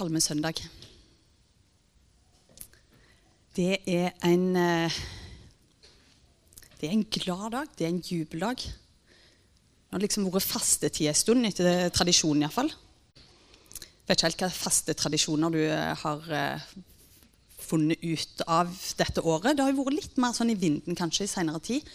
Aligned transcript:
Palmesøndag. 0.00 0.62
Det 3.52 3.82
er 3.84 4.14
en 4.24 4.44
eh, 4.56 5.00
Det 6.80 6.88
er 6.88 6.94
en 6.94 7.04
glad 7.04 7.50
dag. 7.52 7.66
Det 7.76 7.84
er 7.84 7.90
en 7.90 8.00
jubeldag. 8.00 8.56
Det 8.56 9.92
har 9.92 10.00
liksom 10.00 10.30
vært 10.32 10.48
fastetid 10.48 11.10
en 11.10 11.18
stund, 11.18 11.44
etter 11.44 11.90
tradisjonen 11.92 12.46
iallfall. 12.46 12.70
Vet 14.08 14.16
ikke 14.16 14.30
helt 14.30 14.44
hva 14.46 14.48
fastetradisjoner 14.54 15.52
du 15.52 15.60
eh, 15.66 15.92
har 16.04 16.32
eh, 16.32 16.64
funnet 17.60 18.00
ut 18.00 18.46
av 18.48 18.72
dette 18.96 19.20
året. 19.20 19.52
Det 19.52 19.66
har 19.66 19.74
jo 19.74 19.82
vært 19.82 19.98
litt 19.98 20.16
mer 20.16 20.32
sånn 20.32 20.54
i 20.54 20.56
vinden 20.56 20.96
kanskje 20.96 21.28
i 21.28 21.34
seinere 21.34 21.60
tid. 21.60 21.92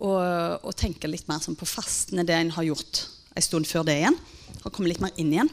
Og 0.00 0.70
tenke 0.80 1.08
litt 1.08 1.28
mer 1.28 1.40
sånn 1.44 1.56
på 1.60 1.68
fastene, 1.68 2.24
det 2.24 2.36
en 2.36 2.52
har 2.56 2.68
gjort 2.68 3.02
en 3.36 3.44
stund 3.44 3.68
før 3.68 3.88
det 3.88 3.98
igjen. 4.02 4.20
Og 4.60 4.72
komme 4.72 4.92
litt 4.92 5.00
mer 5.00 5.16
inn 5.20 5.32
igjen. 5.32 5.52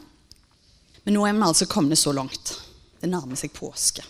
Men 1.08 1.14
nå 1.16 1.22
er 1.24 1.32
vi 1.32 1.40
altså 1.40 1.64
kommet 1.64 1.96
så 1.96 2.12
langt. 2.12 2.50
Det 3.00 3.08
nærmer 3.08 3.38
seg 3.40 3.48
påske. 3.56 4.02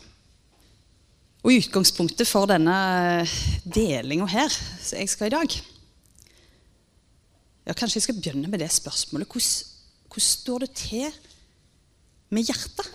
Og 1.47 1.55
utgangspunktet 1.55 2.27
for 2.27 2.51
denne 2.51 2.75
delinga 3.63 4.27
her 4.27 4.51
som 4.51 4.99
jeg 4.99 5.13
skal 5.13 5.31
i 5.31 5.37
dag 5.37 5.55
ja, 7.69 7.77
Kanskje 7.79 8.01
jeg 8.01 8.07
skal 8.09 8.19
begynne 8.19 8.51
med 8.51 8.59
det 8.59 8.73
spørsmålet. 8.75 9.31
Hvordan, 9.31 9.71
hvordan 10.11 10.27
står 10.27 10.67
det 10.67 10.71
til 10.83 11.23
med 12.35 12.51
hjertet? 12.51 12.93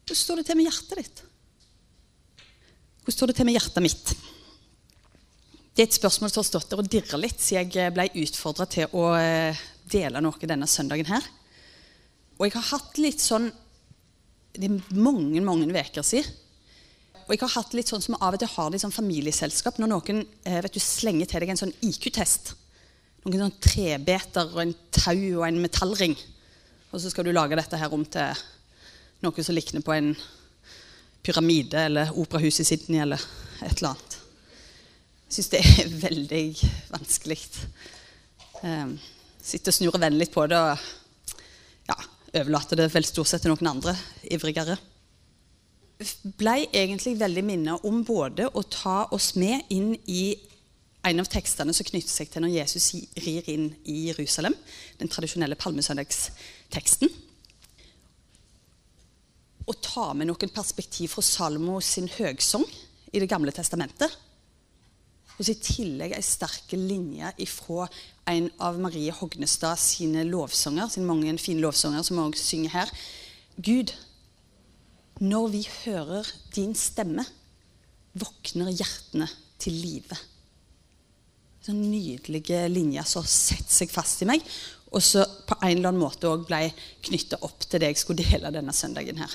Hvordan 0.00 0.22
står 0.24 0.40
det 0.40 0.48
til 0.48 0.56
med 0.56 0.70
hjertet 0.70 0.98
ditt? 1.02 1.24
Hvordan 3.02 3.20
står 3.20 3.28
det 3.28 3.40
til 3.42 3.50
med 3.52 3.60
hjertet 3.60 3.90
mitt? 3.90 4.18
Det 5.76 5.84
er 5.84 5.90
et 5.90 6.00
spørsmål 6.00 6.32
som 6.32 6.40
har 6.40 6.48
stått 6.54 6.70
der 6.72 6.80
og 6.80 6.94
dirra 6.96 7.20
litt 7.20 7.44
siden 7.44 7.76
jeg 7.76 7.92
ble 7.92 8.08
utfordra 8.24 8.64
til 8.72 8.88
å 8.96 9.10
eh, 9.20 9.66
dele 9.84 10.24
noe 10.24 10.48
denne 10.48 10.64
søndagen 10.64 11.12
her. 11.12 11.34
Og 12.36 12.46
jeg 12.46 12.56
har 12.56 12.68
hatt 12.74 12.98
litt 13.00 13.22
sånn 13.22 13.48
Det 14.56 14.68
er 14.68 14.96
mange, 14.96 15.40
mange 15.44 15.68
uker 15.68 16.04
siden. 16.04 16.28
Og 17.26 17.34
jeg 17.34 17.42
har 17.42 17.56
hatt 17.56 17.74
litt 17.74 17.90
sånn 17.90 18.04
som 18.04 18.16
av 18.22 18.36
og 18.36 18.40
til 18.40 18.52
har 18.52 18.70
det 18.70 18.78
i 18.78 18.82
sånn 18.84 18.94
familieselskap 18.94 19.80
når 19.82 19.90
noen 19.90 20.20
eh, 20.46 20.60
vet 20.62 20.76
du, 20.76 20.80
slenger 20.80 21.26
til 21.26 21.42
deg 21.42 21.50
en 21.52 21.58
sånn 21.58 21.74
IQ-test. 21.84 22.52
Noen 23.24 23.42
sånn 23.42 23.56
trebeter 23.66 24.52
og 24.54 24.60
en 24.62 24.74
tau 24.94 25.18
og 25.40 25.42
en 25.48 25.58
metallring. 25.60 26.14
Og 26.92 27.02
så 27.02 27.10
skal 27.10 27.26
du 27.26 27.32
lage 27.34 27.58
dette 27.58 27.80
her 27.80 27.92
om 27.92 28.04
til 28.06 28.44
noe 29.26 29.44
som 29.44 29.56
likner 29.56 29.82
på 29.82 29.96
en 29.96 30.12
pyramide 31.26 31.82
eller 31.88 32.14
operahus 32.14 32.60
i 32.62 32.68
Sydney 32.68 33.02
eller 33.02 33.20
et 33.66 33.74
eller 33.80 33.90
annet. 33.90 34.16
Jeg 35.26 35.36
syns 35.40 35.50
det 35.50 35.62
er 35.66 35.96
veldig 36.06 36.44
vanskelig. 36.94 37.40
Um, 38.62 38.94
sitter 39.42 39.74
og 39.74 39.78
snur 39.80 39.98
vennlig 39.98 40.30
på 40.30 40.46
det. 40.46 40.62
og 40.62 41.05
overlater 42.40 42.78
det 42.78 42.90
vel 42.92 43.06
stort 43.06 43.30
sett 43.30 43.44
til 43.44 43.52
noen 43.52 43.70
andre 43.76 43.94
ivrigere. 44.32 44.76
Blei 46.36 46.66
egentlig 46.76 47.16
veldig 47.20 47.44
minnet 47.46 47.86
om 47.88 48.02
både 48.04 48.50
å 48.52 48.62
ta 48.68 49.06
oss 49.16 49.32
med 49.40 49.70
inn 49.72 49.94
i 50.06 50.34
en 51.06 51.22
av 51.22 51.28
tekstene 51.30 51.72
som 51.76 51.86
knytter 51.86 52.10
seg 52.10 52.32
til 52.32 52.42
når 52.42 52.56
Jesus 52.56 52.88
rir 53.22 53.46
inn 53.52 53.70
i 53.88 54.08
Jerusalem, 54.08 54.56
den 54.98 55.10
tradisjonelle 55.12 55.58
palmesøndagsteksten. 55.60 57.12
Og 59.66 59.80
ta 59.82 60.10
med 60.14 60.28
noen 60.28 60.52
perspektiv 60.54 61.14
fra 61.14 61.24
Salmo 61.24 61.80
sin 61.80 62.10
høgsang 62.18 62.66
i 63.12 63.22
Det 63.22 63.30
gamle 63.30 63.54
testamentet. 63.54 64.10
Og 65.36 65.44
så 65.44 65.52
i 65.52 65.60
tillegg 65.60 66.14
ei 66.16 66.24
sterk 66.24 66.72
linje 66.72 67.32
fra 67.50 67.86
en 68.32 68.48
av 68.62 68.78
Marie 68.80 69.12
Hognestad 69.12 69.76
sine 69.80 70.24
lovsanger, 70.26 70.88
sine 70.90 71.08
mange 71.08 71.34
fine 71.42 71.60
lovsanger 71.64 72.06
som 72.06 72.22
også 72.22 72.44
synger 72.44 72.72
her. 72.72 72.92
Gud, 73.56 73.92
når 75.20 75.50
vi 75.52 75.66
hører 75.84 76.30
din 76.56 76.72
stemme, 76.76 77.24
våkner 78.16 78.72
hjertene 78.72 79.28
til 79.60 79.76
live. 79.76 80.16
Sånn 81.66 81.84
nydelige 81.90 82.64
linjer 82.70 83.06
som 83.08 83.24
setter 83.26 83.72
seg 83.80 83.92
fast 83.92 84.24
i 84.24 84.28
meg, 84.28 84.44
og 84.94 85.02
så 85.04 85.24
på 85.48 85.58
en 85.58 85.74
eller 85.74 85.90
annen 85.90 86.00
måte 86.00 86.30
òg 86.30 86.46
ble 86.48 86.70
knytta 87.04 87.40
opp 87.44 87.66
til 87.66 87.82
det 87.82 87.92
jeg 87.92 88.00
skulle 88.00 88.24
dele 88.24 88.54
denne 88.54 88.72
søndagen 88.76 89.20
her. 89.20 89.32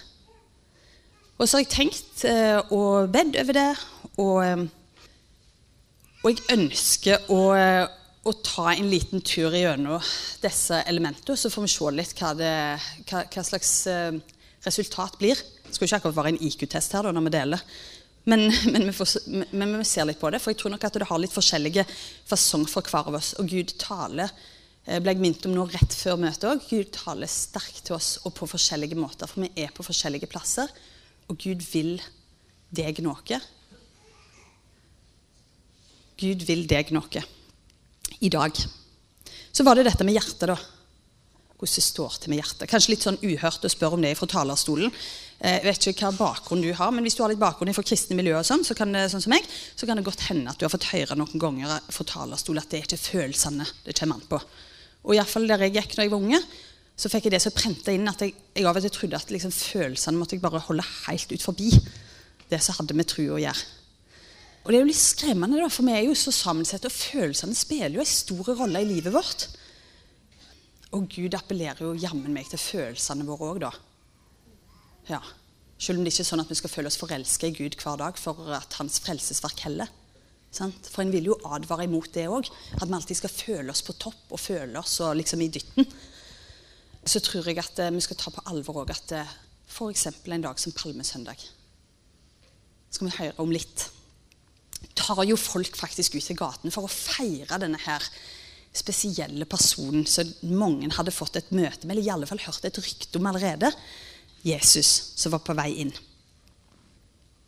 Og 1.38 1.48
så 1.48 1.58
har 1.58 1.66
jeg 1.66 1.74
tenkt 1.74 2.24
eh, 2.30 2.60
og 2.74 3.10
bedt 3.14 3.38
over 3.42 3.58
det, 3.58 3.70
og, 4.22 4.38
eh, 4.46 4.64
og 6.22 6.30
jeg 6.30 6.46
ønsker 6.54 7.32
å 7.34 7.42
å 8.22 8.34
ta 8.46 8.70
en 8.76 8.90
liten 8.90 9.24
tur 9.26 9.54
gjennom 9.56 10.02
disse 10.44 10.84
elementene, 10.90 11.38
så 11.38 11.50
får 11.50 11.66
vi 11.66 11.72
se 11.74 11.94
litt 11.98 12.14
hva, 12.20 12.36
det, 12.38 12.52
hva, 13.10 13.24
hva 13.26 13.44
slags 13.46 13.72
uh, 13.90 14.14
resultat 14.66 15.18
blir. 15.18 15.42
Det 15.66 15.74
skal 15.74 15.86
jo 15.86 15.90
ikke 15.90 16.00
akkurat 16.02 16.20
være 16.20 16.34
en 16.36 16.44
IQ-test 16.46 16.94
her 16.94 17.08
da, 17.08 17.14
når 17.16 17.26
vi 17.26 17.34
deler. 17.34 17.64
Men, 18.30 18.46
men, 18.74 18.86
vi 18.86 18.94
får, 18.94 19.16
men, 19.50 19.74
vi 19.80 19.88
ser 19.90 20.06
litt 20.06 20.22
på 20.22 20.30
det, 20.30 20.42
for 20.44 20.54
jeg 20.54 20.62
tror 20.62 20.76
nok 20.76 20.86
at 20.86 21.00
det 21.02 21.10
har 21.10 21.22
litt 21.22 21.34
forskjellige 21.34 21.88
fasong 22.30 22.68
for 22.70 22.86
hver 22.86 23.10
av 23.10 23.18
oss. 23.18 23.34
Og 23.42 23.50
Gud 23.50 23.74
taler 23.82 24.30
uh, 24.30 25.00
ble 25.02 25.16
jeg 25.16 25.24
minnet 25.24 25.48
om 25.50 25.58
nå 25.58 25.66
rett 25.72 25.98
før 25.98 26.22
møtet 26.22 26.46
òg. 26.52 26.62
Gud 26.70 26.94
taler 26.94 27.32
sterkt 27.32 27.88
til 27.90 27.98
oss 27.98 28.20
og 28.22 28.36
på 28.38 28.50
forskjellige 28.54 29.00
måter, 29.00 29.32
for 29.32 29.48
vi 29.48 29.66
er 29.66 29.74
på 29.74 29.88
forskjellige 29.88 30.30
plasser. 30.30 30.70
Og 31.26 31.42
Gud 31.42 31.66
vil 31.72 31.96
deg 32.70 33.02
noe. 33.02 33.42
Gud 36.22 36.46
vil 36.46 36.68
deg 36.70 36.92
noe 36.94 37.24
i 38.22 38.30
dag. 38.30 38.54
Så 39.52 39.66
var 39.66 39.76
det 39.76 39.88
dette 39.90 40.06
med 40.08 40.16
hjertet, 40.16 40.52
da. 40.52 40.58
Hvordan 41.58 41.78
det 41.78 41.84
står 41.86 42.16
til 42.18 42.32
med 42.32 42.40
hjertet. 42.42 42.70
Kanskje 42.70 42.94
litt 42.94 43.04
sånn 43.06 43.20
uhørt 43.22 43.66
å 43.66 43.70
spørre 43.70 43.98
om 43.98 44.06
det 44.06 44.16
fra 44.18 44.28
talerstolen. 44.30 44.94
Eh, 45.42 45.60
jeg 45.60 45.66
vet 45.68 45.88
ikke 45.92 46.08
hva 46.08 46.18
bakgrunn 46.18 46.64
du 46.64 46.72
har, 46.74 46.94
men 46.94 47.06
Hvis 47.06 47.18
du 47.18 47.22
har 47.24 47.30
litt 47.30 47.42
bakgrunn 47.42 47.74
fra 47.74 47.86
kristne 47.86 48.18
miljø, 48.18 48.34
og 48.38 48.46
sånn, 48.46 48.66
så 48.66 48.78
kan 48.78 48.94
det, 48.94 49.08
sånn 49.12 49.22
som 49.22 49.34
meg, 49.34 49.46
så 49.76 49.86
kan 49.86 49.98
det 49.98 50.06
godt 50.06 50.26
hende 50.30 50.50
at 50.50 50.58
du 50.58 50.66
har 50.66 50.74
fått 50.74 50.90
høre 50.94 51.18
noen 51.18 51.42
ganger 51.42 51.80
fra 51.90 52.06
talerstolen 52.06 52.62
at 52.62 52.70
det 52.70 52.80
er 52.80 52.88
ikke 52.90 53.02
følelsene 53.02 53.68
det 53.86 53.98
kommer 53.98 54.18
an 54.18 54.30
på. 54.30 54.42
Og 55.06 55.16
i 55.16 55.22
alle 55.22 55.30
fall 55.30 55.48
Der 55.50 55.66
jeg 55.66 55.74
gikk 55.74 55.96
da 55.96 56.06
jeg 56.06 56.14
var 56.14 56.22
unge, 56.22 56.42
så 56.98 57.10
fikk 57.10 57.26
jeg 57.26 57.34
det 57.34 57.42
så 57.42 57.54
prenta 57.54 57.94
inn 57.94 58.10
at 58.10 58.22
jeg, 58.22 58.36
av 58.62 58.78
og 58.78 58.82
til 58.82 58.94
trodde 58.94 59.18
at 59.18 59.32
liksom, 59.34 59.52
følelsene 59.52 60.18
måtte 60.18 60.38
jeg 60.38 60.44
bare 60.44 60.62
holde 60.62 60.86
helt 61.08 61.32
ut 61.34 61.42
forbi 61.42 61.72
det 62.52 62.60
som 62.62 62.78
hadde 62.78 62.98
med 62.98 63.10
tro 63.10 63.26
å 63.34 63.42
gjøre. 63.42 63.81
Og 64.62 64.70
det 64.70 64.78
er 64.78 64.84
jo 64.84 64.92
litt 64.92 65.02
skremmende, 65.02 65.58
da, 65.58 65.70
for 65.74 65.88
vi 65.88 65.94
er 65.96 66.06
jo 66.06 66.18
så 66.18 66.34
sammensatte, 66.36 66.90
og 66.90 66.94
følelsene 66.94 67.58
spiller 67.58 67.98
jo 67.98 68.04
en 68.04 68.10
stor 68.10 68.52
rolle 68.60 68.84
i 68.84 68.90
livet 68.90 69.14
vårt. 69.14 69.48
Og 70.94 71.08
Gud 71.10 71.34
appellerer 71.38 71.82
jo 71.82 71.96
jammen 71.98 72.34
meg 72.36 72.50
til 72.52 72.62
følelsene 72.62 73.26
våre 73.26 73.48
òg, 73.54 73.62
da. 73.64 73.72
Ja. 75.10 75.22
Selv 75.82 75.98
om 75.98 76.06
det 76.06 76.14
ikke 76.14 76.22
er 76.22 76.30
sånn 76.30 76.44
at 76.44 76.52
vi 76.52 76.60
skal 76.60 76.70
føle 76.70 76.92
oss 76.92 77.00
forelska 77.02 77.50
i 77.50 77.56
Gud 77.58 77.78
hver 77.80 77.98
dag 77.98 78.20
for 78.22 78.52
at 78.54 78.76
hans 78.78 79.00
frelsesverk 79.02 79.64
heller. 79.66 79.90
Sant? 80.54 80.90
For 80.92 81.02
en 81.02 81.14
vil 81.14 81.32
jo 81.32 81.38
advare 81.48 81.88
imot 81.88 82.12
det 82.14 82.28
òg. 82.30 82.50
At 82.78 82.86
vi 82.86 82.98
alltid 82.98 83.18
skal 83.18 83.34
føle 83.34 83.74
oss 83.74 83.82
på 83.88 83.96
topp 83.98 84.36
og 84.36 84.44
føle 84.44 84.78
oss 84.78 85.00
og 85.02 85.16
liksom 85.18 85.42
i 85.42 85.50
dytten. 85.56 85.88
Så 87.02 87.24
tror 87.26 87.50
jeg 87.50 87.58
at 87.58 87.82
eh, 87.82 87.90
vi 87.96 88.04
skal 88.06 88.20
ta 88.20 88.30
på 88.36 88.44
alvor 88.52 88.84
òg 88.84 88.94
at 88.94 89.16
eh, 89.18 89.34
f.eks. 89.72 90.06
en 90.12 90.46
dag 90.46 90.60
som 90.62 90.76
palmesøndag 90.76 91.48
skal 92.92 93.08
vi 93.08 93.16
høre 93.16 93.40
om 93.40 93.54
litt 93.56 93.88
tar 94.98 95.24
jo 95.28 95.38
folk 95.40 95.76
faktisk 95.78 96.16
ut 96.18 96.26
til 96.26 96.40
gaten 96.40 96.74
for 96.74 96.88
å 96.88 96.92
feire 96.92 97.60
denne 97.62 97.80
her 97.84 98.06
spesielle 98.72 99.46
personen 99.50 100.06
som 100.08 100.30
mange 100.48 100.90
hadde 100.96 101.14
fått 101.14 101.38
et 101.40 101.52
møte 101.52 101.86
med, 101.86 101.96
eller 101.96 102.06
i 102.06 102.14
alle 102.14 102.30
fall 102.30 102.42
hørt 102.46 102.66
et 102.68 102.80
rykte 102.80 103.20
om 103.20 103.28
allerede. 103.32 103.72
Jesus 104.42 105.12
som 105.20 105.36
var 105.36 105.44
på 105.46 105.56
vei 105.58 105.70
inn. 105.84 105.92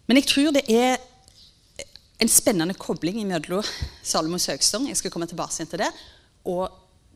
Men 0.05 0.19
jeg 0.19 0.29
tror 0.29 0.51
det 0.53 0.66
er 0.69 0.99
en 2.21 2.29
spennende 2.29 2.75
kobling 2.77 3.21
mellom 3.27 3.65
Salomos 4.05 4.45
høgstong 4.51 4.85
jeg 4.89 5.00
skal 5.00 5.13
komme 5.13 5.27
tilbake 5.31 5.65
til 5.65 5.81
det, 5.81 5.89
og 6.45 6.67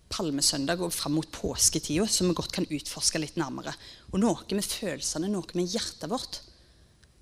palmesøndag 0.07 0.81
og 0.81 0.93
fram 0.95 1.17
mot 1.19 1.27
påsketida, 1.35 2.07
som 2.07 2.29
vi 2.29 2.37
godt 2.37 2.53
kan 2.55 2.67
utforske 2.71 3.19
litt 3.19 3.35
nærmere. 3.39 3.73
Og 4.13 4.21
noe 4.23 4.55
med 4.55 4.65
følelsene, 4.65 5.27
noe 5.31 5.57
med 5.57 5.67
hjertet 5.67 6.07
vårt 6.09 6.39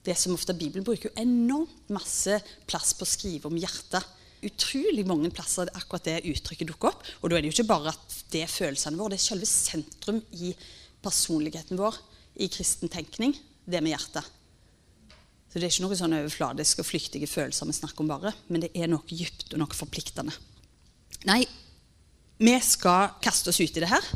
det 0.06 0.16
som 0.19 0.36
ofte 0.36 0.54
Bibelen 0.57 0.86
bruker 0.86 1.10
jo 1.10 1.18
enormt 1.22 1.90
masse 1.94 2.38
plass 2.69 2.94
på 2.98 3.06
å 3.06 3.10
skrive 3.10 3.50
om 3.50 3.57
hjertet. 3.57 4.06
Utrolig 4.46 5.06
mange 5.10 5.31
plasser 5.34 5.72
akkurat 5.74 6.06
det 6.06 6.19
uttrykket 6.30 6.69
dukker 6.69 6.92
opp. 6.92 7.06
Og 7.24 7.31
da 7.31 7.38
er 7.38 7.44
det 7.44 7.50
jo 7.50 7.57
ikke 7.57 7.72
bare 7.72 7.94
at 7.96 8.18
det 8.34 8.44
er 8.46 8.52
følelsene 8.52 9.00
våre, 9.00 9.16
det 9.16 9.22
er 9.22 9.25
selve 9.25 9.50
sentrum 9.50 10.22
i 10.38 10.54
personligheten 11.06 11.80
vår 11.80 11.98
i 12.42 12.50
kristen 12.52 12.92
tenkning, 12.92 13.34
det 13.66 13.81
med 13.81 13.96
hjertet. 13.96 14.28
Så 15.50 15.57
det 15.62 15.69
er 15.69 15.72
ikke 15.72 15.86
noe 15.86 15.98
sånn 15.98 16.18
overfladisk 16.18 16.81
og 16.84 16.90
flyktige 16.90 17.30
følelser 17.31 17.69
vi 17.69 17.78
snakker 17.78 18.04
om 18.04 18.10
bare, 18.12 18.34
men 18.51 18.66
det 18.66 18.74
er 18.75 18.90
noe 18.92 19.06
dypt 19.08 19.54
og 19.54 19.62
noe 19.62 19.78
forpliktende. 19.78 20.34
Nei, 21.25 21.46
vi 22.44 22.56
skal 22.60 23.16
kaste 23.24 23.54
oss 23.54 23.62
ut 23.63 23.78
i 23.80 23.84
det 23.86 23.90
her. 23.90 24.10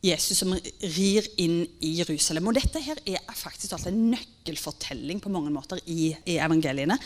Jesus 0.00 0.38
som 0.40 0.54
rir 0.54 1.26
inn 1.42 1.60
i 1.84 1.92
Jerusalem. 1.98 2.48
Og 2.48 2.56
dette 2.56 2.80
her 2.80 3.00
er 3.04 3.20
faktisk 3.36 3.74
en 3.84 4.00
nøkkelfortelling 4.14 5.20
på 5.20 5.32
mange 5.32 5.52
måter 5.52 5.80
i, 5.84 6.14
i 6.24 6.38
evangeliene. 6.40 6.96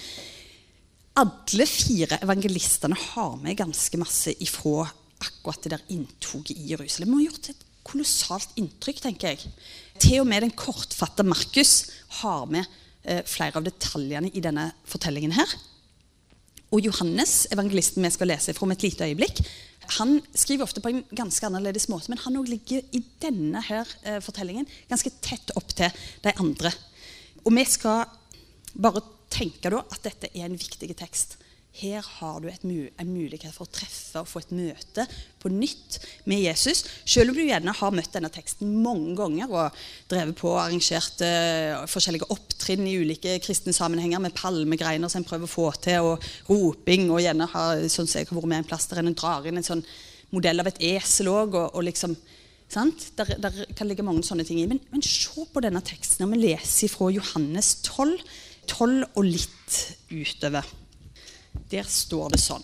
Alle 1.18 1.66
fire 1.70 2.20
evangelistene 2.22 2.98
har 2.98 3.34
med 3.42 3.58
ganske 3.58 3.98
masse 3.98 4.34
ifra 4.42 4.86
akkurat 5.24 5.66
det 5.66 5.74
der 5.74 5.84
inntoget 5.94 6.54
i 6.54 6.70
Jerusalem. 6.72 7.16
Og 7.16 7.26
gjort 7.26 7.50
et 7.50 7.66
kolossalt 7.84 8.54
inntrykk, 8.60 9.02
tenker 9.04 9.34
jeg. 9.34 9.52
Til 9.98 10.22
og 10.22 10.30
med 10.30 10.46
den 10.46 10.54
kortfatta 10.56 11.26
Markus 11.26 11.90
har 12.20 12.46
med 12.50 12.64
eh, 13.02 13.22
flere 13.26 13.58
av 13.58 13.66
detaljene 13.66 14.30
i 14.34 14.42
denne 14.42 14.70
fortellingen 14.88 15.34
her. 15.36 15.54
Og 16.74 16.82
Johannes, 16.82 17.44
evangelisten 17.54 18.02
vi 18.02 18.10
skal 18.10 18.32
lese 18.32 18.54
fra 18.54 18.66
om 18.66 18.72
et 18.74 18.82
lite 18.82 19.06
øyeblikk, 19.06 19.42
han 19.98 20.18
skriver 20.34 20.64
ofte 20.66 20.82
på 20.84 20.90
en 20.90 21.02
ganske 21.14 21.46
annerledes 21.46 21.88
måte, 21.92 22.10
men 22.12 22.20
han 22.24 22.36
ligger 22.48 22.84
i 22.94 23.02
denne 23.22 23.62
her 23.66 23.88
eh, 24.02 24.20
fortellingen 24.24 24.68
ganske 24.90 25.12
tett 25.24 25.54
opp 25.58 25.74
til 25.76 25.92
de 26.24 26.34
andre. 26.40 26.72
Og 27.44 27.52
vi 27.54 27.64
skal 27.68 28.04
bare 28.74 29.04
tenke 29.34 29.72
da 29.72 29.82
at 29.84 30.04
dette 30.06 30.30
er 30.32 30.46
en 30.46 30.58
viktig 30.58 30.94
tekst. 30.98 31.38
Her 31.74 32.04
har 32.06 32.36
du 32.38 32.46
mu 32.68 32.86
en 32.86 33.08
mulighet 33.10 33.50
for 33.50 33.66
å 33.66 33.72
treffe 33.74 34.20
og 34.22 34.28
få 34.30 34.44
et 34.44 34.52
møte 34.54 35.08
på 35.42 35.50
nytt 35.50 35.96
med 36.30 36.44
Jesus. 36.44 36.84
Selv 37.02 37.32
om 37.32 37.38
du 37.38 37.42
gjerne 37.42 37.74
har 37.74 37.94
møtt 37.94 38.14
denne 38.14 38.30
teksten 38.30 38.76
mange 38.84 39.16
ganger 39.18 39.50
og 39.50 39.80
drevet 40.10 40.38
på 40.38 40.52
og 40.52 40.60
arrangert 40.62 41.24
uh, 41.26 41.82
forskjellige 41.90 42.30
opptrinn 42.30 42.86
i 42.86 42.94
ulike 43.02 43.40
kristne 43.42 43.74
sammenhenger 43.74 44.22
med 44.22 44.36
palmegreiner 44.38 45.10
som 45.10 45.24
en 45.24 45.26
prøver 45.26 45.50
å 45.50 45.54
få 45.54 45.66
til, 45.82 46.12
og 46.12 46.28
roping, 46.46 47.08
og 47.10 47.24
gjerne 47.24 47.50
har 47.56 47.82
sånn 47.90 48.06
som 48.06 48.22
jeg 48.22 48.30
har 48.30 48.38
vært 48.38 48.52
med 48.54 48.62
en 48.62 48.70
plass 48.70 48.86
der 48.92 49.02
en 49.02 49.18
drar 49.18 49.50
inn 49.50 49.58
en 49.58 49.66
sånn 49.66 49.82
modell 50.34 50.62
av 50.62 50.70
et 50.70 50.80
esel 50.94 51.32
òg. 51.32 51.58
Og, 51.58 51.74
og, 51.74 51.82
liksom, 51.90 52.14
der, 53.18 53.34
der, 53.34 53.60
kan 53.74 53.90
ligge 53.90 54.06
mange 54.06 54.22
sånne 54.26 54.46
ting 54.46 54.62
i. 54.62 54.68
Men, 54.70 54.78
men 54.94 55.02
se 55.02 55.42
på 55.50 55.66
denne 55.66 55.82
teksten. 55.82 56.22
Når 56.22 56.36
vi 56.36 56.54
leser 56.54 56.94
fra 56.94 57.10
Johannes 57.18 57.74
12, 57.82 58.16
12 58.70 59.04
og 59.10 59.22
litt 59.26 59.82
utover. 60.14 60.70
Der 61.74 61.86
står 61.90 62.34
det 62.34 62.42
sånn. 62.42 62.62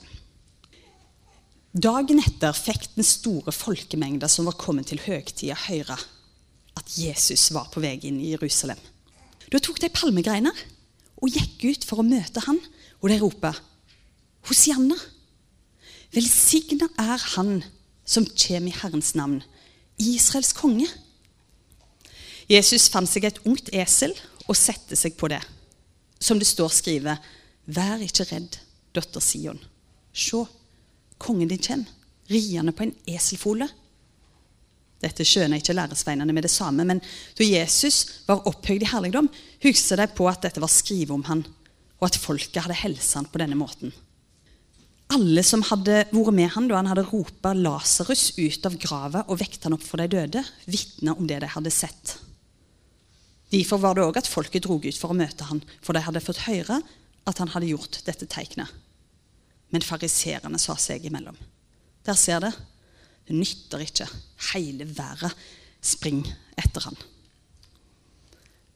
Dagen 1.70 2.18
etter 2.22 2.54
fikk 2.54 2.88
den 2.96 3.06
store 3.06 3.54
folkemengda 3.54 4.28
som 4.30 4.46
var 4.46 4.58
kommet 4.58 4.90
til 4.90 5.02
høgtida, 5.02 5.56
høre 5.68 5.96
at 6.78 6.94
Jesus 6.98 7.48
var 7.54 7.70
på 7.70 7.82
vei 7.82 7.96
inn 8.06 8.20
i 8.22 8.32
Jerusalem. 8.32 8.78
Da 9.50 9.58
tok 9.58 9.80
de 9.82 9.90
palmegreiner 9.90 10.54
og 11.20 11.34
gikk 11.34 11.66
ut 11.66 11.86
for 11.86 12.02
å 12.02 12.06
møte 12.06 12.42
han, 12.46 12.58
og 13.02 13.10
de 13.10 13.18
roper 13.22 13.58
Hosianna! 14.48 14.96
Velsigna 16.10 16.88
er 16.98 17.22
Han 17.36 17.60
som 18.02 18.26
kommer 18.26 18.70
i 18.70 18.78
Herrens 18.80 19.12
navn, 19.14 19.42
Israels 20.00 20.50
konge. 20.56 20.88
Jesus 22.50 22.88
fant 22.90 23.06
seg 23.06 23.28
et 23.28 23.38
ungt 23.46 23.70
esel 23.70 24.16
og 24.48 24.58
satte 24.58 24.98
seg 24.98 25.14
på 25.18 25.30
det. 25.30 25.42
Som 26.18 26.40
det 26.40 26.48
står 26.50 26.72
skrevet, 26.74 27.30
vær 27.70 28.02
ikke 28.02 28.26
redd 28.32 28.58
døtter 28.96 29.22
Sion. 29.22 29.60
Se, 30.12 30.44
kongen 31.20 31.50
din 31.50 31.62
kommer, 31.62 31.92
riende 32.30 32.74
på 32.76 32.86
en 32.86 32.94
eselfole. 33.10 33.68
Dette 35.00 35.24
skjønner 35.24 35.60
ikke 35.60 35.74
læresveinene 35.74 36.34
med 36.36 36.44
det 36.44 36.52
samme, 36.52 36.84
men 36.84 37.00
da 37.38 37.46
Jesus 37.46 38.22
var 38.26 38.44
opphøyd 38.48 38.84
i 38.84 38.90
herligdom, 38.90 39.30
husker 39.64 40.02
de 40.02 40.06
på 40.12 40.28
at 40.28 40.44
dette 40.44 40.60
var 40.60 40.72
skrevet 40.72 41.14
om 41.14 41.24
han, 41.30 41.42
og 42.00 42.06
at 42.10 42.20
folket 42.20 42.62
hadde 42.64 42.78
helsa 42.82 43.20
han 43.20 43.28
på 43.32 43.40
denne 43.40 43.58
måten. 43.58 43.94
Alle 45.10 45.42
som 45.42 45.64
hadde 45.66 46.04
vært 46.12 46.34
med 46.36 46.52
han 46.54 46.68
da 46.70 46.76
han 46.78 46.90
hadde 46.92 47.08
ropa 47.08 47.50
Lasarus 47.56 48.28
ut 48.38 48.66
av 48.68 48.76
grava 48.78 49.24
og 49.26 49.40
vekt 49.40 49.64
han 49.66 49.74
opp 49.74 49.82
for 49.82 49.98
de 49.98 50.06
døde, 50.12 50.44
vitna 50.70 51.16
om 51.16 51.26
det 51.26 51.40
de 51.42 51.48
hadde 51.50 51.72
sett. 51.74 52.18
Derfor 53.50 53.80
var 53.82 53.96
det 53.96 54.04
òg 54.06 54.20
at 54.20 54.30
folket 54.30 54.62
drog 54.68 54.84
ut 54.86 54.98
for 55.00 55.10
å 55.10 55.18
møte 55.18 55.48
han, 55.48 55.64
for 55.82 55.96
de 55.96 56.04
hadde 56.04 56.22
fått 56.22 56.44
høre 56.44 56.78
at 57.28 57.40
han 57.42 57.50
hadde 57.52 57.70
gjort 57.70 58.00
dette 58.06 58.28
tegnet. 58.30 58.68
Men 59.70 59.84
fariserene 59.86 60.58
sa 60.58 60.74
seg 60.80 61.04
imellom. 61.06 61.36
Der 62.06 62.18
ser 62.18 62.42
det. 62.42 62.52
Det 63.28 63.36
nytter 63.36 63.84
ikke. 63.84 64.06
Hele 64.52 64.86
været 64.88 65.36
springer 65.80 66.32
etter 66.58 66.88
han. 66.88 66.96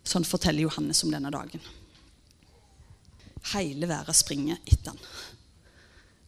Sånn 0.04 0.26
forteller 0.28 0.66
Johannes 0.66 1.02
om 1.04 1.12
denne 1.12 1.32
dagen. 1.32 1.62
Hele 3.54 3.88
været 3.88 4.16
springer 4.16 4.60
etter 4.64 4.92
han. 4.92 5.00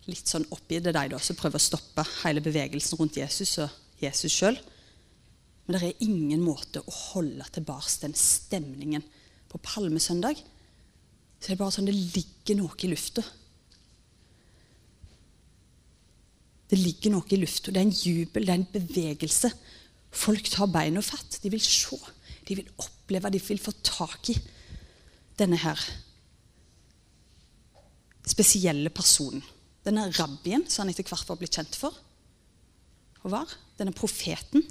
Litt 0.06 0.30
sånn 0.30 0.46
oppgitt 0.54 0.86
er 0.86 0.94
de 0.94 1.04
da, 1.12 1.18
som 1.18 1.38
prøver 1.38 1.58
å 1.58 1.66
stoppe 1.66 2.04
hele 2.22 2.42
bevegelsen 2.44 2.98
rundt 2.98 3.18
Jesus 3.18 3.56
og 3.62 4.02
Jesus 4.02 4.34
sjøl. 4.34 4.58
Men 5.66 5.76
det 5.76 5.88
er 5.88 6.04
ingen 6.06 6.44
måte 6.46 6.82
å 6.82 6.98
holde 7.12 7.46
tilbake 7.54 7.90
den 8.04 8.14
stemningen 8.18 9.02
på 9.50 9.58
palmesøndag 9.62 10.38
så 11.46 11.52
det 11.52 11.60
er 11.60 11.60
bare 11.60 11.74
sånn 11.76 11.86
det 11.86 11.92
ligger 11.94 12.56
noe 12.58 12.74
i 12.82 12.88
lufta. 12.90 13.22
Det 16.66 16.78
ligger 16.80 17.12
noe 17.14 17.28
i 17.30 17.36
lufta. 17.38 17.70
Det 17.70 17.78
er 17.78 17.84
en 17.86 17.92
jubel, 17.94 18.48
det 18.48 18.50
er 18.50 18.58
en 18.58 18.72
bevegelse. 18.72 19.50
Folk 20.10 20.48
tar 20.50 20.72
beina 20.74 20.98
fatt. 21.06 21.36
De 21.38 21.52
vil 21.52 21.62
se, 21.62 22.00
de 22.48 22.56
vil 22.58 22.72
oppleve, 22.82 23.30
de 23.30 23.38
vil 23.38 23.62
få 23.62 23.76
tak 23.86 24.32
i 24.32 24.34
denne 25.38 25.60
her 25.62 25.84
spesielle 28.26 28.90
personen. 28.90 29.44
Denne 29.86 30.08
rabbien 30.16 30.64
som 30.66 30.82
han 30.82 30.90
etter 30.90 31.06
hvert 31.06 31.30
var 31.30 31.38
blitt 31.38 31.60
kjent 31.60 31.78
for. 31.78 31.94
Og 33.22 33.30
var. 33.36 33.52
Denne 33.78 33.94
profeten. 33.94 34.66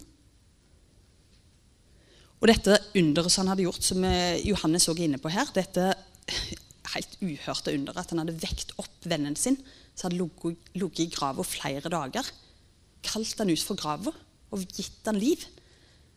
Og 2.41 2.51
dette 2.51 2.81
underet 2.99 3.31
som 3.31 3.45
han 3.45 3.53
hadde 3.53 3.63
gjort, 3.69 3.87
som 3.93 4.03
Johannes 4.43 4.89
òg 4.91 4.99
er 4.99 5.07
inne 5.07 5.21
på 5.23 5.31
her, 5.31 5.47
dette 5.55 5.87
helt 6.95 7.17
uhørte 7.21 7.73
under 7.75 7.97
at 7.99 8.11
han 8.13 8.23
hadde 8.23 8.37
vekt 8.41 8.73
opp 8.81 9.07
vennen 9.07 9.37
sin, 9.39 9.59
som 9.95 10.09
hadde 10.09 10.19
ligget 10.75 11.03
i 11.05 11.11
grava 11.13 11.45
flere 11.47 11.91
dager. 11.91 12.27
Kalt 13.05 13.39
han 13.39 13.51
ut 13.51 13.63
for 13.63 13.79
grava 13.79 14.13
og 14.55 14.65
gitt 14.75 15.05
han 15.07 15.19
liv. 15.19 15.43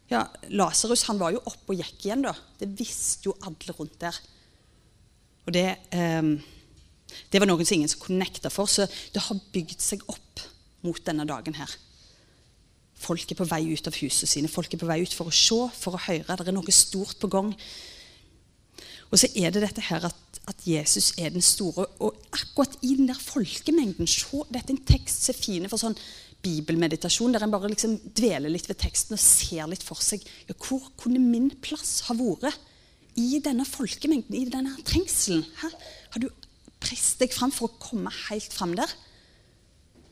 Ja, 0.09 0.25
Lasarus 0.49 1.05
var 1.21 1.35
jo 1.35 1.43
oppe 1.45 1.75
og 1.75 1.81
gikk 1.83 2.07
igjen. 2.07 2.25
da. 2.25 2.33
Det 2.59 2.71
visste 2.79 3.29
jo 3.29 3.37
alle 3.45 3.75
rundt 3.77 3.99
der. 4.01 4.17
Og 5.47 5.53
det, 5.53 5.77
eh, 5.93 6.23
det 7.33 7.41
var 7.41 7.47
noen 7.49 7.65
som 7.65 7.77
ingen 7.77 7.89
som 7.89 8.01
kunne 8.01 8.25
nekte 8.25 8.51
for, 8.51 8.67
så 8.67 8.87
det 9.13 9.23
har 9.23 9.45
bygd 9.53 9.81
seg 9.81 10.03
opp 10.09 10.41
mot 10.83 11.01
denne 11.05 11.27
dagen 11.29 11.55
her. 11.55 11.69
Folk 12.99 13.31
er 13.31 13.39
på 13.39 13.47
vei 13.47 13.63
ut 13.73 13.87
av 13.87 13.95
husene 13.95 14.29
sine, 14.29 14.49
folk 14.51 14.73
er 14.75 14.81
på 14.81 14.89
vei 14.89 15.03
ut 15.03 15.15
for 15.15 15.31
å 15.31 15.35
se, 15.35 15.61
for 15.79 15.95
å 15.95 16.03
høre. 16.09 16.37
Det 16.37 16.49
er 16.49 16.57
noe 16.57 16.75
stort 16.75 17.19
på 17.21 17.31
gang. 17.31 17.53
Og 19.09 19.21
så 19.21 19.31
er 19.41 19.53
det 19.53 19.63
dette 19.65 19.85
her 19.89 20.05
at, 20.09 20.41
at, 20.51 20.65
Jesus 20.69 21.15
er 21.19 21.33
den 21.33 21.45
store. 21.45 21.87
Og 22.05 22.17
akkurat 22.33 22.77
i 22.83 22.95
den 22.99 23.09
der 23.09 23.19
folkemengden 23.21 24.07
se, 24.07 24.43
Dette 24.53 24.73
er 24.73 24.77
en 24.77 24.89
tekst 24.89 25.25
som 25.25 25.35
er 25.35 25.41
fin 25.41 25.69
for 25.71 25.81
sånn 25.81 25.97
bibelmeditasjon, 26.45 27.33
der 27.35 27.43
en 27.47 27.53
bare 27.53 27.71
liksom 27.73 27.97
dveler 28.15 28.53
litt 28.53 28.69
ved 28.71 28.79
teksten 28.79 29.17
og 29.17 29.23
ser 29.23 29.67
litt 29.71 29.83
for 29.83 29.99
seg 30.03 30.23
ja, 30.47 30.55
hvor 30.55 30.85
kunne 31.01 31.23
min 31.23 31.51
plass 31.65 32.05
ha 32.07 32.15
vært 32.15 32.61
i 33.19 33.41
denne 33.43 33.67
folkemengden, 33.67 34.37
i 34.37 34.47
denne 34.47 34.77
trengselen. 34.87 35.43
Her 35.59 35.75
har 36.15 36.23
du 36.23 36.29
presset 36.79 37.25
deg 37.25 37.35
fram 37.35 37.51
for 37.51 37.67
å 37.67 37.81
komme 37.83 38.13
helt 38.29 38.55
fram 38.55 38.77
der. 38.79 38.93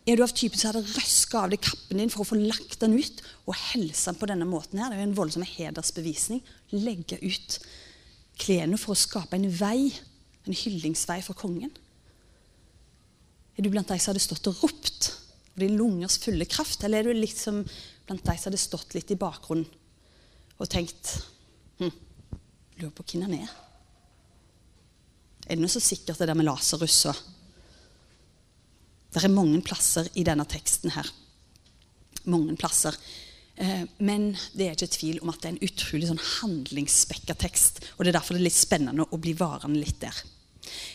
Er 0.06 0.18
du 0.18 0.22
av 0.22 0.34
typen 0.34 0.58
som 0.58 0.72
hadde 0.72 0.96
røska 0.96 1.44
av 1.44 1.52
deg 1.52 1.62
kappen 1.62 2.02
din 2.02 2.10
for 2.10 2.22
å 2.22 2.28
få 2.28 2.38
lagt 2.38 2.80
den 2.82 2.96
ut 2.98 3.22
og 3.46 3.54
helse 3.72 4.14
på 4.18 4.28
denne 4.30 4.46
måten? 4.46 4.78
her, 4.78 4.90
Det 4.90 4.98
er 4.98 5.04
jo 5.04 5.08
en 5.10 5.18
voldsom 5.18 5.46
hedersbevisning. 5.46 6.42
Legge 6.74 7.18
ut 7.22 7.58
klærne 8.36 8.78
for 8.80 8.94
å 8.94 8.98
skape 8.98 9.38
en 9.38 9.48
vei, 9.50 9.90
en 10.46 10.56
hyllingsvei 10.56 11.20
for 11.24 11.38
kongen? 11.38 11.72
Er 13.56 13.64
du 13.64 13.70
blant 13.72 13.88
de 13.88 13.96
som 13.98 14.12
hadde 14.12 14.24
stått 14.24 14.50
og 14.50 14.60
ropt 14.64 15.10
av 15.54 15.62
dine 15.62 15.78
lungers 15.78 16.18
fulle 16.20 16.44
kraft, 16.48 16.84
eller 16.84 17.00
er 17.00 17.08
du 17.08 17.20
liksom 17.22 17.62
blant 18.06 18.24
de 18.24 18.34
som 18.36 18.50
hadde 18.50 18.60
stått 18.60 18.96
litt 18.96 19.12
i 19.14 19.18
bakgrunnen 19.18 19.66
og 20.56 20.68
tenkt 20.72 21.16
hm, 21.80 21.92
Lurer 22.76 22.92
på 22.92 23.04
hvem 23.08 23.24
han 23.26 23.34
er. 23.38 23.52
Er 25.46 25.56
det 25.56 25.62
noe 25.62 25.72
så 25.72 25.80
sikkert 25.80 26.18
det 26.20 26.28
der 26.28 26.36
med 26.36 26.48
Lasarus 26.48 26.98
og 27.08 27.20
Det 29.14 29.22
er 29.24 29.32
mange 29.32 29.62
plasser 29.64 30.08
i 30.20 30.24
denne 30.26 30.44
teksten 30.44 30.92
her. 30.92 31.08
Mange 32.28 32.56
plasser 32.58 32.96
men 33.56 34.34
det 34.52 34.66
er 34.66 34.74
ikke 34.76 34.92
tvil 34.92 35.20
om 35.22 35.30
at 35.32 35.40
det 35.40 35.48
er 35.48 35.54
en 35.54 35.64
utrolig 35.64 36.08
sånn 36.10 36.20
handlingsspekka 36.20 37.36
tekst. 37.40 37.80
Og 37.96 38.04
det 38.04 38.10
er 38.10 38.18
derfor 38.18 38.36
det 38.36 38.42
er 38.42 38.48
litt 38.50 38.58
spennende 38.58 39.06
å 39.08 39.20
bli 39.20 39.32
varende 39.38 39.80
litt 39.80 40.00
der. 40.02 40.18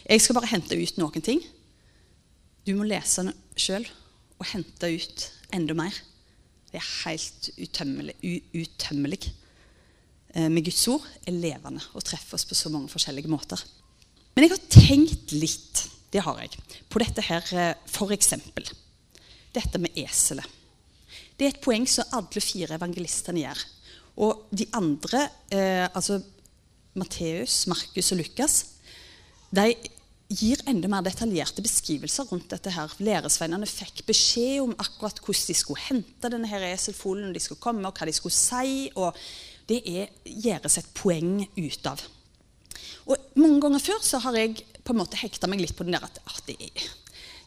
Jeg 0.06 0.22
skal 0.22 0.38
bare 0.38 0.52
hente 0.52 0.78
ut 0.78 1.00
noen 1.02 1.26
ting. 1.26 1.42
Du 2.68 2.76
må 2.78 2.86
lese 2.86 3.26
den 3.26 3.34
sjøl 3.58 3.88
og 4.38 4.50
hente 4.52 4.92
ut 4.94 5.28
enda 5.56 5.76
mer. 5.78 5.96
Det 6.72 6.80
er 6.80 6.92
helt 7.04 7.50
utømmelig. 7.58 8.16
utømmelig. 8.54 9.32
Eh, 10.34 10.48
med 10.48 10.64
Guds 10.66 10.86
ord 10.88 11.06
er 11.28 11.36
levende 11.36 11.84
og 11.92 12.06
treffer 12.08 12.38
oss 12.38 12.48
på 12.48 12.56
så 12.56 12.72
mange 12.72 12.92
forskjellige 12.92 13.32
måter. 13.32 13.60
Men 14.36 14.46
jeg 14.46 14.54
har 14.54 14.70
tenkt 14.72 15.34
litt, 15.36 15.88
det 16.14 16.24
har 16.24 16.40
jeg, 16.40 16.56
på 16.88 17.02
dette 17.04 17.26
her 17.28 17.52
eh, 17.52 17.74
f.eks. 17.90 18.34
Dette 19.52 19.82
med 19.84 19.98
eselet. 20.00 20.48
Det 21.42 21.48
er 21.48 21.56
et 21.56 21.64
poeng 21.66 21.88
som 21.90 22.12
alle 22.14 22.42
fire 22.44 22.76
evangelistene 22.78 23.42
gjør. 23.42 23.62
Og 24.22 24.44
de 24.54 24.68
andre, 24.78 25.24
eh, 25.50 25.88
altså 25.90 26.20
Matteus, 26.94 27.66
Markus 27.66 28.12
og 28.14 28.20
Lukas, 28.20 28.58
de 29.50 29.74
gir 30.30 30.62
enda 30.70 30.88
mer 30.88 31.02
detaljerte 31.02 31.64
beskrivelser 31.66 32.30
rundt 32.30 32.52
dette. 32.54 32.70
her. 32.70 32.94
Læresvennene 33.00 33.66
fikk 33.66 34.06
beskjed 34.06 34.62
om 34.62 34.76
akkurat 34.78 35.18
hvordan 35.18 35.48
de 35.48 35.54
skulle 35.58 35.82
hente 35.82 36.30
denne 36.30 36.48
her 36.48 36.62
eselfolen, 36.76 37.26
når 37.26 37.34
de 37.34 37.40
skulle 37.40 37.62
komme, 37.62 37.88
og 37.88 37.98
hva 37.98 38.06
de 38.06 38.14
skulle 38.14 38.38
si. 38.38 38.92
og 38.96 39.16
Det 39.68 39.82
er, 39.88 40.10
gjøres 40.26 40.78
et 40.78 40.94
poeng 40.94 41.42
ut 41.58 41.86
av. 41.88 42.02
Og 43.08 43.18
Mange 43.34 43.62
ganger 43.62 43.80
før 43.80 44.00
så 44.04 44.20
har 44.20 44.36
jeg 44.36 44.64
på 44.84 44.94
en 44.94 45.00
måte 45.00 45.18
hekta 45.18 45.48
meg 45.48 45.60
litt 45.60 45.76
på 45.76 45.84
den 45.84 45.94
der 45.94 46.06
at 46.06 46.22
ah, 46.28 46.38
det 46.46 46.56
er 46.62 47.01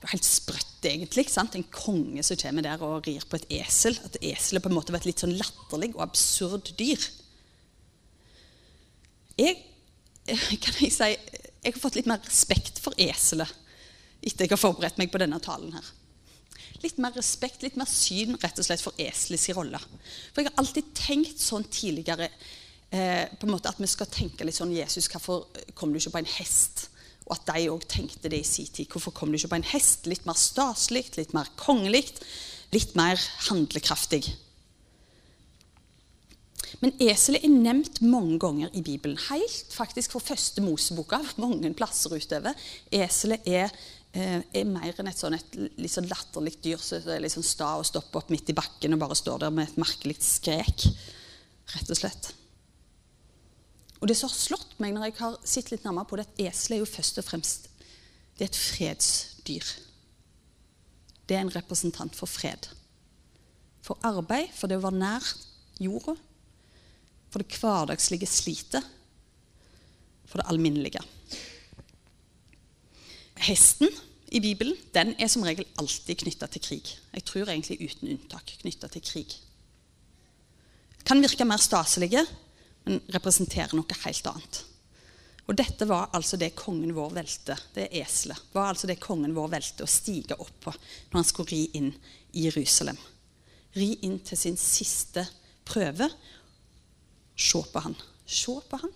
jo 0.05 0.13
helt 0.13 0.27
sprøtt, 0.29 0.87
egentlig. 0.87 1.27
sant? 1.33 1.57
En 1.57 1.67
konge 1.73 2.23
som 2.27 2.39
kommer 2.41 2.65
der 2.67 2.83
og 2.85 3.07
rir 3.09 3.25
på 3.29 3.41
et 3.41 3.49
esel. 3.63 3.97
At 4.07 4.21
eselet 4.21 4.63
på 4.63 4.71
en 4.71 4.77
måte 4.77 4.95
var 4.95 5.03
et 5.03 5.09
litt 5.11 5.25
sånn 5.25 5.37
latterlig 5.39 5.95
og 5.97 6.05
absurd 6.07 6.71
dyr. 6.79 7.09
Jeg, 9.41 9.59
kan 10.63 10.79
jeg 10.79 10.95
si, 10.95 11.11
jeg 11.11 11.73
har 11.73 11.83
fått 11.83 11.99
litt 11.99 12.09
mer 12.11 12.23
respekt 12.23 12.79
for 12.85 12.97
eselet 13.01 13.51
etter 14.25 14.47
jeg 14.47 14.55
har 14.55 14.61
forberedt 14.61 15.01
meg 15.01 15.11
på 15.13 15.21
denne 15.21 15.41
talen. 15.43 15.75
her. 15.75 15.89
Litt 16.85 16.99
mer 17.01 17.13
respekt, 17.17 17.63
litt 17.65 17.77
mer 17.81 17.89
syn 17.89 18.39
rett 18.41 18.61
og 18.61 18.67
slett 18.67 18.83
for 18.85 18.97
eselets 19.01 19.51
rolle. 19.57 19.81
For 20.33 20.43
jeg 20.43 20.51
har 20.51 20.61
alltid 20.63 20.91
tenkt 20.97 21.43
sånn 21.43 21.67
tidligere 21.69 22.31
eh, 22.91 23.29
på 23.29 23.47
en 23.47 23.53
måte 23.53 23.69
at 23.69 23.81
vi 23.81 23.89
skal 23.91 24.11
tenke 24.13 24.47
litt 24.47 24.57
sånn 24.57 24.75
Jesus, 24.75 25.09
hvorfor 25.13 25.47
kom 25.77 25.93
du 25.93 26.01
ikke 26.01 26.15
på 26.17 26.23
en 26.23 26.35
hest? 26.39 26.89
Og 27.25 27.37
at 27.39 27.47
de 27.49 27.69
òg 27.73 27.87
tenkte 27.89 28.29
det 28.29 28.43
i 28.43 28.47
sin 28.49 28.69
tid. 28.69 28.89
Hvorfor 28.93 29.15
kom 29.17 29.33
du 29.33 29.39
ikke 29.39 29.55
på 29.55 29.61
en 29.61 29.71
hest? 29.73 30.09
Litt 30.11 30.27
mer 30.29 30.37
staselig, 30.37 31.07
litt 31.17 31.33
mer 31.37 31.49
kongelig, 31.61 32.05
litt 32.75 32.93
mer 32.99 33.21
handlekraftig. 33.49 34.27
Men 36.83 36.93
eselet 37.01 37.45
er 37.47 37.53
nevnt 37.53 38.01
mange 38.05 38.37
ganger 38.43 38.73
i 38.77 38.83
Bibelen. 38.85 39.17
Helt 39.31 39.73
faktisk 39.73 40.17
for 40.17 40.25
første 40.25 40.61
Moseboka. 40.61 41.21
mange 41.37 41.73
plasser 41.75 42.11
utover. 42.13 42.53
Eselet 42.93 43.47
er, 43.47 43.71
eh, 44.13 44.43
er 44.53 44.65
mer 44.65 44.93
enn 44.99 45.09
et, 45.09 45.17
sånn, 45.17 45.35
et 45.35 45.55
litt 45.79 45.91
sånn 45.91 46.09
latterlig 46.09 46.61
dyr 46.61 46.79
som 46.79 46.99
er 47.09 47.21
litt 47.21 47.33
sånn 47.33 47.45
sta 47.45 47.79
og 47.79 47.87
stopper 47.87 48.19
opp 48.19 48.31
midt 48.31 48.51
i 48.51 48.53
bakken 48.53 48.93
og 48.93 48.99
bare 48.99 49.15
står 49.15 49.39
der 49.39 49.51
med 49.51 49.69
et 49.69 49.77
merkelig 49.77 50.21
skrek. 50.21 50.89
Rett 51.75 51.91
og 51.91 51.97
slett. 51.97 52.35
Og 54.05 54.11
det 54.11 54.19
som 54.19 54.29
har 54.29 54.37
slått 54.37 54.75
meg 54.85 54.93
når 54.93 55.07
jeg 55.09 55.17
har 55.23 55.39
sett 55.49 55.71
litt 55.73 55.87
nærmere 55.87 56.11
på 56.11 56.19
det, 56.21 56.27
at 56.29 56.43
eselet 56.51 56.77
er 56.77 56.83
jo 56.83 56.91
først 56.93 57.23
og 57.23 57.25
fremst 57.25 57.71
det 58.35 58.45
er 58.45 58.51
et 58.51 58.59
fredsdyr. 58.59 59.69
Det 61.25 61.37
er 61.39 61.45
en 61.45 61.53
representant 61.55 62.13
for 62.19 62.29
fred. 62.29 62.67
For 63.87 63.97
arbeid, 64.05 64.51
for 64.53 64.69
det 64.69 64.77
å 64.77 64.85
være 64.85 65.01
nær 65.01 65.29
jorda 65.81 66.17
for 67.35 67.43
det 67.43 67.59
hverdagslige 67.59 68.29
slitet, 68.31 68.85
for 70.31 70.39
det 70.39 70.47
alminnelige. 70.53 71.01
Hesten 73.43 73.91
i 74.31 74.39
Bibelen 74.39 74.79
den 74.95 75.17
er 75.19 75.27
som 75.33 75.43
regel 75.43 75.67
alltid 75.83 76.21
knytta 76.23 76.47
til 76.47 76.63
krig. 76.63 76.93
Jeg 77.11 77.27
tror 77.27 77.51
egentlig 77.51 77.81
uten 77.83 78.13
unntak 78.15 78.55
knytta 78.61 78.87
til 78.95 79.03
krig. 79.03 79.35
Kan 81.03 81.25
virke 81.27 81.45
mer 81.45 81.59
staselige, 81.59 82.23
men 82.85 83.01
representerer 83.15 83.77
noe 83.77 84.01
helt 84.05 84.31
annet. 84.31 84.61
Og 85.45 85.57
dette 85.57 85.85
var 85.89 86.13
altså 86.17 86.39
det 86.41 86.55
kongen 86.57 86.95
vår 86.97 87.11
velte, 87.19 87.57
det 87.77 87.91
eselet, 88.01 88.47
var 88.55 88.71
altså 88.73 88.89
det 88.89 89.01
kongen 89.03 89.35
vår 89.37 89.51
velte 89.53 89.85
å 89.85 89.91
stige 89.91 90.39
opp 90.41 90.55
på 90.65 90.73
når 90.73 91.19
han 91.19 91.29
skulle 91.29 91.53
ri 91.53 91.65
inn 91.81 91.91
i 92.33 92.47
Jerusalem. 92.47 92.97
Ri 93.77 93.91
inn 94.07 94.21
til 94.25 94.41
sin 94.41 94.57
siste 94.61 95.27
prøve 95.69 96.09
Se 97.35 97.59
på 97.59 97.81
han. 97.83 97.97
Se 98.27 98.53
på 98.71 98.79
han. 98.79 98.93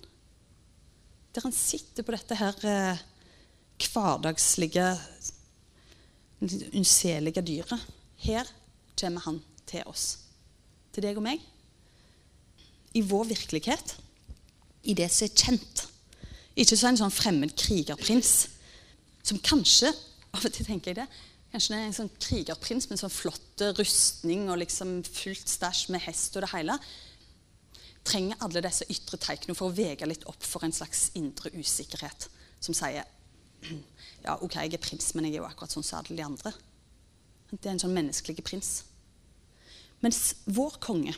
Der 1.34 1.42
han 1.42 1.52
sitter 1.52 2.06
på 2.06 2.14
dette 2.14 2.36
her 2.38 2.54
eh, 2.70 3.00
hverdagslige, 3.82 4.86
unnselige 6.70 7.42
dyret. 7.42 7.82
Her 8.22 8.46
kommer 8.94 9.26
han 9.26 9.42
til 9.66 9.82
oss. 9.90 10.06
Til 10.94 11.02
deg 11.08 11.18
og 11.18 11.26
meg. 11.26 11.42
I 12.96 13.02
vår 13.04 13.28
virkelighet. 13.34 13.96
I 14.88 14.94
det 14.96 15.10
som 15.12 15.26
er 15.26 15.34
kjent. 15.34 15.84
Ikke 16.58 16.76
så 16.76 16.90
en 16.90 17.00
sånn 17.00 17.14
fremmed 17.14 17.54
krigerprins 17.58 18.48
som 19.22 19.40
kanskje 19.44 19.92
Av 20.36 20.44
og 20.44 20.52
til 20.52 20.66
tenker 20.66 20.92
jeg 20.92 20.98
det. 20.98 21.06
Kanskje 21.48 21.72
det 21.72 21.76
er 21.78 21.86
en 21.88 21.94
sånn 21.96 22.10
krigerprins 22.20 22.86
med 22.90 23.00
sånn 23.00 23.12
flott 23.12 23.62
rustning 23.78 24.50
og 24.52 24.58
liksom 24.60 24.98
fullt 25.06 25.48
stæsj 25.48 25.86
med 25.94 26.02
hest 26.04 26.36
og 26.36 26.44
det 26.44 26.50
hele 26.52 26.76
trenger 28.08 28.40
alle 28.44 28.62
disse 28.64 28.86
ytre 28.92 29.18
tegnene 29.20 29.56
for 29.56 29.68
å 29.68 29.76
vege 29.76 30.08
litt 30.08 30.26
opp 30.30 30.44
for 30.46 30.64
en 30.64 30.74
slags 30.74 31.08
indre 31.18 31.52
usikkerhet 31.56 32.28
som 32.60 32.76
sier 32.76 33.04
ja, 34.24 34.36
ok, 34.36 34.54
jeg 34.60 34.76
er 34.76 34.82
prins, 34.82 35.12
men 35.14 35.26
jeg 35.26 35.36
er 35.38 35.42
jo 35.42 35.48
akkurat 35.48 35.74
sånn 35.74 35.86
som 35.86 36.00
alle 36.00 36.16
de 36.16 36.24
andre. 36.24 36.52
Det 37.50 37.64
er 37.64 37.74
en 37.74 37.82
sånn 37.82 37.96
menneskelig 37.96 38.44
prins. 38.46 38.70
Mens 40.04 40.36
vår 40.46 40.78
konge, 40.84 41.14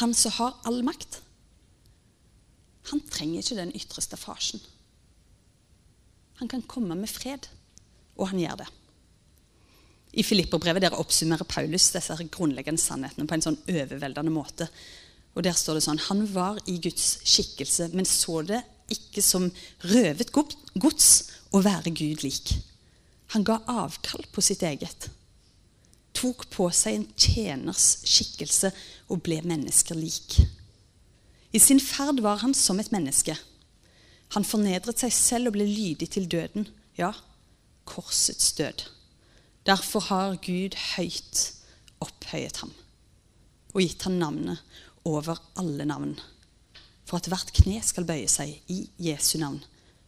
han 0.00 0.14
som 0.14 0.34
har 0.38 0.56
all 0.66 0.82
makt, 0.86 1.20
han 2.90 3.00
trenger 3.08 3.40
ikke 3.40 3.56
den 3.56 3.72
ytre 3.76 4.02
staffasjen. 4.04 4.60
Han 6.40 6.50
kan 6.50 6.64
komme 6.68 6.96
med 6.98 7.08
fred, 7.08 7.46
og 8.18 8.28
han 8.32 8.42
gjør 8.42 8.64
det. 8.64 8.66
I 10.14 10.22
Filipperbrevet 10.22 10.84
der 10.84 10.98
oppsummerer 10.98 11.48
Paulus 11.48 11.88
disse 11.94 12.14
grunnleggende 12.30 12.82
sannhetene 12.82 13.26
på 13.26 13.36
en 13.36 13.44
sånn 13.46 13.58
overveldende 13.70 14.34
måte. 14.34 14.68
Og 15.34 15.42
Der 15.42 15.56
står 15.58 15.78
det 15.78 15.86
sånn 15.88 16.02
Han 16.06 16.22
var 16.30 16.60
i 16.70 16.78
Guds 16.78 17.18
skikkelse, 17.26 17.88
men 17.94 18.06
så 18.06 18.42
det 18.46 18.60
ikke 18.94 19.22
som 19.24 19.48
røvet 19.88 20.30
gods 20.30 21.08
å 21.50 21.62
være 21.64 21.90
Gud 21.90 22.22
lik. 22.22 22.52
Han 23.34 23.42
ga 23.46 23.58
avkall 23.66 24.26
på 24.30 24.44
sitt 24.44 24.62
eget. 24.62 25.08
Tok 26.14 26.46
på 26.52 26.68
seg 26.70 27.00
en 27.00 27.06
tjeners 27.18 27.86
skikkelse 28.06 28.70
og 29.08 29.22
ble 29.26 29.40
mennesker 29.44 29.98
lik. 29.98 30.38
I 31.54 31.60
sin 31.62 31.80
ferd 31.80 32.22
var 32.24 32.42
han 32.42 32.54
som 32.54 32.80
et 32.80 32.92
menneske. 32.94 33.36
Han 34.34 34.46
fornedret 34.46 35.02
seg 35.02 35.12
selv 35.14 35.50
og 35.50 35.56
ble 35.58 35.66
lydig 35.68 36.08
til 36.16 36.26
døden. 36.30 36.66
Ja, 36.98 37.12
korsets 37.84 38.52
død. 38.58 38.86
Derfor 39.66 40.00
har 40.10 40.40
Gud 40.44 40.76
høyt 40.96 41.44
opphøyet 42.04 42.58
ham 42.62 42.72
og 43.74 43.82
gitt 43.82 44.04
ham 44.06 44.18
navnet 44.20 44.60
over 45.04 45.40
alle 45.58 45.84
navn, 45.88 46.12
for 47.04 47.18
at 47.18 47.26
hvert 47.28 47.50
kne 47.56 47.80
skal 47.82 48.06
bøye 48.06 48.28
seg 48.30 48.52
i 48.70 48.84
Jesu 49.02 49.36
navn, 49.42 49.58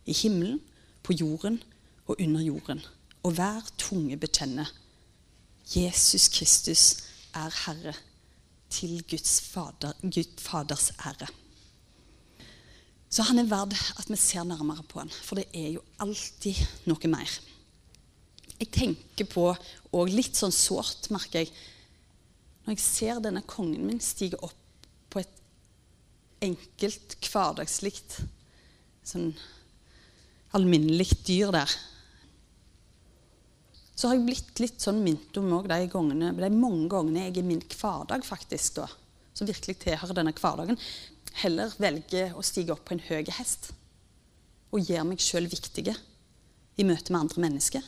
i 0.06 0.14
himmelen, 0.14 0.60
på 1.02 1.14
jorden 1.18 1.58
og 2.06 2.20
under 2.22 2.42
jorden, 2.42 2.80
og 3.26 3.34
hver 3.38 3.66
tunge 3.78 4.16
bekjenne 4.18 4.66
Jesus 5.74 6.28
Kristus 6.30 6.84
er 7.34 7.50
Herre, 7.64 7.94
til 8.76 9.00
Guds 9.08 9.40
fader, 9.48 9.96
Guds 10.04 10.36
Faders 10.44 10.90
ære. 11.00 11.28
Så 13.08 13.24
han 13.24 13.40
er 13.40 13.48
verd 13.48 13.72
at 13.72 14.08
vi 14.10 14.18
ser 14.20 14.44
nærmere 14.44 14.84
på 14.88 15.00
han, 15.00 15.10
for 15.10 15.40
det 15.40 15.46
er 15.56 15.76
jo 15.78 15.84
alltid 16.04 16.58
noe 16.90 17.10
mer 17.12 17.38
jeg 18.56 18.70
tenker 18.72 19.28
på, 19.28 19.50
og 19.92 20.12
litt 20.12 20.36
sånn 20.38 20.54
sårt, 20.54 21.10
merker 21.12 21.44
jeg, 21.44 21.50
når 22.64 22.74
jeg 22.74 22.82
ser 22.82 23.20
denne 23.22 23.44
kongen 23.46 23.84
min 23.86 24.00
stige 24.02 24.38
opp 24.42 24.86
på 25.12 25.20
et 25.20 25.42
enkelt, 26.46 27.18
hverdagslikt, 27.28 28.20
sånn 29.06 29.30
alminnelig 30.56 31.10
dyr 31.26 31.52
der. 31.54 31.76
Så 33.96 34.10
har 34.10 34.18
jeg 34.18 34.26
blitt 34.26 34.60
litt 34.60 34.82
sånn 34.84 35.00
minnet 35.00 35.38
om 35.40 35.48
de, 35.64 35.78
gangene, 35.88 36.34
de 36.36 36.50
mange 36.52 36.88
gangene 36.92 37.26
jeg 37.30 37.40
i 37.40 37.46
min 37.46 37.62
hverdag 37.64 38.26
faktisk 38.28 38.82
da, 38.82 38.90
som 39.32 39.48
virkelig 39.48 39.78
tilhører 39.86 40.18
denne 40.18 40.34
hverdagen, 40.36 40.76
heller 41.40 41.72
velger 41.80 42.36
å 42.36 42.44
stige 42.44 42.74
opp 42.74 42.84
på 42.88 42.96
en 42.96 43.04
høy 43.08 43.24
hest 43.38 43.70
og 44.74 44.82
gjøre 44.84 45.06
meg 45.08 45.22
sjøl 45.22 45.46
viktige 45.48 45.94
i 46.76 46.84
møte 46.84 47.12
med 47.12 47.22
andre 47.22 47.44
mennesker. 47.46 47.84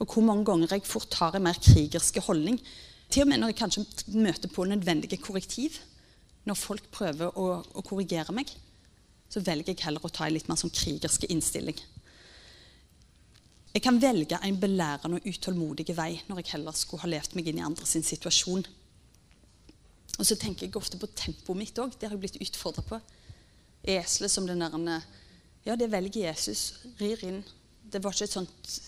Og 0.00 0.14
hvor 0.14 0.24
mange 0.24 0.46
ganger 0.48 0.72
jeg 0.72 0.88
fort 0.88 1.12
har 1.20 1.36
en 1.36 1.44
mer 1.44 1.58
krigerske 1.60 2.22
holdning. 2.24 2.56
Til 3.12 3.26
og 3.26 3.28
med 3.28 3.42
når 3.42 3.52
jeg 3.52 3.58
kanskje 3.58 4.16
møter 4.16 4.48
på 4.52 4.64
nødvendige 4.64 5.20
korrektiv. 5.20 5.76
Når 6.48 6.56
folk 6.56 6.86
prøver 6.94 7.36
å, 7.36 7.60
å 7.60 7.84
korrigere 7.84 8.32
meg, 8.32 8.48
så 9.28 9.42
velger 9.44 9.74
jeg 9.74 9.84
heller 9.84 10.06
å 10.06 10.12
ta 10.12 10.24
en 10.24 10.34
litt 10.34 10.48
mer 10.48 10.56
sånn 10.56 10.72
krigerske 10.72 11.28
innstilling. 11.28 11.76
Jeg 13.70 13.84
kan 13.84 14.00
velge 14.02 14.38
en 14.42 14.58
belærende 14.58 15.20
og 15.20 15.26
utålmodig 15.30 15.86
vei 15.94 16.12
når 16.26 16.42
jeg 16.42 16.52
heller 16.56 16.74
skulle 16.74 17.04
ha 17.04 17.10
levd 17.12 17.36
meg 17.38 17.50
inn 17.50 17.60
i 17.60 17.64
andres 17.64 17.94
situasjon. 17.94 18.64
Og 20.18 20.26
så 20.26 20.36
tenker 20.36 20.66
jeg 20.66 20.76
ofte 20.76 20.98
på 21.00 21.08
tempoet 21.16 21.58
mitt 21.58 21.78
òg. 21.78 21.94
Det 21.94 22.08
har 22.08 22.16
jeg 22.16 22.24
blitt 22.24 22.40
utfordra 22.42 22.82
på. 22.84 22.98
Eselet 23.86 24.32
som 24.32 24.48
den 24.48 24.60
der 24.60 25.04
Ja, 25.64 25.76
det 25.76 25.90
velger 25.92 26.26
Jesus. 26.26 26.80
Rir 26.98 27.22
inn. 27.24 27.44
Det 27.84 28.02
var 28.02 28.12
ikke 28.12 28.24
et 28.24 28.38
sånt 28.38 28.80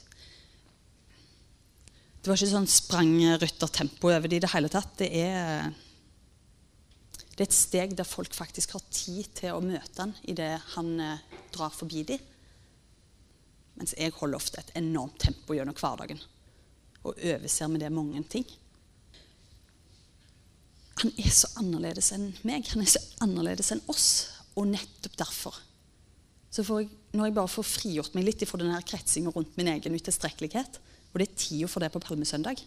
det 2.23 2.31
var 2.31 2.39
ikke 2.39 2.53
sånn 2.53 2.69
sprangryttertempo 2.71 4.13
over 4.13 4.31
det 4.31 4.37
i 4.39 4.43
det 4.45 4.53
hele 4.53 4.69
tatt. 4.71 4.93
Det 5.01 5.09
er, 5.11 5.73
det 7.33 7.41
er, 7.41 7.49
et 7.49 7.57
steg 7.57 7.97
der 7.99 8.07
folk 8.07 8.31
faktisk 8.37 8.77
har 8.77 8.85
tid 8.95 9.33
til 9.41 9.57
å 9.57 9.65
møte 9.65 10.05
han 10.05 10.13
idet 10.31 10.53
han 10.77 10.93
eh, 11.03 11.25
drar 11.51 11.75
forbi 11.75 12.05
dem. 12.13 12.23
Mens 13.83 13.97
jeg 13.99 14.15
holder 14.15 14.39
ofte 14.39 14.63
et 14.63 14.69
enormt 14.79 15.19
tempo 15.19 15.57
gjennom 15.57 15.75
hverdagen. 15.75 16.21
Og 17.03 17.17
overser 17.19 17.67
med 17.67 17.83
det 17.83 17.91
mange 17.91 18.23
ting. 18.31 18.47
Han 21.03 21.11
er 21.19 21.35
så 21.35 21.51
annerledes 21.59 22.13
enn 22.15 22.29
meg. 22.47 22.69
Han 22.71 22.85
er 22.85 22.93
så 22.93 23.03
annerledes 23.27 23.73
enn 23.75 23.83
oss. 23.91 24.09
Og 24.55 24.71
nettopp 24.71 25.19
derfor 25.19 25.59
så 26.53 26.61
jeg, 26.83 26.91
når 27.17 27.31
jeg 27.31 27.35
bare 27.39 27.49
får 27.49 27.65
frigjort 27.65 28.17
meg 28.17 28.27
litt 28.27 28.43
fra 28.45 28.59
denne 28.61 28.77
kretsinga 28.85 29.31
rundt 29.33 29.55
min 29.57 29.71
egen 29.73 29.95
utilstrekkelighet, 29.97 30.75
og 31.13 31.17
det 31.17 31.25
er 31.25 31.39
tida 31.41 31.69
for 31.71 31.81
det 31.81 31.89
på 31.95 32.03
palmesøndag, 32.05 32.61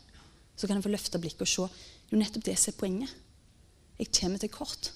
så 0.57 0.65
kan 0.65 0.79
jeg 0.79 0.85
få 0.87 0.93
løfte 0.93 1.21
blikket 1.21 1.43
og 1.45 1.51
se 1.51 1.67
jo 2.09 2.17
nettopp 2.17 2.47
det 2.47 2.55
som 2.57 2.71
er 2.73 2.79
poenget. 2.79 3.13
Jeg 4.01 4.09
kommer 4.17 4.41
til 4.41 4.49
kort, 4.49 4.89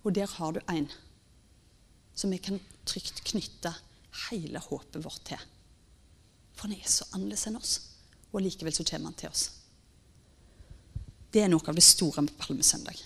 og 0.00 0.16
der 0.16 0.32
har 0.32 0.56
du 0.56 0.62
en 0.72 0.88
som 2.16 2.32
jeg 2.32 2.40
kan 2.46 2.56
trygt 2.88 3.20
knytte 3.28 3.74
hele 4.28 4.62
håpet 4.62 5.00
vårt 5.04 5.24
til. 5.30 5.48
For 6.54 6.68
han 6.68 6.76
er 6.76 6.90
så 6.90 7.06
annerledes 7.14 7.46
enn 7.48 7.60
oss, 7.60 7.76
og 8.30 8.44
likevel 8.44 8.74
så 8.74 8.86
kommer 8.86 9.10
han 9.10 9.18
til 9.18 9.32
oss. 9.32 9.46
Det 11.30 11.44
er 11.44 11.50
noe 11.50 11.62
av 11.70 11.78
det 11.78 11.86
store 11.86 12.26
med 12.26 12.34
palmesøndag. 12.40 12.98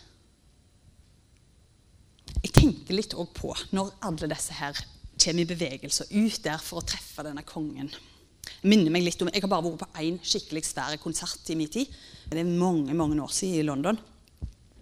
Jeg 2.41 2.53
tenker 2.57 2.97
litt 2.97 3.15
òg 3.17 3.31
på 3.37 3.53
når 3.77 3.93
alle 4.09 4.29
disse 4.33 4.57
her 4.57 4.79
kommer 5.21 5.45
i 5.45 5.49
bevegelse 5.49 6.09
ut 6.11 6.41
der 6.45 6.61
for 6.61 6.81
å 6.81 6.89
treffe 6.89 7.25
denne 7.25 7.45
kongen. 7.47 7.93
Jeg 8.45 8.69
minner 8.69 8.93
meg 8.93 9.05
litt 9.07 9.23
om, 9.23 9.31
jeg 9.33 9.45
har 9.45 9.53
bare 9.53 9.65
vært 9.65 9.85
på 9.85 10.03
én 10.03 10.19
skikkelig 10.25 10.65
svær 10.67 10.97
konsert 11.01 11.53
i 11.53 11.57
min 11.57 11.71
tid. 11.73 11.93
Det 12.29 12.41
er 12.41 12.49
mange 12.49 12.97
mange 12.97 13.21
år 13.23 13.33
siden 13.33 13.61
i 13.61 13.69
London. 13.69 14.01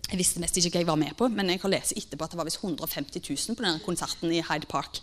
Jeg 0.09 0.19
visste 0.21 0.43
nesten 0.43 0.61
ikke 0.61 0.77
hva 0.77 0.83
jeg 0.83 0.91
var 0.91 1.01
med 1.01 1.15
på, 1.17 1.29
men 1.33 1.49
jeg 1.49 1.63
har 1.63 1.73
lest 1.73 1.95
etterpå 1.97 2.27
at 2.27 2.35
det 2.35 2.39
var 2.41 2.49
visst 2.49 2.63
150 2.63 3.23
000 3.23 3.57
på 3.57 3.65
denne 3.65 3.85
konserten 3.85 4.33
i 4.35 4.43
Hyde 4.45 4.69
Park. 4.69 5.01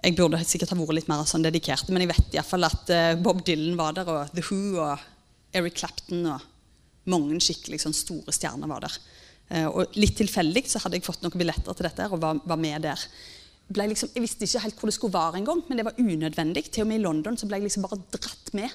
Jeg 0.00 0.16
burde 0.16 0.40
sikkert 0.48 0.72
ha 0.72 0.78
vært 0.78 0.96
litt 0.96 1.10
mer 1.10 1.26
sånn 1.28 1.44
dedikert, 1.44 1.90
men 1.92 2.06
jeg 2.06 2.12
vet 2.14 2.36
iallfall 2.38 2.64
at 2.70 2.92
eh, 2.94 3.16
Bob 3.20 3.42
Dylan 3.44 3.76
var 3.76 3.96
der, 3.98 4.08
og 4.08 4.32
The 4.32 4.44
Who 4.46 4.78
og 4.80 5.02
Eric 5.56 5.76
Clapton 5.80 6.24
og 6.30 6.46
mange 7.10 7.40
skikkelig 7.42 7.82
sånn 7.82 7.96
store 7.96 8.32
stjerner 8.32 8.70
var 8.70 8.86
der. 8.86 8.96
Eh, 9.50 9.66
og 9.66 9.98
litt 10.00 10.16
tilfeldig 10.20 10.64
så 10.70 10.80
hadde 10.80 10.96
jeg 10.96 11.06
fått 11.06 11.24
noen 11.24 11.36
billetter 11.36 11.76
til 11.76 11.88
dette 11.88 12.08
og 12.08 12.22
var, 12.22 12.40
var 12.48 12.60
med 12.60 12.86
der. 12.86 13.04
Liksom, 13.70 14.12
jeg 14.16 14.24
visste 14.24 14.46
ikke 14.48 14.64
helt 14.64 14.80
hvor 14.80 14.90
det 14.90 14.96
skulle 14.96 15.14
være 15.14 15.40
engang, 15.42 15.60
men 15.68 15.78
det 15.78 15.86
var 15.86 16.00
unødvendig. 16.00 16.64
Til 16.70 16.86
og 16.86 16.90
med 16.90 17.00
i 17.00 17.04
London 17.04 17.36
så 17.38 17.50
ble 17.50 17.60
jeg 17.60 17.68
liksom 17.68 17.84
bare 17.86 18.00
dratt 18.16 18.54
med 18.56 18.72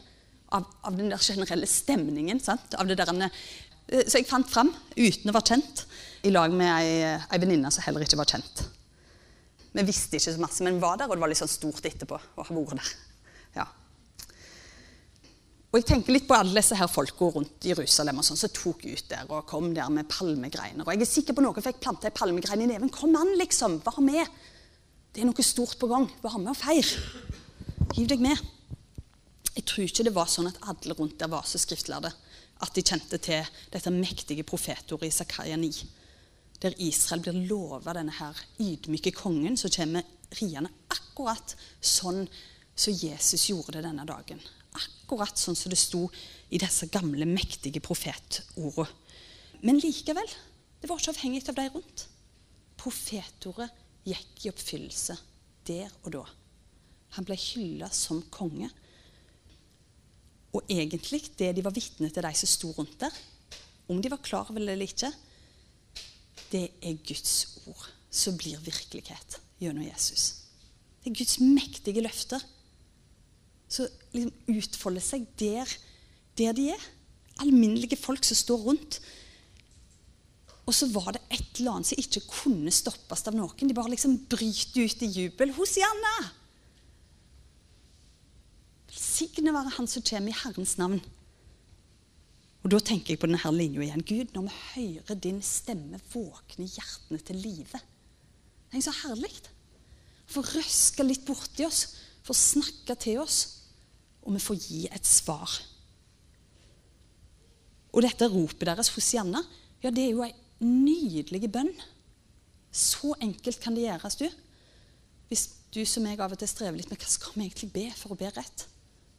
av, 0.56 0.70
av 0.86 0.96
den 0.96 1.10
der 1.12 1.26
generelle 1.26 1.68
stemningen. 1.68 2.44
Der, 2.46 3.28
eh, 3.90 4.06
så 4.06 4.22
jeg 4.22 4.30
fant 4.30 4.52
fram 4.52 4.74
uten 4.94 5.32
å 5.32 5.36
være 5.36 5.56
kjent, 5.56 5.88
i 6.26 6.32
lag 6.34 6.54
med 6.54 6.70
ei, 6.70 7.16
ei 7.18 7.42
venninne 7.42 7.70
som 7.74 7.86
heller 7.86 8.06
ikke 8.06 8.18
var 8.22 8.30
kjent. 8.30 8.68
Vi 9.76 9.84
visste 9.84 10.16
ikke 10.16 10.32
så 10.32 10.40
masse, 10.40 10.64
men 10.64 10.80
var 10.80 11.00
der, 11.00 11.10
og 11.10 11.18
det 11.18 11.24
var 11.24 11.32
litt 11.32 11.42
sånn 11.42 11.52
stort 11.52 11.86
etterpå 11.88 12.16
å 12.16 12.46
ha 12.48 12.56
vært 12.56 12.80
der. 12.80 12.92
Ja. 13.58 13.66
Og 15.76 15.82
jeg 15.82 15.88
tenker 15.90 16.16
litt 16.16 16.28
på 16.30 16.38
alle 16.38 16.56
disse 16.56 16.78
her 16.80 16.88
folka 16.88 17.28
rundt 17.36 17.66
Jerusalem 17.68 18.22
og 18.22 18.24
sånn, 18.24 18.40
som 18.40 18.54
tok 18.56 18.86
ut 18.88 19.10
der 19.12 19.28
og 19.28 19.44
kom 19.50 19.74
der 19.76 19.92
med 19.92 20.08
palmegreiner. 20.08 20.86
Og 20.86 20.94
jeg 20.94 21.04
er 21.04 21.10
sikker 21.10 21.36
på 21.36 21.44
noen 21.44 21.66
fikk 21.66 21.82
planta 21.84 22.08
ei 22.08 22.16
palmegrein 22.16 22.64
i 22.64 22.70
neven. 22.70 22.92
Kom 22.94 23.18
an, 23.20 23.34
liksom! 23.42 23.82
Vær 23.84 24.00
med! 24.06 24.38
Det 25.12 25.24
er 25.24 25.28
noe 25.28 25.44
stort 25.44 25.76
på 25.82 25.90
gang. 25.92 26.08
Vær 26.24 26.38
med 26.40 26.54
og 26.54 26.60
feir. 26.60 26.88
Hiv 27.98 28.08
deg 28.14 28.24
med. 28.24 28.40
Jeg 29.56 29.68
tror 29.68 29.84
ikke 29.90 30.08
det 30.08 30.16
var 30.16 30.32
sånn 30.32 30.48
at 30.48 30.64
alle 30.72 30.96
rundt 30.96 31.20
der 31.20 31.32
var 31.32 31.44
så 31.48 31.60
skriftlærde 31.60 32.14
at 32.64 32.76
de 32.76 32.84
kjente 32.84 33.20
til 33.20 33.44
dette 33.74 33.92
mektige 33.92 34.48
profetordet 34.48 35.12
i 35.12 35.16
Zakaria 35.16 35.60
9, 35.60 35.72
der 36.64 36.76
Israel 36.82 37.24
blir 37.24 37.46
lova 37.50 37.94
denne 37.98 38.14
her 38.16 38.38
ydmyke 38.64 39.12
kongen 39.16 39.58
som 39.60 39.74
kommer 39.74 40.06
riende 40.40 40.72
akkurat 40.94 41.56
sånn 41.80 42.26
som 42.76 42.94
Jesus 42.94 43.50
gjorde 43.50 43.78
det 43.78 43.88
denne 43.88 44.06
dagen 44.08 44.42
akkurat 44.76 45.38
sånn 45.40 45.58
som 45.58 45.72
det 45.72 45.80
sto 45.80 46.06
i 46.54 46.60
disse 46.62 46.90
gamle, 46.94 47.28
mektige 47.28 47.82
profetordene. 47.84 48.88
Men 49.66 49.80
likevel, 49.82 50.28
det 50.82 50.90
var 50.90 51.00
ikke 51.00 51.14
avhengig 51.16 51.46
av 51.50 51.58
de 51.58 51.68
rundt. 51.74 52.06
Profetordet 52.78 53.72
gikk 54.06 54.46
i 54.46 54.52
oppfyllelse 54.52 55.16
der 55.66 55.94
og 56.04 56.12
da. 56.14 56.26
Han 57.16 57.26
ble 57.26 57.38
hylla 57.40 57.90
som 57.96 58.20
konge. 58.30 58.68
Og 60.54 60.68
egentlig, 60.70 61.24
det 61.40 61.54
de 61.56 61.64
var 61.66 61.74
vitne 61.76 62.12
til, 62.12 62.26
de 62.28 62.38
som 62.38 62.52
sto 62.52 62.74
rundt 62.76 63.00
der, 63.02 63.16
om 63.90 64.02
de 64.02 64.12
var 64.12 64.22
klar 64.24 64.52
over 64.52 64.62
det 64.62 64.76
eller 64.76 64.90
ikke, 64.90 65.10
det 66.56 66.66
er 66.80 67.04
Guds 67.04 67.36
ord 67.68 67.88
som 68.16 68.38
blir 68.40 68.62
virkelighet 68.64 69.40
gjennom 69.60 69.84
Jesus. 69.84 70.46
Det 71.04 71.12
er 71.12 71.20
Guds 71.20 71.40
mektige 71.44 72.04
løfter 72.06 72.44
som 73.72 73.90
liksom 74.14 74.56
utfolder 74.56 75.04
seg 75.04 75.26
der, 75.40 75.70
der 76.40 76.56
de 76.56 76.70
er. 76.76 76.90
Alminnelige 77.44 78.00
folk 78.00 78.24
som 78.24 78.38
står 78.40 78.62
rundt. 78.70 79.00
Og 80.66 80.74
så 80.74 80.88
var 80.94 81.12
det 81.14 81.22
et 81.34 81.60
eller 81.60 81.76
annet 81.76 81.92
som 81.92 82.00
ikke 82.02 82.24
kunne 82.30 82.74
stoppes 82.74 83.26
av 83.28 83.36
noen. 83.36 83.68
De 83.68 83.76
bare 83.76 83.92
liksom 83.94 84.18
bryter 84.32 84.86
ut 84.86 85.04
i 85.06 85.12
jubel. 85.12 85.54
Hosianna! 85.58 86.16
Velsigne 88.90 89.54
være 89.54 89.76
Han 89.76 89.90
som 89.92 90.06
kommer 90.08 90.32
i 90.32 90.40
Herrens 90.40 90.78
navn. 90.80 91.02
Og 92.66 92.72
Da 92.74 92.80
tenker 92.82 93.14
jeg 93.14 93.22
på 93.22 93.30
denne 93.30 93.52
linja 93.54 93.84
igjen. 93.86 94.02
Gud, 94.02 94.32
når 94.34 94.48
vi 94.48 94.56
hører 94.74 95.20
din 95.22 95.42
stemme, 95.46 96.00
våkner 96.10 96.66
hjertene 96.66 97.22
til 97.22 97.38
live. 97.38 97.82
Det 98.72 98.80
er 98.80 98.88
så 98.88 98.94
herlig. 99.04 99.30
Få 100.26 100.42
røske 100.42 101.06
litt 101.06 101.28
borti 101.28 101.68
oss, 101.68 101.84
få 102.26 102.34
snakke 102.34 102.98
til 102.98 103.22
oss 103.22 103.44
og 104.26 104.34
vi 104.34 104.42
får 104.42 104.62
gi 104.66 104.82
et 104.90 105.08
svar. 105.08 105.52
Og 107.94 108.02
dette 108.04 108.28
ropet 108.28 108.66
deres, 108.68 108.90
Hosianna, 108.96 109.42
ja, 109.84 109.92
det 109.94 110.08
er 110.08 110.16
jo 110.16 110.26
ei 110.26 110.34
nydelig 110.66 111.48
bønn. 111.54 111.72
Så 112.76 113.14
enkelt 113.24 113.62
kan 113.64 113.78
det 113.78 113.86
gjøres, 113.86 114.18
du. 114.20 114.26
Hvis 115.30 115.46
du 115.72 115.84
som 115.88 116.06
jeg 116.08 116.20
av 116.20 116.34
og 116.34 116.42
til 116.42 116.50
strever 116.50 116.80
litt 116.80 116.90
med 116.92 117.00
hva 117.00 117.12
skal 117.12 117.38
vi 117.38 117.46
egentlig 117.46 117.72
be 117.76 117.86
for 117.96 118.16
å 118.16 118.20
be 118.20 118.32
rett, 118.34 118.66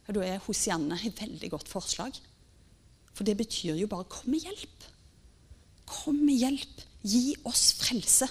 ja, 0.05 0.13
da 0.13 0.25
er 0.27 0.43
Hosianna 0.43 0.99
et 0.99 1.23
veldig 1.23 1.49
godt 1.55 1.71
forslag. 1.71 2.19
For 3.17 3.25
det 3.25 3.37
betyr 3.39 3.75
jo 3.75 3.87
bare 3.89 4.05
'kom 4.05 4.29
med 4.31 4.45
hjelp'. 4.45 4.89
Kom 5.85 6.15
med 6.25 6.37
hjelp. 6.37 6.81
Gi 7.03 7.35
oss 7.45 7.73
frelse. 7.73 8.27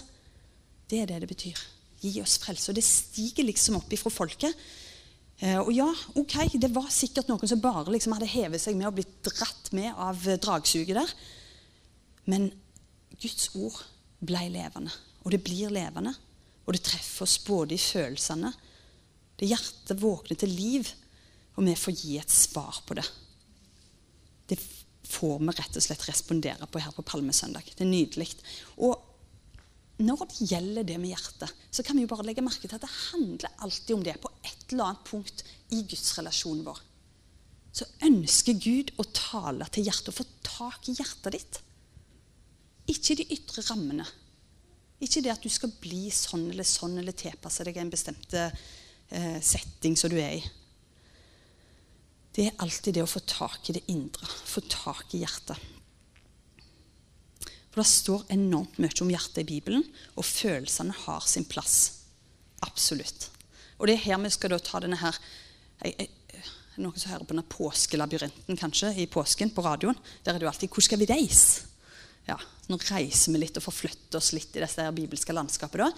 Det 0.88 1.00
er 1.00 1.06
det 1.06 1.20
det 1.24 1.28
betyr. 1.28 1.58
Gi 2.00 2.20
oss 2.20 2.38
frelse. 2.38 2.70
Og 2.70 2.76
det 2.76 2.84
stiger 2.84 3.44
liksom 3.44 3.76
opp 3.76 3.92
ifra 3.92 4.10
folket. 4.10 4.54
Eh, 5.40 5.58
og 5.58 5.72
ja, 5.72 5.88
ok, 6.14 6.36
det 6.56 6.70
var 6.72 6.88
sikkert 6.92 7.28
noen 7.28 7.48
som 7.48 7.60
bare 7.60 7.92
liksom 7.92 8.14
hadde 8.16 8.30
hevet 8.30 8.60
seg 8.60 8.76
med 8.76 8.88
og 8.88 8.94
blitt 8.94 9.18
dratt 9.26 9.72
med 9.72 9.92
av 9.92 10.16
dragsuget 10.16 10.96
der. 10.96 11.12
Men 12.24 12.48
Guds 13.20 13.50
ord 13.56 13.82
ble 14.24 14.46
levende, 14.52 14.92
og 15.24 15.32
det 15.34 15.42
blir 15.44 15.72
levende. 15.72 16.14
Og 16.66 16.74
det 16.74 16.82
treffer 16.82 17.26
oss 17.26 17.38
både 17.46 17.76
i 17.76 17.78
følelsene 17.78 18.50
Det 19.36 19.46
hjertet 19.46 20.00
våkner 20.00 20.38
til 20.40 20.48
liv, 20.48 20.88
og 21.56 21.66
vi 21.66 21.74
får 21.76 21.92
gi 21.92 22.14
et 22.16 22.32
svar 22.32 22.78
på 22.88 22.94
det. 22.96 23.04
Det 24.48 24.56
får 25.06 25.38
vi 25.40 25.54
rett 25.56 25.78
og 25.78 25.84
slett 25.84 26.06
respondere 26.08 26.68
på 26.70 26.82
her 26.82 26.94
på 26.94 27.04
Palmesøndag. 27.06 27.68
Det 27.72 27.84
er 27.84 27.90
nydelig. 27.90 28.28
Og 28.82 28.96
når 30.02 30.26
det 30.26 30.48
gjelder 30.50 30.84
det 30.84 30.98
med 31.00 31.14
hjertet, 31.14 31.52
så 31.72 31.84
kan 31.84 31.96
vi 31.96 32.04
jo 32.04 32.10
bare 32.10 32.26
legge 32.26 32.44
merke 32.44 32.68
til 32.68 32.76
at 32.76 32.84
det 32.84 32.92
handler 33.12 33.62
alltid 33.64 33.94
om 33.96 34.04
det 34.04 34.18
på 34.20 34.32
et 34.44 34.66
eller 34.72 34.90
annet 34.90 35.06
punkt 35.08 35.44
i 35.72 35.80
gudsrelasjonen 35.88 36.66
vår. 36.66 36.82
Så 37.76 37.88
ønsker 38.04 38.60
Gud 38.60 38.92
å 39.00 39.06
tale 39.16 39.68
til 39.72 39.88
hjertet 39.88 40.12
og 40.12 40.18
få 40.18 40.26
tak 40.44 40.90
i 40.90 40.96
hjertet 40.96 41.36
ditt. 41.36 41.58
Ikke 42.92 43.16
de 43.18 43.28
ytre 43.34 43.64
rammene. 43.70 44.06
Ikke 45.02 45.22
det 45.24 45.32
at 45.32 45.44
du 45.44 45.52
skal 45.52 45.72
bli 45.80 46.06
sånn 46.14 46.46
eller 46.52 46.66
sånn 46.68 46.96
eller 47.00 47.16
tilpasse 47.16 47.64
deg 47.66 47.80
en 47.80 47.92
bestemt 47.92 48.36
eh, 48.36 49.40
setting 49.44 49.96
som 49.98 50.12
du 50.12 50.16
er 50.20 50.38
i. 50.38 50.44
Det 52.36 52.50
er 52.50 52.58
alltid 52.60 52.98
det 52.98 53.04
å 53.04 53.08
få 53.08 53.22
tak 53.24 53.70
i 53.70 53.78
det 53.78 53.86
indre, 53.88 54.26
få 54.28 54.60
tak 54.68 55.14
i 55.16 55.22
hjertet. 55.22 55.56
For 57.72 57.80
det 57.80 57.88
står 57.88 58.26
enormt 58.32 58.76
mye 58.80 59.00
om 59.04 59.12
hjertet 59.12 59.40
i 59.42 59.48
Bibelen, 59.48 59.86
og 60.16 60.24
følelsene 60.24 60.92
har 61.06 61.24
sin 61.28 61.48
plass. 61.48 61.78
Absolutt. 62.64 63.30
Og 63.76 63.88
det 63.88 63.96
er 63.96 64.04
her 64.06 64.20
vi 64.20 64.32
skal 64.32 64.52
da 64.52 64.60
ta 64.60 64.80
denne 64.84 65.00
her 65.00 65.16
jeg, 65.82 65.92
jeg, 65.96 66.12
Noen 66.76 67.00
som 67.00 67.08
hører 67.08 67.24
på 67.24 67.32
denne 67.32 67.48
påskelabyrinten 67.48 68.58
kanskje, 68.60 68.90
i 69.00 69.06
påsken 69.08 69.48
på 69.56 69.64
radioen. 69.64 69.96
Der 70.24 70.34
er 70.34 70.38
det 70.38 70.44
jo 70.44 70.50
alltid 70.50 70.68
'Hvor 70.68 70.84
skal 70.84 70.98
vi 71.00 71.08
reise?' 71.08 71.64
Ja, 72.28 72.36
Nå 72.68 72.76
reiser 72.76 73.32
vi 73.32 73.38
litt 73.38 73.56
og 73.56 73.62
forflytter 73.62 74.18
oss 74.18 74.32
litt 74.34 74.56
i 74.56 74.60
dette 74.60 74.82
her 74.82 74.92
bibelske 74.92 75.32
landskapet. 75.32 75.78
da. 75.78 75.90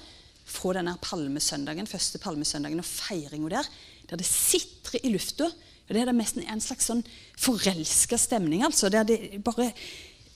Fra 0.45 0.73
denne 0.73 0.99
palmesøndagen, 1.01 1.87
første 1.87 2.19
palmesøndagen 2.19 2.79
og 2.79 2.85
feiringa 2.85 3.49
der, 3.49 3.69
der 4.11 4.17
det 4.17 4.27
sitrer 4.27 5.01
i 5.03 5.13
lufta. 5.13 5.51
Det 5.89 6.03
er 6.03 6.13
nesten 6.13 6.45
en 6.45 6.61
slags 6.61 6.89
sånn 6.91 7.03
forelska 7.41 8.19
stemning. 8.21 8.65
altså, 8.65 8.91
Der 8.93 9.05
de 9.09 9.41
bare 9.45 9.73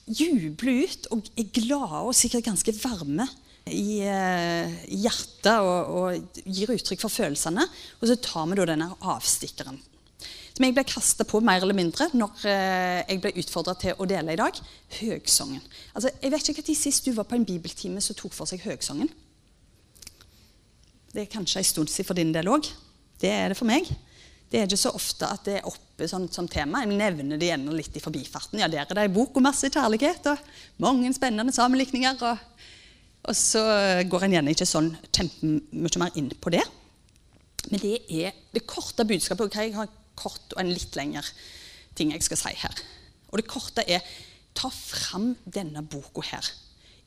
jubler 0.07 0.83
ut 0.83 1.07
og 1.13 1.29
er 1.37 1.49
glade 1.53 2.03
og 2.03 2.15
sikkert 2.17 2.47
ganske 2.49 2.73
varme 2.81 3.27
i 3.71 4.01
eh, 4.03 4.73
hjertet 4.91 5.63
og, 5.63 5.93
og, 5.95 6.39
gir 6.43 6.73
uttrykk 6.73 7.05
for 7.05 7.13
følelsene. 7.13 7.65
Og 8.01 8.09
så 8.09 8.19
tar 8.19 8.47
vi 8.49 8.59
da 8.59 8.67
denne 8.73 8.89
avstikkeren. 8.99 9.79
Som 10.53 10.67
jeg 10.67 10.75
ble 10.75 10.83
kasta 10.85 11.25
på 11.25 11.39
mer 11.41 11.63
eller 11.63 11.77
mindre 11.77 12.09
når 12.13 12.47
eh, 12.49 12.99
jeg 13.07 13.21
ble 13.23 13.33
utfordra 13.41 13.73
til 13.79 13.97
å 13.97 14.07
dele 14.09 14.35
i 14.35 14.39
dag. 14.39 14.57
Høgsongen. 14.99 15.63
Altså, 15.93 16.11
jeg 16.19 16.33
vet 16.33 16.49
ikke 16.51 16.65
når 16.67 16.79
sist 16.81 17.07
du 17.07 17.13
var 17.15 17.29
på 17.29 17.39
en 17.39 17.47
bibeltime 17.47 18.03
som 18.03 18.17
tok 18.19 18.35
for 18.35 18.49
seg 18.49 18.65
høgsongen. 18.65 19.11
Det 21.13 21.23
er 21.23 21.29
kanskje 21.31 21.61
en 21.61 21.69
stund 21.69 21.93
siden 21.93 22.09
for 22.09 22.17
din 22.17 22.33
del 22.33 22.49
òg. 22.49 22.67
Det 23.21 23.29
er 23.29 23.53
det 23.53 23.57
for 23.57 23.69
meg. 23.69 23.87
Det 24.53 24.59
er 24.61 24.67
ikke 24.69 24.77
så 24.83 24.91
ofte 24.93 25.25
at 25.25 25.47
det 25.47 25.53
er 25.57 25.65
oppe 25.65 26.05
som, 26.05 26.27
som 26.29 26.45
tema. 26.45 26.83
Jeg 26.83 26.93
nevner 26.93 27.39
det 27.41 27.47
gjerne 27.47 27.73
litt 27.73 27.95
i 27.97 28.01
forbifarten. 28.03 28.59
Ja, 28.61 28.67
der 28.69 28.83
er 28.83 28.91
det 28.99 29.05
en 29.07 29.15
bok 29.15 29.39
om 29.39 29.47
masse 29.47 29.65
kjærlighet 29.73 30.29
og 30.29 30.43
mange 30.83 31.09
spennende 31.17 31.55
sammenlikninger. 31.55 32.21
Og, 32.29 32.69
og 33.25 33.39
så 33.39 33.63
går 34.05 34.27
en 34.27 34.35
gjerne 34.37 34.53
ikke 34.53 34.69
sånn 34.69 34.91
kjempemye 35.09 36.03
mer 36.03 36.21
inn 36.21 36.29
på 36.37 36.53
det. 36.53 36.61
Men 37.71 37.81
det 37.81 37.95
er 38.13 38.37
det 38.53 38.65
korte 38.69 39.07
budskapet. 39.09 39.49
Okay, 39.49 39.71
jeg 39.71 39.77
har 39.79 39.89
kort 40.21 40.53
og 40.53 40.61
en 40.61 40.69
litt 40.69 40.93
lengre 41.01 41.25
ting 41.97 42.13
jeg 42.13 42.29
skal 42.29 42.43
si 42.45 42.53
her. 42.61 42.85
Og 43.33 43.41
det 43.41 43.49
korte 43.49 43.89
er 43.89 44.05
ta 44.53 44.69
fram 44.69 45.31
denne 45.49 45.81
boka 45.81 46.21
her. 46.29 46.53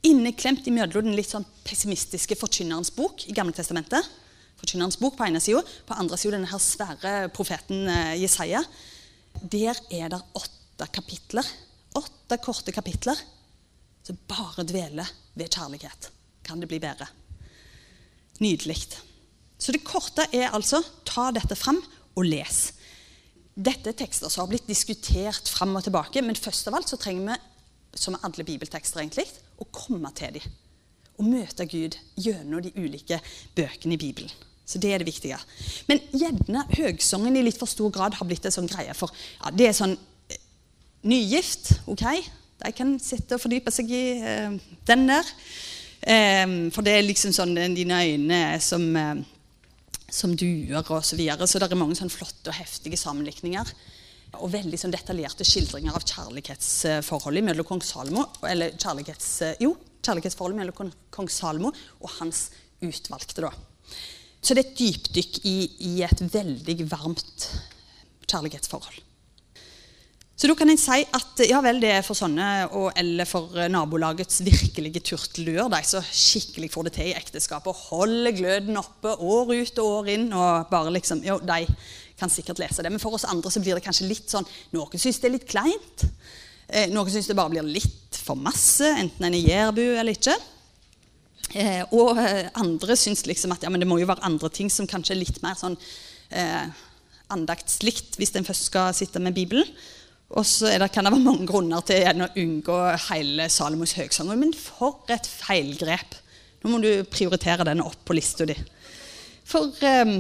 Inneklemt 0.03 0.67
imellom 0.67 1.13
den 1.13 1.15
litt 1.15 1.31
sånn 1.31 1.47
pessimistiske 1.63 2.35
forkynnerens 2.43 2.91
bok 2.99 3.23
i 3.31 3.39
Gamle 3.39 3.55
Testamentet 3.55 4.03
forkynnerens 4.61 4.99
bok 5.01 5.17
på 5.19 5.27
ene 5.27 5.43
sida. 5.43 5.63
På 5.87 5.99
andre 5.99 6.19
sida 6.21 6.37
denne 6.37 6.51
her 6.51 6.63
svære 6.63 7.15
profeten 7.37 7.89
eh, 7.93 8.17
Jesaja. 8.23 8.63
Der 9.43 9.79
er 9.93 10.13
det 10.13 10.23
åtte 10.39 10.89
kapitler. 10.93 11.47
Åtte 11.97 12.39
korte 12.43 12.75
kapitler 12.75 13.21
som 14.07 14.19
bare 14.31 14.63
dveler 14.67 15.09
ved 15.35 15.51
kjærlighet. 15.51 16.11
Kan 16.47 16.61
det 16.63 16.69
bli 16.71 16.79
bedre? 16.83 17.09
Nydelig. 18.39 18.79
Så 19.59 19.73
det 19.73 19.85
korte 19.87 20.27
er 20.37 20.53
altså 20.55 20.83
ta 21.09 21.31
dette 21.35 21.57
fram 21.59 21.81
og 22.17 22.29
les. 22.29 22.69
Dette 23.57 23.91
er 23.91 23.97
tekster 23.97 24.31
som 24.31 24.45
har 24.45 24.51
blitt 24.53 24.69
diskutert 24.69 25.49
fram 25.49 25.75
og 25.79 25.87
tilbake, 25.87 26.21
men 26.23 26.37
først 26.37 26.69
av 26.69 26.77
alt 26.77 26.93
så 26.93 26.99
trenger 27.01 27.33
vi, 27.33 27.37
som 27.97 28.13
med 28.13 28.27
alle 28.29 28.45
bibeltekster, 28.45 29.01
egentlig, 29.01 29.25
å 29.57 29.65
komme 29.73 30.11
til 30.17 30.37
dem. 30.37 30.57
Og 31.17 31.31
møte 31.33 31.65
Gud 31.65 31.97
gjennom 32.21 32.61
de 32.61 32.75
ulike 32.77 33.17
bøkene 33.57 33.97
i 33.97 34.01
Bibelen. 34.01 34.33
Så 34.67 34.81
det 34.83 34.91
er 34.91 35.03
det 35.03 35.07
viktige. 35.07 35.39
Men 35.87 36.03
gjerne 36.11 36.65
høgsongen 36.75 37.39
i 37.39 37.45
litt 37.47 37.59
for 37.61 37.71
stor 37.71 37.93
grad 37.95 38.17
har 38.19 38.27
blitt 38.27 38.49
en 38.49 38.55
sånn 38.55 38.71
greie. 38.71 38.95
For 38.99 39.13
ja, 39.15 39.53
det 39.55 39.69
er 39.69 39.77
sånn 39.79 39.95
eh, 39.95 40.41
Nygift, 41.07 41.71
OK? 41.93 42.03
De 42.65 42.73
kan 42.75 42.97
sitte 42.99 43.37
og 43.37 43.43
fordype 43.45 43.71
seg 43.75 43.93
i 43.95 44.05
eh, 44.19 44.57
den 44.91 45.07
der. 45.07 45.31
Eh, 46.03 46.47
for 46.75 46.87
det 46.87 46.97
er 46.97 47.07
liksom 47.07 47.35
sånn 47.37 47.55
dine 47.77 48.01
øyne 48.09 48.41
som, 48.65 48.89
eh, 48.99 49.23
som 50.11 50.35
duer 50.35 50.83
og 50.83 51.05
så 51.07 51.15
videre. 51.19 51.47
Så 51.47 51.63
det 51.63 51.71
er 51.71 51.79
mange 51.79 51.99
sånn 51.99 52.11
flotte 52.11 52.51
og 52.51 52.59
heftige 52.59 52.99
sammenlikninger. 52.99 53.71
Og 54.43 54.51
veldig 54.51 54.79
sånn 54.83 54.93
detaljerte 54.93 55.47
skildringer 55.47 55.95
av 55.95 56.03
kjærlighetsforholdet 56.03 57.47
mellom 57.47 57.65
kong 57.65 57.81
Salomo 57.87 58.27
Eller 58.45 58.75
kjærlighets, 58.75 59.31
eh, 59.47 59.63
jo, 59.63 59.77
kjærlighetsforholdet 60.03 60.59
mellom 60.59 60.93
kong 61.15 61.31
Salomo 61.31 61.71
og 62.03 62.11
hans 62.19 62.51
utvalgte. 62.83 63.47
da. 63.47 63.55
Så 64.47 64.55
det 64.55 64.63
er 64.63 64.69
et 64.69 64.79
dypdykk 64.79 65.41
i, 65.43 65.57
i 65.89 65.93
et 66.07 66.21
veldig 66.23 66.85
varmt 66.87 67.49
kjærlighetsforhold. 68.31 69.03
Så 70.37 70.51
da 70.51 70.55
kan 70.55 70.69
en 70.69 70.79
si 70.79 71.01
at 71.17 71.41
ja 71.49 71.63
vel, 71.65 71.81
det 71.81 71.91
er 71.95 72.03
for 72.05 72.19
sånne, 72.19 72.47
og, 72.77 72.91
eller 73.01 73.27
for 73.27 73.57
nabolagets 73.73 74.43
virkelige 74.45 75.01
turtelduer, 75.09 75.71
de 75.73 75.81
som 75.89 76.05
skikkelig 76.05 76.69
får 76.75 76.87
det 76.87 76.93
til 76.99 77.09
i 77.09 77.17
ekteskapet 77.17 77.73
og 77.73 77.81
holder 77.89 78.37
gløden 78.37 78.79
oppe 78.79 79.17
år 79.17 79.55
ut 79.57 79.81
og 79.83 79.93
år 79.97 80.11
inn. 80.13 80.29
og 80.37 80.69
bare 80.71 80.93
liksom, 80.95 81.25
jo, 81.27 81.41
De 81.41 81.65
kan 82.21 82.31
sikkert 82.31 82.61
lese 82.63 82.85
det. 82.85 82.93
Men 82.93 83.03
for 83.03 83.17
oss 83.17 83.27
andre 83.27 83.51
så 83.51 83.65
blir 83.65 83.75
det 83.75 83.85
kanskje 83.85 84.11
litt 84.11 84.31
sånn 84.31 84.47
Noen 84.77 85.01
syns 85.01 85.19
det 85.23 85.31
er 85.31 85.37
litt 85.39 85.49
kleint. 85.49 86.07
Eh, 86.69 86.87
noen 86.93 87.11
syns 87.11 87.27
det 87.31 87.39
bare 87.39 87.57
blir 87.57 87.67
litt 87.67 88.21
for 88.21 88.39
masse, 88.39 88.87
enten 88.93 89.27
en 89.27 89.35
er 89.41 89.51
jærbu 89.51 89.85
eller 89.97 90.15
ikke. 90.15 90.37
Eh, 91.55 91.83
og 91.95 92.19
eh, 92.19 92.49
andre 92.59 92.97
syns 92.99 93.25
liksom 93.29 93.55
at 93.55 93.63
ja, 93.63 93.71
det 93.71 93.89
må 93.89 94.01
jo 94.01 94.09
være 94.11 94.25
andre 94.27 94.51
ting 94.51 94.71
som 94.73 94.89
kanskje 94.91 95.15
er 95.15 95.21
litt 95.21 95.39
mer 95.45 95.55
sånn 95.59 95.77
eh, 96.35 96.67
andaktslikt 97.33 98.19
hvis 98.19 98.35
en 98.39 98.47
først 98.47 98.71
skal 98.71 98.97
sitte 98.97 99.23
med 99.23 99.37
Bibelen. 99.37 99.69
Og 100.35 100.43
så 100.43 100.73
det, 100.75 100.91
kan 100.91 101.07
det 101.07 101.13
være 101.15 101.23
mange 101.23 101.47
grunner 101.47 101.85
til 101.87 102.25
å 102.25 102.33
unngå 102.43 102.79
hele 103.09 103.47
Salomos 103.53 103.95
høgsanger. 103.99 104.39
Men 104.41 104.55
for 104.59 105.07
et 105.13 105.29
feilgrep! 105.31 106.19
Nå 106.65 106.73
må 106.73 106.81
du 106.83 107.07
prioritere 107.07 107.67
den 107.69 107.85
opp 107.85 108.01
på 108.09 108.17
lista 108.17 108.47
di. 108.49 108.57
For, 109.47 109.71
eh, 109.87 110.17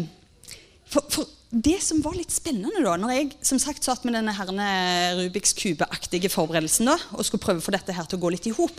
for, 0.87 1.11
for 1.11 1.36
det 1.51 1.77
som 1.85 2.01
var 2.03 2.17
litt 2.19 2.33
spennende 2.35 2.83
da, 2.83 2.97
når 2.99 3.13
jeg 3.15 3.29
som 3.47 3.61
sagt 3.63 3.87
satt 3.87 4.03
med 4.05 4.17
denne 4.17 4.35
herne 4.35 4.67
Rubiks 5.21 5.55
kube-aktige 5.55 6.31
forberedelsen 6.33 6.91
da, 6.91 6.97
og 7.15 7.23
skulle 7.27 7.45
prøve 7.45 7.63
å 7.63 7.67
få 7.67 7.75
dette 7.75 7.95
her 7.95 8.09
til 8.11 8.19
å 8.19 8.25
gå 8.25 8.33
litt 8.35 8.49
i 8.51 8.55
hop, 8.57 8.75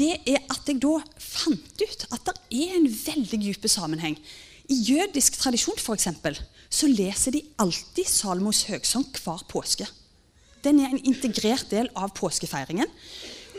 det 0.00 0.14
er 0.24 0.40
at 0.52 0.64
jeg 0.64 0.80
da 0.80 0.96
fant 1.20 1.84
ut 1.84 2.06
at 2.16 2.30
det 2.30 2.36
er 2.56 2.78
en 2.78 2.88
veldig 2.88 3.40
dyp 3.44 3.68
sammenheng. 3.68 4.16
I 4.72 4.80
jødisk 4.88 5.36
tradisjon 5.38 5.78
for 5.78 5.94
eksempel, 5.94 6.38
så 6.72 6.88
leser 6.90 7.36
de 7.36 7.44
alltid 7.62 8.08
Salmos 8.08 8.64
høgsang 8.70 9.06
hver 9.20 9.44
påske. 9.52 9.86
Den 10.64 10.80
er 10.82 10.90
en 10.90 11.04
integrert 11.06 11.68
del 11.70 11.92
av 11.94 12.16
påskefeiringen. 12.16 12.88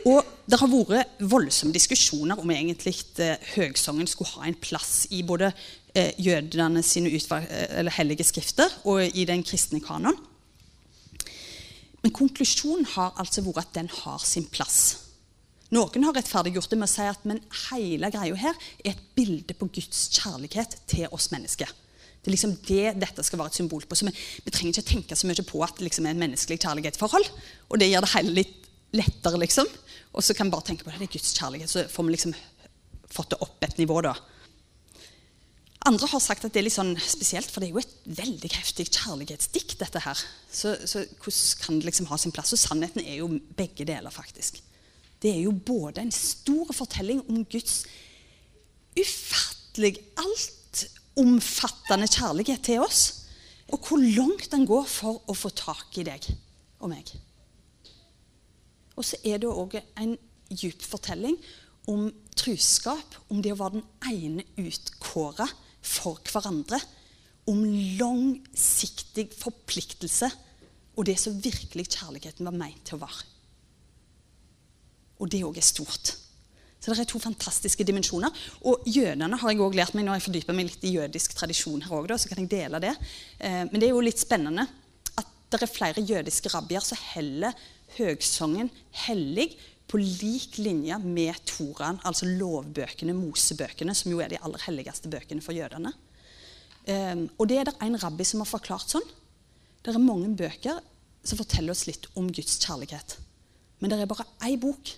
Og 0.08 0.24
det 0.48 0.60
har 0.60 0.70
vært 0.72 1.22
voldsomme 1.30 1.76
diskusjoner 1.76 2.40
om 2.40 2.52
egentlig 2.54 2.94
høgsangen 2.96 3.38
høgsongen 3.56 4.08
skulle 4.08 4.34
ha 4.38 4.48
en 4.48 4.60
plass 4.60 5.08
i 5.12 5.24
både 5.26 5.50
eh, 5.98 6.14
jødene 6.22 6.84
sine 6.86 7.12
eller 7.12 7.94
hellige 7.98 8.28
skrifter 8.28 8.72
og 8.86 9.04
i 9.08 9.26
den 9.28 9.44
kristne 9.44 9.82
kanon. 9.84 10.18
Men 12.04 12.14
konklusjonen 12.16 12.86
har 12.94 13.18
altså 13.20 13.44
vært 13.44 13.66
at 13.66 13.76
den 13.82 13.90
har 13.92 14.22
sin 14.24 14.46
plass. 14.48 15.08
Noen 15.76 16.06
har 16.08 16.16
rettferdiggjort 16.16 16.72
det 16.72 16.78
med 16.80 16.88
å 16.88 16.94
si 16.94 17.04
at 17.04 17.26
men 17.28 17.42
hele 17.68 18.08
greia 18.14 18.38
her 18.40 18.56
er 18.80 18.94
et 18.94 19.02
bilde 19.18 19.56
på 19.58 19.68
Guds 19.76 20.06
kjærlighet 20.16 20.78
til 20.88 21.12
oss 21.12 21.28
mennesker. 21.34 21.68
Det 22.22 22.32
er 22.32 22.36
liksom 22.36 22.54
det 22.68 22.94
dette 23.02 23.24
skal 23.24 23.42
være 23.42 23.52
et 23.52 23.60
symbol 23.60 23.84
på. 23.88 23.96
Så 23.96 24.08
vi, 24.08 24.14
vi 24.46 24.54
trenger 24.54 24.78
ikke 24.78 24.92
tenke 24.94 25.18
så 25.20 25.28
mye 25.28 25.44
på 25.48 25.60
at 25.64 25.76
det 25.80 25.88
liksom 25.88 26.08
er 26.08 26.16
en 26.16 26.24
menneskelig 26.24 26.60
kjærlighetsforhold. 26.64 27.28
Og 27.72 27.82
det 27.82 27.90
gjør 27.92 28.08
det 28.08 28.14
hele 28.14 28.34
litt 28.40 28.66
lettere, 28.96 29.40
liksom. 29.44 29.68
Og 30.16 30.24
så 30.24 30.36
kan 30.36 30.48
vi 30.48 30.56
bare 30.56 30.70
tenke 30.70 30.88
på 30.88 30.92
det, 30.94 31.02
det 31.02 31.10
er 31.10 31.14
Guds 31.18 31.36
kjærlighet. 31.36 31.72
Så 31.72 31.86
får 31.92 32.08
vi 32.08 32.16
liksom 32.16 32.36
fått 33.12 33.32
det 33.34 33.42
opp 33.44 33.68
et 33.68 33.78
nivå, 33.80 34.00
da. 34.08 34.16
Andre 35.88 36.08
har 36.12 36.20
sagt 36.20 36.44
at 36.44 36.52
det 36.52 36.60
er 36.60 36.66
litt 36.68 36.76
sånn 36.76 36.96
spesielt, 37.00 37.48
for 37.48 37.64
det 37.64 37.70
er 37.70 37.78
jo 37.78 37.82
et 37.82 38.18
veldig 38.18 38.50
heftig 38.52 38.90
kjærlighetsdikt. 38.90 39.78
dette 39.80 40.02
her. 40.04 40.24
Så, 40.52 40.74
så, 40.84 41.06
hvordan 41.24 41.62
kan 41.64 41.78
det 41.80 41.88
liksom 41.88 42.10
ha 42.10 42.18
sin 42.20 42.34
plass? 42.36 42.52
Og 42.56 42.60
sannheten 42.60 43.04
er 43.06 43.22
jo 43.22 43.30
begge 43.56 43.86
deler, 43.88 44.12
faktisk. 44.12 44.60
Det 45.22 45.32
er 45.32 45.46
jo 45.46 45.54
både 45.54 46.04
en 46.04 46.12
stor 46.12 46.74
fortelling 46.76 47.22
om 47.30 47.46
Guds 47.46 47.86
ufattelig 48.98 49.96
altomfattende 50.20 52.10
kjærlighet 52.10 52.66
til 52.68 52.84
oss, 52.84 53.04
og 53.72 53.88
hvor 53.88 54.02
langt 54.02 54.52
den 54.52 54.66
går 54.68 54.86
for 54.90 55.22
å 55.28 55.36
få 55.36 55.52
tak 55.56 55.98
i 56.00 56.06
deg 56.08 56.28
og 56.80 56.92
meg. 56.92 57.14
Og 58.98 59.06
så 59.06 59.20
er 59.24 59.40
det 59.40 59.50
òg 59.50 59.78
en 59.80 60.18
djup 60.50 60.84
fortelling 60.84 61.38
om 61.88 62.10
truskap, 62.38 63.18
om 63.32 63.40
det 63.44 63.54
å 63.54 63.60
være 63.60 63.80
den 63.80 63.88
ene 64.12 64.46
utkåra 64.60 65.48
for 65.88 66.20
hverandre. 66.32 66.80
Om 67.48 67.64
langsiktig 68.00 69.30
forpliktelse 69.40 70.30
og 70.98 71.06
det 71.08 71.18
som 71.22 71.36
virkelig 71.40 71.88
kjærligheten 71.94 72.48
var 72.48 72.56
meint 72.58 72.82
til 72.88 72.98
å 72.98 73.04
være. 73.06 73.28
Og 75.22 75.30
det 75.32 75.44
òg 75.46 75.60
er 75.60 75.66
stort. 75.66 76.14
Så 76.78 76.94
det 76.94 77.04
er 77.04 77.10
to 77.10 77.20
fantastiske 77.22 77.86
dimensjoner. 77.88 78.34
Og 78.70 78.86
jødene 78.86 79.40
har 79.42 79.52
jeg 79.52 79.62
også 79.62 79.80
lært 79.80 79.96
meg 79.98 80.06
når 80.08 80.20
jeg 80.20 80.26
fordyper 80.28 80.58
meg 80.58 80.70
litt 80.70 80.86
i 80.86 80.94
jødisk 80.94 81.34
tradisjon 81.38 81.82
her 81.84 81.96
også, 82.00 82.20
så 82.24 82.32
kan 82.32 82.44
jeg 82.44 82.52
dele 82.54 82.82
det. 82.84 82.94
Eh, 83.40 83.64
men 83.72 83.80
det 83.80 83.90
er 83.90 83.96
jo 83.96 84.04
litt 84.06 84.22
spennende 84.22 84.68
at 85.18 85.34
det 85.52 85.64
er 85.64 85.72
flere 85.72 86.04
jødiske 86.04 86.52
rabbier 86.54 86.86
som 86.86 87.02
heller 87.16 87.56
høgsongen 87.98 88.70
hellig 89.08 89.50
på 89.88 90.00
lik 90.02 90.58
linje 90.60 90.98
med 91.00 91.38
Toraen, 91.48 92.00
altså 92.04 92.28
lovbøkene, 92.28 93.16
Mosebøkene, 93.16 93.96
som 93.96 94.12
jo 94.12 94.20
er 94.20 94.34
de 94.34 94.40
aller 94.44 94.66
helligste 94.68 95.12
bøkene 95.12 95.44
for 95.44 95.56
jødene. 95.56 95.94
Um, 96.88 97.28
og 97.40 97.48
det 97.48 97.60
er 97.60 97.70
det 97.70 97.76
en 97.84 97.98
rabbi 98.00 98.26
som 98.28 98.44
har 98.44 98.50
forklart 98.50 98.92
sånn. 98.92 99.08
Det 99.84 99.94
er 99.94 100.04
mange 100.04 100.30
bøker 100.40 100.82
som 101.28 101.40
forteller 101.40 101.72
oss 101.72 101.86
litt 101.88 102.08
om 102.20 102.28
Guds 102.32 102.60
kjærlighet. 102.64 103.18
Men 103.80 103.92
det 103.92 104.00
er 104.02 104.10
bare 104.10 104.28
ei 104.48 104.56
bok 104.60 104.92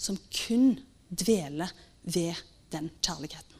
som 0.00 0.18
kun 0.34 0.76
dveler 1.10 1.70
ved 2.02 2.38
den 2.70 2.90
kjærligheten. 3.02 3.58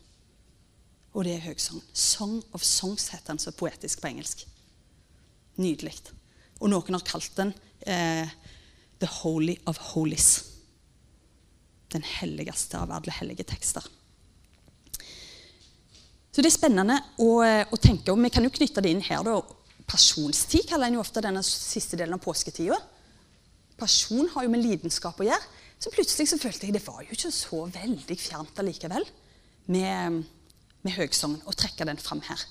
Og 1.14 1.26
det 1.26 1.34
er 1.34 1.46
høgsang. 1.48 1.82
'Song 1.92 2.42
of 2.52 2.62
Songs' 2.62 3.10
heter 3.10 3.32
den 3.32 3.38
så 3.38 3.50
poetisk 3.50 4.00
på 4.00 4.06
engelsk. 4.06 4.46
Nydelig. 5.56 5.96
Og 6.60 6.70
noen 6.70 6.94
har 6.94 7.06
kalt 7.06 7.34
den 7.36 7.52
eh, 7.82 8.28
The 9.00 9.06
Holy 9.06 9.56
of 9.66 9.78
Holies. 9.90 10.49
Den 11.90 12.04
helligste 12.06 12.78
av 12.78 12.92
alle 12.94 13.14
hellige 13.14 13.46
tekster. 13.50 13.86
Så 16.30 16.42
det 16.44 16.52
er 16.52 16.54
spennende 16.54 16.96
å, 17.18 17.40
å 17.42 17.78
tenke, 17.82 18.12
og 18.12 18.20
vi 18.22 18.30
kan 18.30 18.46
jo 18.46 18.52
knytte 18.54 18.82
det 18.84 18.92
inn 18.94 19.02
her. 19.02 19.24
da, 19.26 19.40
Pasjonstid 19.90 20.68
kaller 20.70 20.86
en 20.86 21.00
jo 21.00 21.02
ofte 21.02 21.22
denne 21.24 21.42
siste 21.46 21.98
delen 21.98 22.14
av 22.14 22.22
påsketida. 22.22 22.78
Pasjon 23.80 24.28
har 24.34 24.46
jo 24.46 24.52
med 24.52 24.62
lidenskap 24.62 25.18
å 25.18 25.26
gjøre. 25.26 25.58
Så 25.80 25.90
plutselig 25.94 26.28
så 26.28 26.38
følte 26.38 26.68
jeg 26.68 26.76
det 26.76 26.84
var 26.84 27.00
jo 27.02 27.16
ikke 27.16 27.32
så 27.32 27.64
veldig 27.72 28.16
fjernt 28.20 28.58
allikevel 28.60 29.06
med, 29.72 30.20
med 30.84 30.96
høgsongen 30.96 31.42
å 31.48 31.56
trekke 31.56 31.88
den 31.88 32.00
fram 32.00 32.20
her. 32.26 32.42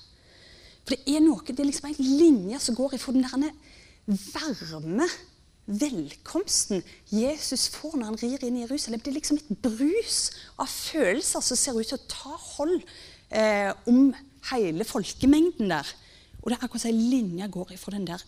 For 0.82 0.96
det 0.96 1.14
er 1.14 1.22
noe, 1.22 1.44
det 1.46 1.62
er 1.62 1.68
liksom 1.68 1.92
en 1.92 2.14
linje 2.18 2.60
som 2.60 2.76
går 2.76 2.96
ifra 2.98 3.14
den 3.14 3.46
der 3.46 3.52
varme 4.34 5.06
velkomsten 5.70 6.82
Jesus 7.12 7.68
får 7.74 7.96
når 7.96 8.08
han 8.10 8.18
rir 8.20 8.44
inn 8.46 8.58
i 8.58 8.64
Jerusalem. 8.64 9.00
Det 9.02 9.12
er 9.12 9.18
liksom 9.18 9.38
et 9.38 9.62
brus 9.62 10.18
av 10.58 10.70
følelser 10.70 11.44
som 11.44 11.58
ser 11.58 11.78
ut 11.78 11.86
til 11.86 11.98
å 11.98 12.10
ta 12.10 12.34
hold 12.56 12.76
eh, 13.30 13.70
om 13.90 14.10
hele 14.50 14.86
folkemengden 14.88 15.70
der. 15.70 15.94
Og 16.40 16.50
det 16.50 16.56
er 16.56 16.64
akkurat 16.64 16.86
som 16.86 16.92
en 16.92 17.08
linje 17.12 17.48
går 17.52 17.74
ifra 17.76 17.94
den 17.94 18.08
der 18.08 18.24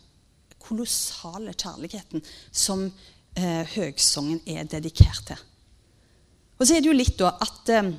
kolossale 0.62 1.55
kjærligheten 1.59 2.22
som 2.52 2.87
eh, 3.35 3.66
høgsongen 3.74 4.42
er 4.46 4.68
dedikert 4.70 5.26
til. 5.33 5.44
Og 6.59 6.66
så 6.68 6.76
er 6.76 6.83
det 6.83 6.92
jo 6.92 6.96
litt 6.96 7.18
da 7.18 7.35
at 7.42 7.72
eh, 7.74 7.92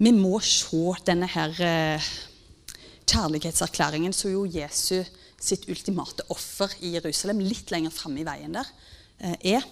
vi 0.00 0.12
må 0.16 0.38
se 0.40 0.94
denne 1.04 1.28
her 1.28 1.56
eh, 1.60 2.12
kjærlighetserklæringen 3.10 4.14
som 4.16 4.32
jo 4.32 4.46
Jesus 4.48 5.10
sitt 5.40 5.68
ultimate 5.72 6.26
offer 6.32 6.72
i 6.84 6.94
Jerusalem, 6.96 7.40
litt 7.44 7.72
lenger 7.72 7.92
framme 7.94 8.22
i 8.22 8.26
veien 8.28 8.56
der, 8.56 8.68
eh, 9.18 9.36
er 9.56 9.66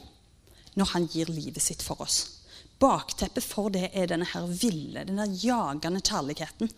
når 0.78 0.92
han 0.94 1.08
gir 1.10 1.30
livet 1.32 1.62
sitt 1.62 1.82
for 1.84 2.00
oss. 2.00 2.38
Bakteppet 2.78 3.44
for 3.44 3.72
det 3.74 3.90
er 3.92 4.06
denne 4.06 4.28
her 4.30 4.46
ville, 4.46 5.04
denne 5.04 5.26
jagende 5.42 6.00
kjærligheten. 6.00 6.70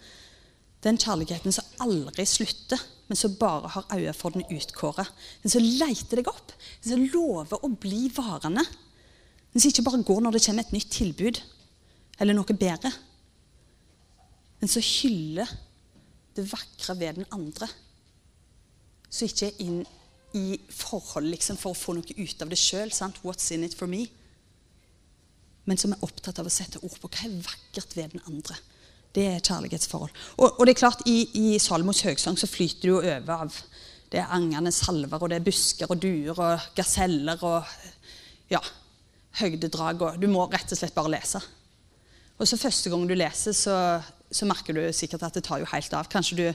Den 0.81 0.97
kjærligheten 0.97 1.53
som 1.53 1.65
aldri 1.85 2.25
slutter, 2.25 2.81
men 3.09 3.19
som 3.19 3.35
bare 3.37 3.69
har 3.69 3.91
øye 3.93 4.15
for 4.17 4.33
den 4.33 4.47
utkåra. 4.49 5.05
Den 5.43 5.53
som 5.53 5.63
leiter 5.63 6.17
deg 6.17 6.31
opp, 6.31 6.55
den 6.83 6.95
som 6.95 7.05
lover 7.13 7.61
å 7.61 7.69
bli 7.69 8.09
varende. 8.17 8.65
Den 9.53 9.61
som 9.61 9.69
ikke 9.69 9.85
bare 9.85 10.03
går 10.07 10.23
når 10.25 10.37
det 10.37 10.45
kommer 10.47 10.65
et 10.65 10.73
nytt 10.73 10.93
tilbud 10.95 11.43
eller 12.21 12.37
noe 12.37 12.57
bedre. 12.57 12.93
Den 14.61 14.71
som 14.71 14.85
hyller 14.85 15.51
det 16.37 16.47
vakre 16.49 16.97
ved 16.97 17.21
den 17.21 17.29
andre. 17.35 17.69
Som 19.11 19.29
ikke 19.29 19.51
er 19.51 19.63
inn 19.65 19.81
i 20.39 20.61
forhold 20.71 21.27
liksom, 21.33 21.59
for 21.59 21.75
å 21.75 21.79
få 21.79 21.97
noe 21.97 22.15
ut 22.17 22.43
av 22.43 22.51
det 22.51 22.59
sjøl. 22.61 22.93
What's 23.27 23.51
in 23.55 23.67
it 23.67 23.75
for 23.75 23.91
me? 23.91 24.07
Men 25.67 25.79
som 25.79 25.95
er 25.95 26.05
opptatt 26.07 26.39
av 26.41 26.47
å 26.47 26.53
sette 26.53 26.81
ord 26.83 26.97
på 27.03 27.11
hva 27.11 27.27
er 27.27 27.41
vakkert 27.45 27.97
ved 27.99 28.15
den 28.15 28.23
andre. 28.31 28.57
Det 29.15 29.27
er 29.27 29.43
kjærlighetsforhold. 29.43 30.13
Og, 30.39 30.47
og 30.49 30.67
det 30.67 30.75
er 30.75 30.83
klart, 30.85 31.03
i, 31.11 31.25
i 31.35 31.59
Salmos 31.63 32.05
høgsang 32.07 32.39
så 32.39 32.49
flyter 32.51 32.87
det 32.87 32.93
jo 32.93 33.01
over 33.01 33.47
av 33.47 33.63
det 34.11 34.19
er 34.19 34.33
angende 34.35 34.73
salver, 34.75 35.23
og 35.23 35.31
det 35.31 35.37
er 35.39 35.45
busker 35.47 35.91
og 35.91 36.01
duer 36.03 36.35
og 36.35 36.71
gaseller 36.75 37.43
og 37.47 37.69
ja, 38.51 38.59
høydedrag. 39.39 40.03
Og 40.03 40.17
du 40.19 40.27
må 40.31 40.49
rett 40.51 40.73
og 40.75 40.79
slett 40.81 40.97
bare 40.97 41.13
lese. 41.15 41.39
Og 42.41 42.49
så 42.49 42.59
første 42.59 42.91
gang 42.91 43.05
du 43.07 43.15
leser, 43.15 43.55
så 43.55 43.77
så 44.31 44.47
merker 44.47 44.77
du 44.77 44.83
sikkert 44.95 45.27
at 45.27 45.37
det 45.37 45.45
tar 45.47 45.61
jo 45.63 45.69
helt 45.73 45.95
av. 45.97 46.09
Kanskje 46.11 46.39
du, 46.39 46.47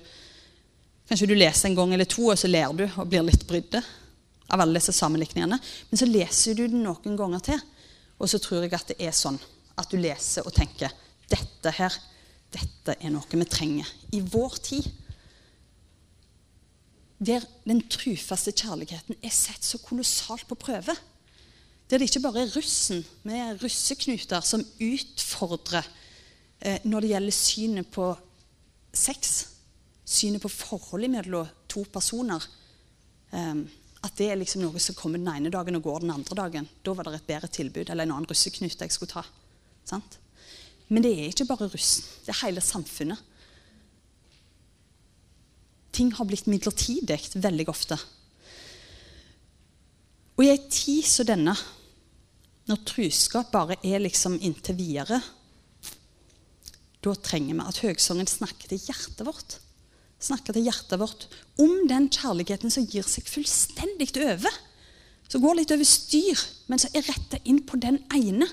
kanskje 1.09 1.29
du 1.29 1.35
leser 1.37 1.69
en 1.69 1.77
gang 1.77 1.93
eller 1.93 2.09
to, 2.09 2.27
og 2.31 2.39
så 2.39 2.49
ler 2.49 2.73
du 2.73 2.85
og 2.87 3.07
blir 3.09 3.25
litt 3.25 3.45
brydd 3.47 3.77
av 3.77 4.61
alle 4.61 4.77
disse 4.77 4.93
sammenlikningene. 4.95 5.57
Men 5.89 6.01
så 6.01 6.07
leser 6.09 6.57
du 6.57 6.65
den 6.67 6.83
noen 6.85 7.17
ganger 7.19 7.43
til, 7.45 7.63
og 8.17 8.31
så 8.31 8.39
tror 8.41 8.65
jeg 8.65 8.75
at 8.77 8.93
det 8.93 8.99
er 9.03 9.15
sånn 9.15 9.39
at 9.75 9.91
du 9.91 9.97
leser 9.99 10.45
og 10.47 10.55
tenker 10.55 10.93
dette 11.31 11.73
her, 11.77 11.95
dette 12.53 12.95
er 12.95 13.11
noe 13.11 13.27
vi 13.27 13.47
trenger 13.49 13.89
i 14.15 14.21
vår 14.23 14.55
tid. 14.63 14.87
Der 17.25 17.43
den 17.65 17.81
trufaste 17.91 18.53
kjærligheten 18.55 19.17
er 19.19 19.33
sett 19.33 19.65
så 19.65 19.79
kolossalt 19.83 20.47
på 20.47 20.57
prøve. 20.59 20.95
Der 21.89 21.99
det 21.99 22.09
ikke 22.09 22.23
bare 22.23 22.45
er 22.45 22.55
russen 22.55 23.03
med 23.27 23.61
russeknuter 23.61 24.43
som 24.45 24.63
utfordrer 24.81 25.85
Eh, 26.65 26.79
når 26.83 27.03
det 27.03 27.11
gjelder 27.11 27.35
synet 27.35 27.91
på 27.93 28.07
sex, 28.95 29.33
synet 30.05 30.43
på 30.43 30.51
forholdet 30.51 31.11
mellom 31.11 31.49
to 31.71 31.83
personer 31.91 32.43
um, 33.31 33.65
At 34.05 34.13
det 34.19 34.27
er 34.29 34.37
liksom 34.37 34.61
noe 34.61 34.81
som 34.81 34.95
kommer 34.97 35.17
den 35.17 35.31
ene 35.31 35.49
dagen 35.49 35.79
og 35.79 35.87
går 35.87 36.03
den 36.03 36.13
andre 36.13 36.35
dagen. 36.37 36.67
Da 36.85 36.93
var 36.93 37.07
det 37.07 37.15
et 37.17 37.29
bedre 37.31 37.49
tilbud 37.49 37.89
eller 37.89 38.05
en 38.05 38.11
annen 38.13 38.27
russeknute 38.29 38.85
jeg 38.85 38.93
skulle 38.93 39.15
ta. 39.15 39.23
Sant? 39.89 40.19
Men 40.93 41.01
det 41.01 41.13
er 41.15 41.31
ikke 41.31 41.47
bare 41.49 41.69
russen. 41.71 42.05
Det 42.21 42.29
er 42.29 42.43
hele 42.43 42.61
samfunnet. 42.61 43.17
Ting 45.95 46.11
har 46.13 46.27
blitt 46.29 46.45
midlertidig 46.51 47.17
veldig 47.41 47.65
ofte. 47.71 47.97
Og 50.35 50.43
i 50.43 50.51
ei 50.51 50.59
tid 50.69 51.07
som 51.07 51.25
denne, 51.25 51.55
når 52.67 52.85
truskap 52.85 53.53
bare 53.53 53.79
er 53.81 54.03
liksom 54.03 54.37
inntil 54.43 54.77
videre, 54.77 55.21
da 57.05 57.13
trenger 57.21 57.53
vi 57.55 57.67
at 57.69 57.83
høgsongen 57.85 58.27
snakker 58.27 58.69
til 58.69 58.81
hjertet 58.81 59.23
vårt. 59.27 59.59
Snakker 60.25 60.55
til 60.55 60.65
hjertet 60.65 60.97
vårt 60.97 61.27
om 61.61 61.83
den 61.89 62.07
kjærligheten 62.09 62.73
som 62.73 62.85
gir 62.89 63.05
seg 63.05 63.27
fullstendig 63.29 64.09
over. 64.23 64.53
Som 65.29 65.43
går 65.43 65.59
litt 65.59 65.73
over 65.73 65.85
styr, 65.85 66.39
men 66.69 66.81
som 66.81 66.93
er 66.97 67.05
retta 67.05 67.39
inn 67.45 67.61
på 67.65 67.77
den 67.81 67.99
ene. 68.13 68.47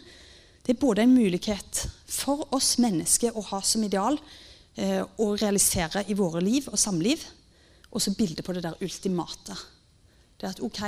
Det 0.64 0.74
er 0.74 0.82
både 0.82 1.06
en 1.06 1.14
mulighet 1.14 1.86
for 2.08 2.44
oss 2.54 2.76
mennesker 2.82 3.36
å 3.36 3.44
ha 3.48 3.60
som 3.64 3.84
ideal 3.84 4.18
eh, 4.76 5.00
å 5.00 5.32
realisere 5.34 6.04
i 6.08 6.16
våre 6.18 6.42
liv 6.44 6.68
og 6.70 6.80
samliv, 6.80 7.24
og 7.92 8.00
så 8.00 8.12
bildet 8.16 8.44
på 8.44 8.54
det 8.56 8.64
der 8.64 8.78
ultimate. 8.84 9.56
Det 10.38 10.48
er 10.48 10.54
at 10.54 10.62
OK, 10.64 10.82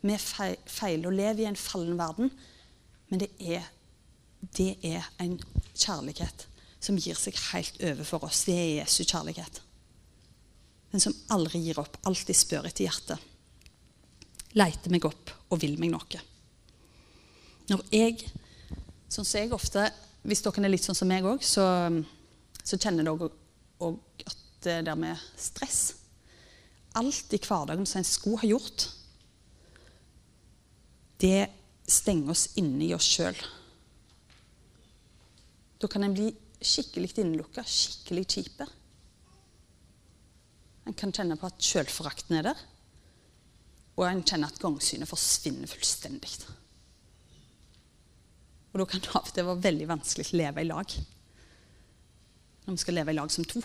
vi 0.00 0.16
feiler 0.20 1.10
og 1.10 1.16
lever 1.16 1.44
i 1.44 1.48
en 1.50 1.58
fallen 1.58 1.98
verden, 2.00 2.30
men 3.10 3.24
det 3.24 3.32
er, 3.40 3.66
det 4.56 4.72
er 4.86 5.08
en 5.20 5.36
kjærlighet 5.74 6.46
som 6.80 6.96
gir 7.00 7.18
seg 7.18 7.36
helt 7.50 7.82
over 7.82 8.06
for 8.08 8.28
oss. 8.28 8.44
Det 8.48 8.56
er 8.56 8.78
Jesu 8.80 9.02
kjærlighet. 9.04 9.60
Den 10.90 11.02
som 11.02 11.14
aldri 11.30 11.60
gir 11.62 11.78
opp, 11.78 12.00
alltid 12.06 12.36
spør 12.36 12.66
etter 12.70 12.86
hjertet. 12.86 13.28
Leiter 14.58 14.90
meg 14.90 15.06
opp 15.06 15.30
og 15.50 15.60
vil 15.62 15.76
meg 15.78 15.92
noe. 15.92 16.22
Når 17.70 17.84
jeg, 17.94 18.24
sånn 19.06 19.26
som 19.26 19.38
jeg 19.38 19.52
ofte 19.54 19.90
Hvis 20.26 20.42
dere 20.42 20.64
er 20.66 20.72
litt 20.72 20.84
sånn 20.84 20.98
som 20.98 21.08
meg 21.08 21.24
òg, 21.24 21.40
så, 21.40 21.62
så, 22.60 22.76
kjenner 22.76 23.06
dere 23.06 23.30
òg 23.80 24.00
at 24.26 24.42
det 24.66 24.74
der 24.84 24.98
med 24.98 25.16
stress 25.38 25.94
Alt 26.98 27.32
i 27.32 27.38
hverdagen 27.38 27.86
som 27.86 28.02
en 28.02 28.08
skulle 28.08 28.42
ha 28.42 28.48
gjort, 28.50 28.88
det 31.22 31.46
stenger 31.86 32.32
oss 32.34 32.48
inne 32.58 32.88
i 32.88 32.94
oss 32.96 33.06
sjøl. 33.06 33.38
Da 35.78 35.86
kan 35.88 36.02
en 36.02 36.16
bli 36.16 36.32
skikkelig 36.58 37.12
innelukka, 37.22 37.62
skikkelig 37.62 38.24
kjipe. 38.34 38.66
En 40.90 40.96
kan 40.98 41.12
kjenne 41.14 41.36
på 41.38 41.46
at 41.46 41.62
sjølforakten 41.62 42.34
er 42.40 42.48
der, 42.48 42.62
og 43.94 44.08
en 44.08 44.24
kjenner 44.26 44.50
at 44.50 44.58
gangsynet 44.58 45.06
forsvinner 45.06 45.70
fullstendig. 45.70 46.32
Og 48.72 48.80
da 48.80 48.86
kan 48.90 49.02
det 49.04 49.44
være 49.46 49.62
veldig 49.68 49.86
vanskelig 49.86 50.24
å 50.26 50.38
leve 50.40 50.64
i 50.64 50.66
lag. 50.66 50.94
Når 52.64 52.74
vi 52.74 52.82
skal 52.82 52.98
leve 52.98 53.14
i 53.14 53.18
lag 53.18 53.30
som 53.30 53.46
to. 53.46 53.62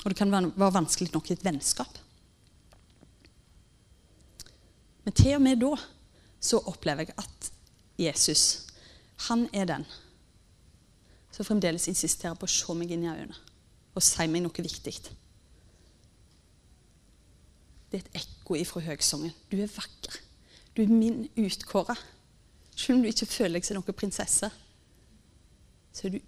Og 0.00 0.06
det 0.08 0.16
kan 0.16 0.32
være 0.32 0.70
vanskelig 0.78 1.10
nok 1.12 1.28
i 1.28 1.36
et 1.36 1.44
vennskap. 1.44 2.00
Men 5.04 5.16
til 5.16 5.36
og 5.36 5.42
med 5.44 5.60
da 5.60 5.74
så 6.40 6.62
opplever 6.72 7.04
jeg 7.04 7.18
at 7.20 7.50
Jesus, 8.00 8.64
han 9.28 9.44
er 9.52 9.68
den 9.68 9.84
som 11.34 11.44
fremdeles 11.44 11.88
insisterer 11.92 12.36
på 12.38 12.48
å 12.48 12.54
se 12.54 12.76
meg 12.80 12.96
inn 12.96 13.04
i 13.04 13.12
øynene 13.12 13.36
og 13.94 14.02
si 14.02 14.24
meg 14.26 14.42
noe 14.42 14.64
viktig. 14.64 14.96
Det 17.94 18.00
er 18.00 18.08
et 18.08 18.24
ekko 18.24 18.56
ifra 18.58 18.80
høgsongen. 18.82 19.30
Du 19.52 19.54
er 19.62 19.70
vakker. 19.70 20.16
Du 20.74 20.80
er 20.82 20.90
min 20.90 21.28
utkåra. 21.38 21.94
Selv 22.74 22.96
om 22.96 23.04
du 23.04 23.06
ikke 23.06 23.28
føler 23.30 23.60
deg 23.60 23.68
som 23.68 23.78
noen 23.78 23.94
prinsesse, 23.94 24.48
så 25.94 26.08
er 26.08 26.16
du, 26.16 26.24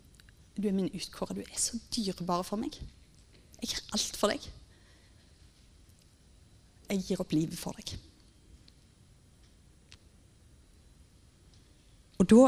du 0.55 0.68
er 0.70 0.76
min 0.76 0.92
utkåra. 0.94 1.35
Du 1.35 1.42
er 1.42 1.59
så 1.59 1.81
dyrebar 1.90 2.44
for 2.46 2.62
meg. 2.62 2.79
Jeg 3.59 3.72
gir 3.72 3.83
alt 3.98 4.20
for 4.20 4.31
deg. 4.31 4.46
Jeg 6.87 7.02
gir 7.09 7.24
opp 7.26 7.35
livet 7.35 7.59
for 7.59 7.74
deg. 7.83 7.96
Og 12.22 12.31
da 12.31 12.44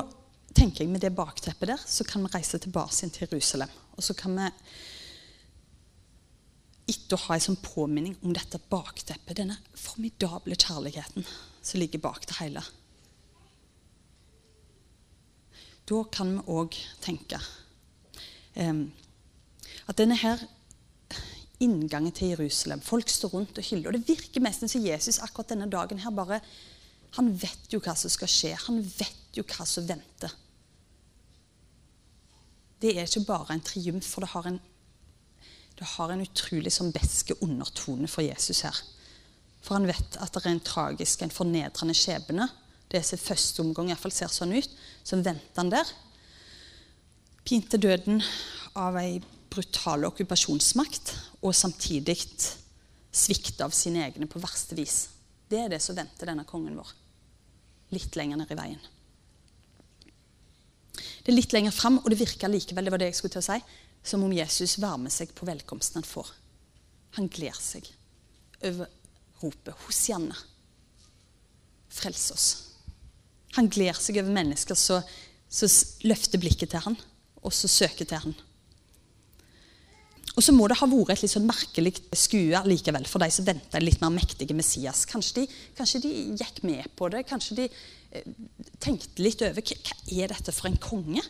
tenker 0.54 0.84
jeg 0.84 0.94
med 0.94 1.02
det 1.02 1.10
bakteppet 1.18 1.74
der, 1.74 1.82
så 1.82 2.06
kan 2.06 2.22
vi 2.22 2.30
reise 2.36 2.62
tilbake 2.62 3.10
til 3.10 3.26
Jerusalem. 3.26 3.74
Og 3.98 4.06
så 4.06 4.14
kan 4.14 4.38
vi 4.38 4.46
etter 6.88 7.16
å 7.16 7.24
ha 7.26 7.36
en 7.36 7.44
sånn 7.44 7.60
påminning 7.62 8.16
om 8.24 8.34
dette 8.36 8.60
bakteppet, 8.70 9.36
denne 9.36 9.58
formidable 9.76 10.56
kjærligheten 10.56 11.26
som 11.60 11.80
ligger 11.80 12.02
bak 12.02 12.26
det 12.28 12.38
hele. 12.40 12.64
Da 15.88 16.02
kan 16.12 16.36
vi 16.36 16.44
òg 16.52 16.76
tenke 17.04 17.40
Um, 18.58 18.88
at 19.86 19.98
denne 20.00 20.16
her 20.18 20.40
inngangen 21.62 22.10
til 22.14 22.32
Jerusalem 22.32 22.80
Folk 22.82 23.08
står 23.08 23.30
rundt 23.34 23.58
og 23.58 23.64
hyller. 23.64 23.92
Og 23.92 23.94
det 23.94 24.08
virker 24.08 24.42
nesten 24.42 24.70
som 24.70 24.82
Jesus 24.82 25.20
akkurat 25.22 25.52
denne 25.52 25.68
dagen 25.70 26.00
her 26.02 26.14
bare 26.14 26.40
Han 27.16 27.30
vet 27.32 27.70
jo 27.72 27.80
hva 27.80 27.94
som 27.96 28.10
skal 28.12 28.28
skje. 28.28 28.50
Han 28.66 28.82
vet 28.82 29.38
jo 29.38 29.44
hva 29.48 29.64
som 29.64 29.86
venter. 29.88 30.34
Det 32.82 32.92
er 32.92 33.06
ikke 33.08 33.24
bare 33.26 33.54
en 33.54 33.64
triumf, 33.64 34.06
for 34.06 34.22
det 34.22 34.28
har 34.34 34.46
en, 34.46 34.58
det 35.78 35.86
har 35.94 36.10
en 36.10 36.24
utrolig 36.24 36.72
sånn 36.74 36.90
beske 36.94 37.36
undertone 37.44 38.08
for 38.10 38.26
Jesus 38.26 38.64
her. 38.66 38.78
For 39.62 39.76
han 39.76 39.86
vet 39.86 40.18
at 40.18 40.34
det 40.34 40.42
er 40.42 40.54
en 40.54 40.64
tragisk, 40.64 41.22
en 41.22 41.34
fornedrende 41.34 41.94
skjebne. 41.94 42.48
Det 42.90 43.02
som 43.04 43.20
første 43.20 43.62
omgang 43.62 43.88
i 43.88 43.92
hvert 43.92 44.02
fall 44.02 44.14
ser 44.14 44.32
sånn 44.32 44.56
ut. 44.56 44.70
Så 45.06 45.20
venter 45.20 45.60
han 45.60 45.70
der. 45.70 45.90
Pint 47.46 47.68
til 47.70 47.84
døden 47.86 48.22
av 48.78 48.98
ei 49.00 49.20
brutal 49.48 50.04
okkupasjonsmakt 50.10 51.14
og 51.40 51.54
samtidig 51.56 52.18
svikte 53.14 53.64
av 53.64 53.74
sine 53.74 54.02
egne 54.04 54.28
på 54.30 54.42
verste 54.42 54.76
vis. 54.78 55.06
Det 55.48 55.62
er 55.62 55.72
det 55.72 55.80
som 55.84 55.96
venter 55.96 56.28
denne 56.28 56.46
kongen 56.48 56.76
vår. 56.76 56.90
Litt 57.94 58.18
lenger 58.18 58.40
ned 58.40 58.50
i 58.52 58.58
veien. 58.58 58.80
Det 60.98 61.32
er 61.32 61.36
litt 61.36 61.54
lenger 61.54 61.72
fram, 61.72 62.00
og 62.02 62.10
det 62.10 62.18
virker 62.20 62.50
likevel 62.50 62.88
det 62.88 62.92
var 62.92 63.00
det 63.00 63.12
jeg 63.12 63.20
skulle 63.20 63.36
til 63.36 63.44
å 63.44 63.48
si, 63.48 63.58
som 64.02 64.22
om 64.24 64.32
Jesus 64.32 64.78
varmer 64.80 65.12
seg 65.12 65.34
på 65.36 65.46
velkomsten 65.48 66.00
han 66.00 66.08
får. 66.08 66.30
Han 67.18 67.28
gleder 67.32 67.60
seg 67.60 67.88
over 68.64 68.88
ropet 69.42 69.74
'Hosianna'. 69.74 70.36
Frels 71.88 72.30
oss. 72.30 72.48
Han 73.56 73.68
gleder 73.68 74.00
seg 74.00 74.20
over 74.20 74.32
mennesker 74.32 74.74
som 74.74 75.02
løfter 76.04 76.38
blikket 76.38 76.70
til 76.70 76.84
han, 76.84 76.96
og 77.42 77.52
som 77.52 77.70
søker 77.70 78.04
til 78.04 78.22
han. 78.26 78.36
Og 80.38 80.44
så 80.44 80.52
må 80.54 80.68
det 80.70 80.76
ha 80.78 80.86
vært 80.86 81.16
et 81.16 81.24
litt 81.24 81.32
sånn 81.32 81.48
merkelig 81.48 81.96
skue 82.14 82.60
likevel 82.68 83.08
for 83.10 83.18
de 83.18 83.26
som 83.34 83.46
venta 83.48 83.80
en 83.80 83.82
litt 83.82 83.98
mer 83.98 84.12
mektige 84.14 84.54
Messias. 84.54 85.02
Kanskje 85.10 85.40
de, 85.40 85.46
kanskje 85.74 86.02
de, 86.04 86.12
gikk 86.38 86.60
med 86.62 86.86
på 86.94 87.08
det. 87.10 87.24
Kanskje 87.26 87.56
de 87.58 87.64
eh, 87.66 88.28
tenkte 88.78 89.24
litt 89.24 89.42
over 89.42 89.58
hva 89.58 89.96
er 90.14 90.30
dette 90.30 90.54
for 90.54 90.70
en 90.70 90.78
konge. 90.78 91.24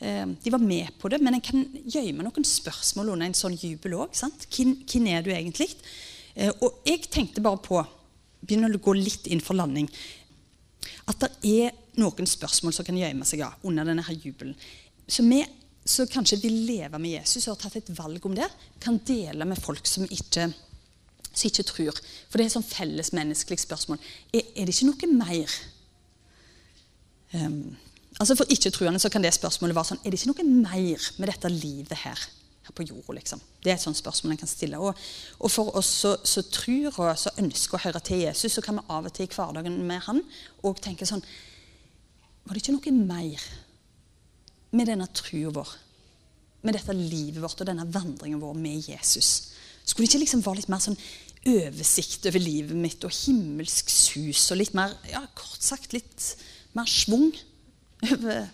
Eh, 0.00 0.26
de 0.42 0.50
var 0.50 0.62
med 0.64 0.88
på 0.98 1.08
det, 1.12 1.20
men 1.20 1.36
en 1.36 1.44
kan 1.44 1.64
gjemme 1.84 2.24
noen 2.24 2.46
spørsmål 2.46 3.12
under 3.12 3.28
en 3.28 3.36
sånn 3.36 3.58
jubel 3.60 3.98
òg. 4.00 4.16
Hvem, 4.16 4.78
hvem, 4.88 5.08
er 5.12 5.24
du 5.24 5.28
egentlig? 5.34 5.68
Eh, 6.34 6.52
og 6.60 6.80
jeg 6.88 7.04
tenkte 7.12 7.44
bare 7.44 7.60
på 7.64 7.82
Begynner 8.40 8.72
å 8.72 8.80
gå 8.80 8.94
litt 8.96 9.26
inn 9.28 9.42
for 9.44 9.52
landing. 9.52 9.84
At 11.12 11.20
det 11.20 11.28
er 11.44 11.74
noen 12.00 12.28
spørsmål 12.28 12.72
som 12.72 12.86
kan 12.86 12.96
gjemme 12.96 13.26
seg 13.28 13.42
av 13.44 13.66
under 13.68 13.84
denne 13.84 14.04
her 14.06 14.16
jubelen. 14.16 14.54
Så 15.04 15.26
vi 15.26 15.42
som 15.84 16.08
kanskje 16.08 16.38
vil 16.40 16.56
leve 16.64 16.96
med 16.96 17.18
Jesus 17.18 17.46
og 17.48 17.58
har 17.58 17.66
tatt 17.66 17.76
et 17.82 17.92
valg 17.98 18.24
om 18.24 18.32
det, 18.36 18.48
kan 18.80 18.96
dele 19.04 19.44
med 19.44 19.60
folk 19.60 19.84
som 19.88 20.06
ikke, 20.08 20.48
som 21.28 21.46
ikke 21.50 21.66
tror. 21.68 22.00
For 22.30 22.38
det 22.38 22.46
er 22.46 22.50
et 22.50 22.56
sånn 22.56 22.68
felles 22.68 23.12
menneskelig 23.16 23.60
spørsmål. 23.60 24.00
Er, 24.32 24.48
er, 24.54 24.64
det 24.64 24.76
ikke 24.76 24.88
noe 24.88 25.12
mer? 25.20 25.56
Um, 27.36 27.76
altså 28.20 28.36
For 28.36 28.52
ikke-troende 28.52 29.10
kan 29.10 29.24
det 29.24 29.32
spørsmålet 29.34 29.76
være 29.76 29.92
sånn 29.92 30.02
Er 30.04 30.12
det 30.12 30.20
ikke 30.20 30.32
noe 30.34 30.60
mer 30.68 31.08
med 31.18 31.32
dette 31.32 31.50
livet 31.52 32.04
her? 32.04 32.28
her 32.60 32.74
på 32.76 32.84
jorda, 32.84 33.14
liksom? 33.16 33.40
Det 33.64 33.72
er 33.72 33.78
et 33.78 33.82
sånt 33.82 33.96
spørsmål 33.96 34.34
en 34.34 34.40
kan 34.42 34.50
stille. 34.50 34.78
Og, 34.78 34.98
og 35.40 35.50
for 35.50 35.72
oss 35.80 35.94
som 36.04 36.50
tror 36.52 36.92
og 36.92 37.14
som 37.18 37.40
ønsker 37.40 37.78
å 37.78 37.84
høre 37.86 38.02
til 38.04 38.20
Jesus, 38.26 38.52
så 38.52 38.62
kan 38.64 38.76
vi 38.76 38.84
av 38.92 39.08
og 39.08 39.14
til 39.16 39.24
i 39.24 39.32
hverdagen 39.32 39.78
med 39.88 40.04
han 40.04 40.20
og 40.62 40.82
tenke 40.84 41.08
sånn 41.08 41.24
Var 42.44 42.54
det 42.54 42.62
ikke 42.62 42.76
noe 42.76 42.96
mer? 43.00 43.50
med 44.70 44.86
denne 44.86 45.08
trua 45.10 45.50
vår, 45.54 45.70
med 46.62 46.76
dette 46.76 46.94
livet 46.94 47.40
vårt 47.42 47.62
og 47.62 47.66
denne 47.66 47.88
vandringen 47.90 48.42
vår 48.42 48.54
med 48.58 48.90
Jesus? 48.90 49.50
Skulle 49.82 50.06
det 50.06 50.12
ikke 50.12 50.24
liksom 50.24 50.44
være 50.44 50.60
litt 50.60 50.70
mer 50.70 50.82
sånn 50.84 51.00
oversikt 51.50 52.28
over 52.28 52.42
livet 52.42 52.76
mitt 52.76 53.04
og 53.08 53.14
himmelsk 53.16 53.90
sus 53.90 54.44
og 54.52 54.60
litt 54.60 54.76
mer, 54.76 54.92
ja, 55.08 55.24
kort 55.34 55.64
sagt 55.64 55.94
litt 55.96 56.26
mer 56.76 56.86
schwung 56.86 57.32
over 58.08 58.48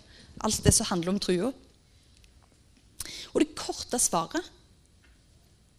alt 0.45 0.63
det 0.65 0.73
som 0.75 0.89
handler 0.91 1.13
om 1.13 1.19
trua? 1.23 1.51
Og 3.33 3.41
det 3.43 3.55
korte 3.57 3.99
svaret 4.01 4.53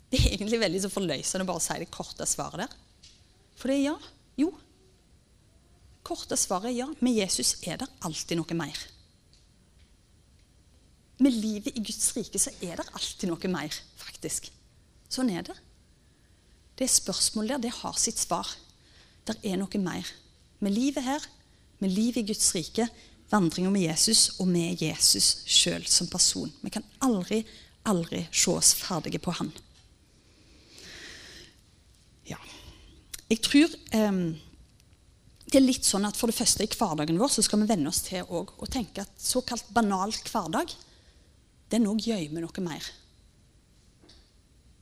Det 0.09 0.21
er 0.21 0.35
egentlig 0.37 0.61
veldig 0.63 0.81
så 0.85 0.91
forløsende 0.93 1.45
å 1.45 1.51
bare 1.51 1.61
si 1.61 1.75
det 1.83 1.91
korte 1.93 2.25
svaret 2.29 2.63
der. 2.65 2.77
For 3.61 3.69
det 3.69 3.77
er 3.77 3.83
ja. 3.91 3.97
Jo. 4.41 4.53
Korte 6.07 6.39
svaret 6.41 6.71
er 6.71 6.79
ja. 6.79 6.87
Med 7.05 7.19
Jesus 7.19 7.59
er 7.69 7.83
det 7.83 7.91
alltid 8.07 8.41
noe 8.41 8.57
mer 8.57 8.87
med 11.19 11.35
livet 11.35 11.75
i 11.75 11.83
Guds 11.83 12.13
rike 12.17 12.39
så 12.41 12.53
er 12.63 12.79
det 12.79 12.87
alltid 12.95 13.31
noe 13.31 13.51
mer, 13.51 13.75
faktisk. 13.99 14.51
Sånn 15.11 15.33
er 15.35 15.47
det. 15.47 15.57
Det 16.79 16.87
spørsmålet 16.91 17.57
der, 17.57 17.65
det 17.67 17.79
har 17.81 17.97
sitt 17.99 18.21
svar. 18.21 18.51
Det 19.27 19.35
er 19.43 19.59
noe 19.59 19.83
mer. 19.83 20.07
Med 20.63 20.75
livet 20.75 21.05
her, 21.07 21.25
med 21.83 21.95
livet 21.95 22.23
i 22.23 22.29
Guds 22.31 22.53
rike, 22.55 22.87
vandringa 23.31 23.71
med 23.71 23.87
Jesus 23.89 24.41
og 24.41 24.49
med 24.49 24.81
Jesus 24.83 25.43
sjøl 25.49 25.87
som 25.87 26.09
person. 26.11 26.53
Vi 26.63 26.73
kan 26.73 26.85
aldri, 27.05 27.43
aldri 27.89 28.25
se 28.33 28.53
oss 28.55 28.75
ferdige 28.79 29.21
på 29.23 29.35
Han. 29.39 29.53
Ja. 32.29 32.39
Jeg 33.29 33.43
tror 33.45 33.73
eh, 33.97 34.21
det 35.49 35.57
er 35.61 35.65
litt 35.65 35.87
sånn 35.89 36.05
at 36.09 36.17
For 36.17 36.29
det 36.29 36.37
første 36.37 36.65
i 36.65 36.71
hverdagen 36.73 37.21
vår 37.21 37.33
så 37.33 37.45
skal 37.45 37.63
vi 37.63 37.71
venne 37.71 37.89
oss 37.89 38.03
til 38.05 38.25
å 38.29 38.69
tenke 38.69 39.05
at 39.05 39.21
såkalt 39.21 39.71
banal 39.73 40.13
hverdag 40.29 40.75
den 41.73 41.89
òg 41.89 42.01
gjemmer 42.05 42.45
noe 42.45 42.65
mer. 42.65 42.85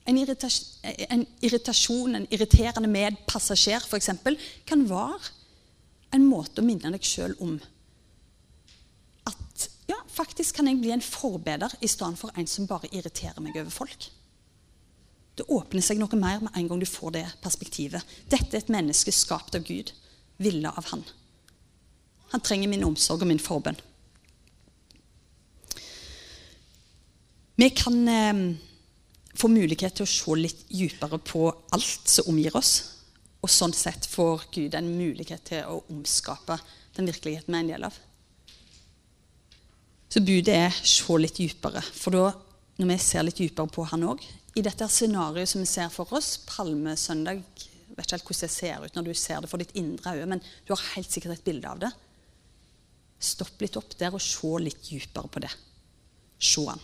En, 0.06 0.18
en, 0.22 1.24
irritasjon, 1.42 2.14
en 2.14 2.28
irriterende 2.30 2.90
medpassasjer 2.90 3.88
f.eks. 3.88 4.12
kan 4.66 4.84
være 4.86 5.32
en 6.14 6.28
måte 6.30 6.62
å 6.62 6.66
minne 6.66 6.92
deg 6.94 7.06
sjøl 7.06 7.34
om 7.42 7.56
ja, 9.86 9.96
faktisk 10.10 10.58
kan 10.58 10.66
jeg 10.70 10.80
bli 10.82 10.92
en 10.94 11.04
forbeder 11.04 11.72
i 11.80 11.88
stedet 11.90 12.18
for 12.18 12.34
en 12.34 12.48
som 12.50 12.66
bare 12.66 12.90
irriterer 12.90 13.42
meg 13.42 13.58
over 13.60 13.70
folk. 13.70 14.08
Det 15.36 15.44
åpner 15.52 15.84
seg 15.84 16.00
noe 16.00 16.18
mer 16.18 16.40
med 16.42 16.54
en 16.56 16.70
gang 16.70 16.80
du 16.80 16.88
får 16.88 17.12
det 17.18 17.26
perspektivet. 17.44 18.02
Dette 18.32 18.56
er 18.56 18.62
et 18.62 18.72
menneske 18.72 19.12
skapt 19.12 19.54
av 19.58 19.66
Gud, 19.68 19.92
ville 20.40 20.70
av 20.70 20.88
Han. 20.92 21.04
Han 22.32 22.42
trenger 22.42 22.72
min 22.72 22.86
omsorg 22.86 23.22
og 23.22 23.30
min 23.30 23.42
forbønn. 23.42 23.78
Vi 27.56 27.68
kan 27.72 28.08
eh, 28.08 28.40
få 29.36 29.48
mulighet 29.48 29.96
til 29.96 30.04
å 30.04 30.10
se 30.10 30.34
litt 30.40 30.66
dypere 30.68 31.20
på 31.22 31.46
alt 31.72 32.10
som 32.10 32.32
omgir 32.32 32.56
oss. 32.58 32.74
Og 33.44 33.52
sånn 33.52 33.76
sett 33.76 34.08
får 34.10 34.48
Gud 34.52 34.74
en 34.74 34.90
mulighet 34.96 35.44
til 35.52 35.68
å 35.70 35.82
omskape 35.92 36.58
den 36.96 37.08
virkeligheten 37.08 37.52
vi 37.52 37.60
er 37.60 37.64
en 37.64 37.72
del 37.74 37.88
av. 37.88 37.96
Så 40.08 40.22
budet 40.22 40.54
er 40.54 40.74
se 40.86 41.18
litt 41.18 41.38
dypere. 41.38 41.82
For 41.82 42.14
da, 42.14 42.30
når 42.78 42.90
vi 42.92 42.98
ser 43.02 43.26
litt 43.26 43.40
dypere 43.40 43.72
på 43.72 43.86
han 43.90 44.04
òg 44.06 44.22
I 44.56 44.62
dette 44.64 44.86
scenarioet 44.88 45.50
som 45.50 45.60
vi 45.60 45.68
ser 45.68 45.90
for 45.92 46.12
oss, 46.16 46.36
palmesøndag 46.48 47.42
vet 47.96 48.04
ikke 48.06 48.16
helt 48.16 48.26
hvordan 48.28 48.42
det 48.42 48.52
ser 48.52 48.84
ut 48.84 48.96
når 48.96 49.06
du 49.06 49.14
ser 49.16 49.40
det 49.42 49.50
for 49.50 49.62
ditt 49.62 49.74
indre 49.78 50.14
øye, 50.16 50.28
men 50.28 50.42
du 50.66 50.72
har 50.74 50.84
helt 50.94 51.12
sikkert 51.12 51.36
et 51.36 51.46
bilde 51.46 51.68
av 51.68 51.80
det. 51.82 51.90
Stopp 53.20 53.60
litt 53.62 53.76
opp 53.80 53.96
der 53.98 54.14
og 54.16 54.22
se 54.22 54.52
litt 54.60 54.82
dypere 54.84 55.32
på 55.32 55.42
det. 55.44 55.52
Se 56.36 56.64
han. 56.68 56.80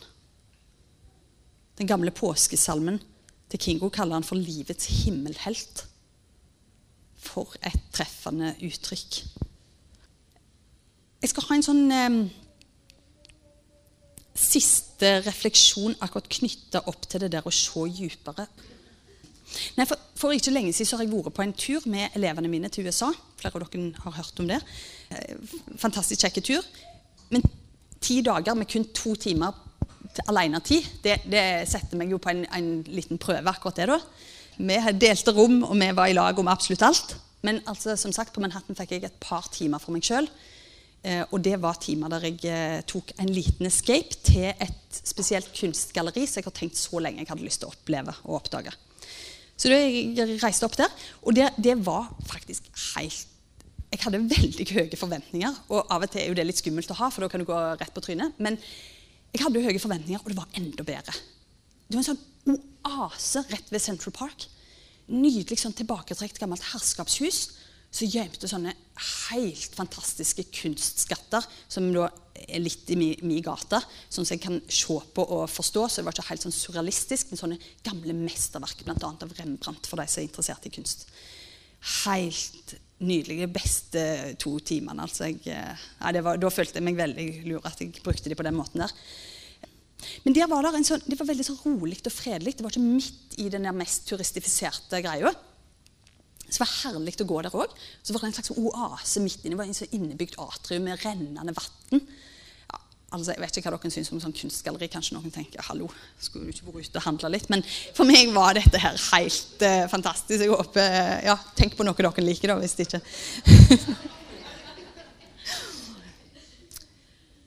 Den 1.76 1.88
gamle 1.88 2.12
påskesalmen 2.14 3.00
til 3.52 3.60
Kingo 3.60 3.90
kaller 3.92 4.16
han 4.16 4.24
for 4.24 4.36
'livets 4.36 4.86
himmelhelt'. 5.04 5.86
For 7.16 7.54
et 7.62 7.80
treffende 7.92 8.54
uttrykk. 8.60 9.24
Jeg 11.22 11.30
skal 11.30 11.44
ha 11.48 11.54
en 11.54 11.62
sånn 11.62 11.92
eh, 11.92 12.30
siste 14.42 15.14
refleksjon 15.26 15.96
akkurat 16.00 16.28
knytta 16.30 16.84
opp 16.90 17.08
til 17.08 17.24
det 17.24 17.32
der 17.34 17.46
å 17.46 17.54
se 17.54 17.86
dypere. 17.96 18.46
Nei, 19.76 19.84
for, 19.84 20.00
for, 20.16 20.32
ikke 20.32 20.52
lenge 20.54 20.72
siden 20.72 20.88
så 20.88 20.98
har 20.98 21.04
jeg 21.04 21.12
vært 21.12 21.36
på 21.36 21.44
en 21.44 21.56
tur 21.56 21.84
med 21.92 22.14
elevene 22.16 22.50
mine 22.50 22.70
til 22.72 22.88
USA. 22.88 23.10
Flere 23.40 23.58
av 23.58 23.66
dere 23.66 24.04
har 24.04 24.16
hørt 24.16 24.40
om 24.40 24.48
det. 24.48 24.60
Eh, 25.12 25.58
fantastisk 25.80 26.24
kjekk 26.24 26.40
tur. 26.46 26.70
Men 27.32 27.44
ti 28.02 28.20
dager 28.24 28.56
med 28.58 28.70
kun 28.70 28.88
to 28.96 29.14
timer 29.20 29.52
alenetid, 30.28 30.86
det, 31.04 31.22
det 31.30 31.42
setter 31.70 31.96
meg 31.96 32.10
jo 32.12 32.18
på 32.20 32.32
en, 32.32 32.44
en, 32.52 32.70
liten 32.92 33.20
prøve, 33.20 33.48
akkurat 33.48 33.78
det. 33.80 33.88
da. 33.88 33.98
Vi 34.58 34.96
delte 35.00 35.32
rom, 35.32 35.62
og 35.64 35.76
vi 35.78 35.88
var 35.96 36.10
i 36.10 36.16
lag 36.16 36.38
om 36.38 36.50
absolutt 36.52 36.84
alt. 36.84 37.14
Men 37.42 37.62
altså, 37.66 37.96
som 37.96 38.12
sagt, 38.14 38.34
på 38.34 38.42
Manhattan 38.42 38.76
fikk 38.78 38.96
jeg 38.96 39.06
et 39.08 39.22
par 39.22 39.48
timer 39.52 39.82
for 39.82 39.94
meg 39.94 40.04
sjøl. 40.06 40.28
Eh, 41.02 41.24
og 41.30 41.42
det 41.42 41.56
var 41.62 41.80
timer 41.82 42.12
der 42.12 42.28
jeg 42.28 42.44
eh, 42.46 42.78
tok 42.86 43.10
en 43.18 43.32
liten 43.32 43.66
escape 43.66 44.20
til 44.22 44.52
et 44.52 45.02
spesielt 45.02 45.50
kunstgalleri 45.56 46.28
som 46.28 46.38
jeg 46.38 46.46
har 46.46 46.54
tenkt 46.54 46.78
så 46.78 47.02
lenge 47.02 47.24
jeg 47.24 47.30
hadde 47.32 47.46
lyst 47.46 47.62
til 47.64 47.70
å 47.70 47.74
oppleve 47.74 48.14
og 48.22 48.38
oppdage. 48.38 48.74
Så 49.58 49.70
jeg 49.70 50.38
reiste 50.42 50.66
opp 50.66 50.78
der, 50.78 50.90
og 51.22 51.34
det, 51.36 51.50
det 51.62 51.74
var 51.84 52.08
faktisk 52.30 52.70
helt 52.94 53.28
jeg 53.92 54.00
hadde 54.06 54.22
veldig 54.24 54.66
høye 54.72 54.96
forventninger. 54.96 55.56
Og 55.68 55.90
av 55.92 56.06
og 56.06 56.08
til 56.08 56.22
er 56.22 56.30
jo 56.30 56.36
det 56.38 56.46
litt 56.48 56.60
skummelt 56.62 56.90
å 56.94 56.96
ha, 56.96 57.10
for 57.12 57.24
da 57.24 57.28
kan 57.28 57.42
du 57.42 57.48
gå 57.48 57.58
rett 57.76 57.92
på 57.92 58.04
trynet. 58.04 58.38
Men 58.40 58.56
Jeg 59.32 59.46
hadde 59.46 59.62
høye 59.64 59.80
forventninger, 59.80 60.20
og 60.20 60.28
det 60.28 60.36
var 60.36 60.56
enda 60.60 60.84
bedre. 60.84 61.12
Det 61.88 61.96
var 61.96 62.02
en 62.02 62.08
sånn 62.10 62.58
oase 62.84 63.40
rett 63.48 63.70
ved 63.72 63.80
Central 63.80 64.12
Park. 64.12 64.44
Nydelig 65.08 65.56
sånn 65.62 65.72
tilbaketrekt 65.72 66.36
gammelt 66.40 66.66
herskapshus. 66.68 67.38
Så 67.92 68.08
gjemte 68.08 68.48
sånne 68.48 68.72
helt 69.32 69.74
fantastiske 69.76 70.46
kunstskatter 70.54 71.44
som 71.68 71.90
da 71.92 72.06
er 72.32 72.62
litt 72.62 72.88
i 72.90 72.96
min, 72.96 73.26
mi 73.28 73.40
gate, 73.44 73.82
sånn 74.08 74.24
som 74.24 74.34
jeg 74.34 74.42
kan 74.44 74.56
se 74.64 74.96
på 75.14 75.24
og 75.24 75.44
forstå. 75.52 75.82
Så 75.88 76.00
det 76.00 76.06
var 76.06 76.16
ikke 76.16 76.30
helt 76.30 76.46
sånn 76.46 76.56
surrealistisk, 76.56 77.30
men 77.30 77.40
sånne 77.40 77.60
gamle 77.84 78.16
mesterverk, 78.16 78.84
bl.a. 78.86 78.96
av 78.96 79.36
Rembrandt, 79.38 79.88
for 79.90 80.00
de 80.00 80.08
som 80.08 80.22
er 80.22 80.28
interessert 80.28 80.68
i 80.68 80.72
kunst. 80.72 81.04
Helt 82.06 82.74
nydelige, 83.02 83.50
beste 83.52 84.02
to 84.40 84.54
timene. 84.64 85.04
Altså 85.04 85.28
jeg, 85.28 85.42
ja, 85.50 86.24
var, 86.24 86.40
da 86.40 86.50
følte 86.54 86.80
jeg 86.80 86.86
meg 86.86 86.98
veldig 86.98 87.28
lur 87.50 87.68
at 87.68 87.80
jeg 87.82 88.02
brukte 88.04 88.32
de 88.32 88.38
på 88.38 88.46
den 88.46 88.56
måten 88.56 88.84
der. 88.84 88.96
Men 90.24 90.34
der 90.34 90.48
var 90.50 90.64
det, 90.66 90.82
sånn, 90.86 91.02
det 91.06 91.18
var 91.18 91.28
veldig 91.28 91.46
så 91.46 91.56
rolig 91.60 92.00
og 92.00 92.14
fredelig. 92.14 92.56
Det 92.56 92.64
var 92.64 92.74
ikke 92.74 92.84
midt 92.84 93.36
i 93.42 93.48
den 93.52 93.68
mest 93.76 94.08
turistifiserte 94.08 95.02
greia. 95.04 95.30
Så 96.52 96.60
det 96.60 96.66
var 96.66 96.74
herlig 96.82 97.16
å 97.22 97.28
gå 97.28 97.40
der 97.44 97.56
òg. 97.56 97.72
Så 98.04 98.12
var 98.12 98.22
det 98.22 98.30
en 98.30 98.36
slags 98.36 98.52
oase 98.52 99.24
midt 99.24 99.40
inne. 99.40 99.54
Det 99.54 99.60
var 99.62 99.70
en 99.70 99.78
sånn 99.78 99.96
innebygd 99.96 100.38
atrium 100.42 100.84
med 100.84 101.00
rennende 101.00 101.54
vann. 101.56 102.02
Ja, 102.68 102.80
altså, 103.16 103.32
jeg 103.32 103.40
vet 103.40 103.58
ikke 103.58 103.72
hva 103.72 103.78
dere 103.80 103.94
syns 103.94 104.12
om 104.12 104.20
sånn 104.20 104.36
kunstgalleri. 104.36 104.90
Kanskje 104.92 105.16
noen 105.16 105.32
tenker 105.32 105.64
hallo, 105.70 105.88
skulle 106.20 106.50
du 106.50 106.52
ikke 106.52 106.68
vært 106.68 106.90
ute 106.90 107.00
og 107.00 107.06
handla 107.08 107.32
litt? 107.32 107.48
Men 107.52 107.64
for 107.96 108.08
meg 108.08 108.34
var 108.36 108.58
dette 108.60 108.82
her 108.82 109.00
helt 109.08 109.64
uh, 109.64 109.86
fantastisk. 109.92 110.44
Jeg 110.44 110.52
håper, 110.52 110.98
ja, 111.30 111.38
Tenk 111.56 111.78
på 111.78 111.88
noe 111.88 111.96
dere 111.96 112.26
liker, 112.26 112.52
da, 112.52 112.60
hvis 112.60 112.76
det 112.76 112.90
ikke 112.90 113.00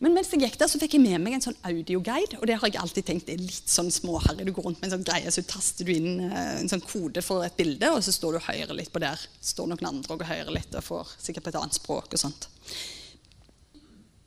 Men 0.03 0.11
mens 0.11 0.27
jeg 0.33 0.41
gikk 0.43 0.57
der, 0.59 0.67
så 0.67 0.79
fikk 0.81 0.97
jeg 0.97 1.03
med 1.05 1.21
meg 1.23 1.37
en 1.37 1.43
sånn 1.45 1.57
audioguide. 1.63 2.41
Og 2.41 2.49
det 2.49 2.57
har 2.59 2.67
jeg 2.67 2.81
alltid 2.81 3.05
tenkt 3.07 3.29
er 3.31 3.39
litt 3.39 3.71
sånn 3.71 3.91
småharry. 3.93 4.43
Du 4.43 4.51
går 4.51 4.67
rundt 4.67 4.81
med 4.81 4.89
en 4.89 4.97
sånn 4.97 5.07
greie, 5.07 5.31
så 5.31 5.43
taster 5.47 5.87
du 5.87 5.93
inn 5.93 6.25
eh, 6.27 6.57
en 6.59 6.71
sånn 6.71 6.83
kode 6.83 7.23
for 7.23 7.45
et 7.47 7.55
bilde, 7.55 7.93
og 7.95 8.03
så 8.03 8.11
står 8.13 8.35
du 8.35 8.41
og 8.41 8.49
hører 8.49 8.75
litt 8.75 8.91
på 8.91 9.01
der. 9.03 9.23
står 9.39 9.71
noen 9.71 9.89
andre 9.93 10.17
og 10.17 10.27
hører 10.27 10.51
litt 10.57 10.75
og 10.75 10.83
får 10.83 11.15
sikkert 11.15 11.47
på 11.47 11.53
et 11.53 11.59
annet 11.61 11.79
språk 11.79 12.11
og 12.11 12.23
sånt. 12.25 12.49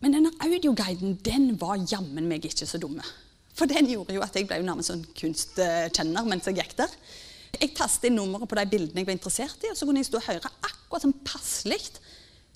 Men 0.01 0.15
denne 0.15 0.33
audioguiden 0.47 1.19
den 1.27 1.51
var 1.61 1.77
jammen 1.91 2.31
meg 2.31 2.49
ikke 2.49 2.69
så 2.71 2.81
dumme. 2.81 3.05
For 3.59 3.69
den 3.69 3.91
gjorde 3.91 4.15
jo 4.15 4.23
at 4.25 4.37
jeg 4.39 4.47
ble 4.49 4.61
jo 4.61 4.69
nærmest 4.69 4.93
sånn 4.93 5.05
kunstkjenner 5.19 6.29
mens 6.31 6.47
jeg 6.49 6.61
gikk 6.61 6.77
der. 6.79 6.93
Jeg 7.59 7.75
tastet 7.77 8.09
inn 8.09 8.17
nummeret 8.17 8.49
på 8.49 8.57
de 8.57 8.69
bildene 8.71 9.03
jeg 9.03 9.09
var 9.09 9.17
interessert 9.17 9.65
i, 9.67 9.73
og 9.73 9.77
så 9.77 9.89
kunne 9.89 10.01
jeg 10.01 10.09
stå 10.09 10.21
og 10.21 10.29
høre 10.31 10.53
akkurat 10.63 11.05
sånn 11.05 11.17
passelig 11.27 11.83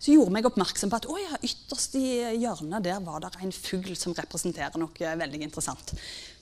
så 0.03 0.11
gjorde 0.11 0.35
meg 0.35 0.47
oppmerksom 0.49 0.91
på 0.91 0.99
at 0.99 1.07
å 1.07 1.17
ja, 1.21 1.37
ytterst 1.47 1.95
i 1.95 2.07
hjørnet 2.43 2.83
der 2.83 3.03
var 3.05 3.23
det 3.23 3.37
en 3.39 3.53
fugl 3.55 3.95
som 3.95 4.15
representerer 4.17 4.81
noe 4.83 5.11
veldig 5.19 5.43
interessant. 5.47 5.93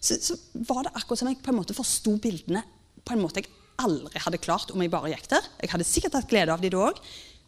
Så, 0.01 0.17
så, 0.17 0.37
var 0.65 0.87
det 0.87 0.95
akkurat 0.95 1.21
som 1.21 1.29
jeg 1.29 1.43
på 1.45 1.53
en 1.53 1.59
måte 1.59 1.77
forsto 1.77 2.15
bildene 2.25 2.63
på 3.05 3.13
en 3.13 3.21
måte 3.21 3.43
jeg 3.43 3.51
aldri 3.81 4.23
hadde 4.25 4.41
klart 4.41 4.73
om 4.73 4.81
jeg 4.81 4.93
bare 4.93 5.11
gikk 5.13 5.29
der. 5.33 5.45
Jeg 5.61 5.73
hadde 5.75 5.89
sikkert 5.89 6.17
hatt 6.17 6.31
glede 6.31 6.55
av 6.55 6.63
de 6.65 6.71
da 6.73 6.81
òg, 6.87 7.01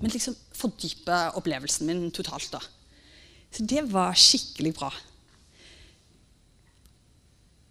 men 0.02 0.12
liksom 0.12 0.36
fordype 0.56 1.16
opplevelsen 1.40 1.88
min 1.88 2.04
totalt. 2.12 2.50
da. 2.52 2.60
Så 3.52 3.64
det 3.68 3.84
var 3.92 4.16
skikkelig 4.16 4.74
bra. 4.76 4.90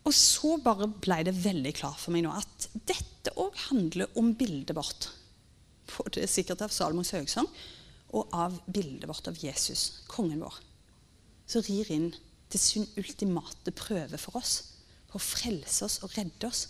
Og 0.01 0.15
så 0.17 0.55
bare 0.65 0.87
ble 0.89 1.19
det 1.27 1.35
veldig 1.43 1.75
klart 1.77 2.01
for 2.01 2.13
meg 2.13 2.25
nå 2.25 2.33
at 2.33 2.65
dette 2.89 3.35
òg 3.37 3.53
handler 3.67 4.09
om 4.17 4.33
bildet 4.37 4.73
vårt. 4.77 5.11
Både 5.93 6.25
sikkert 6.29 6.65
av 6.65 6.73
Salomos 6.73 7.13
høgsang 7.13 7.49
og 8.11 8.33
av 8.35 8.57
bildet 8.67 9.07
vårt 9.09 9.29
av 9.31 9.39
Jesus, 9.39 10.03
kongen 10.11 10.43
vår, 10.43 10.57
som 11.47 11.63
rir 11.67 11.91
inn 11.93 12.09
til 12.51 12.59
sin 12.59 12.87
ultimate 12.99 13.71
prøve 13.75 14.19
for 14.19 14.41
oss, 14.41 14.57
for 15.07 15.19
å 15.19 15.23
frelse 15.23 15.87
oss 15.87 15.99
og 16.03 16.11
redde 16.17 16.47
oss 16.47 16.65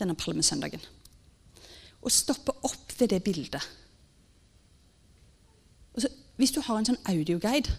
denne 0.00 0.16
palmesøndagen. 0.16 0.80
Og 2.00 2.12
stoppe 2.12 2.54
opp 2.64 2.96
ved 2.96 3.12
det 3.12 3.20
bildet. 3.24 3.64
Så, 6.00 6.08
hvis 6.40 6.54
du 6.56 6.62
har 6.64 6.78
en 6.78 6.88
sånn 6.88 7.02
audioguide, 7.12 7.72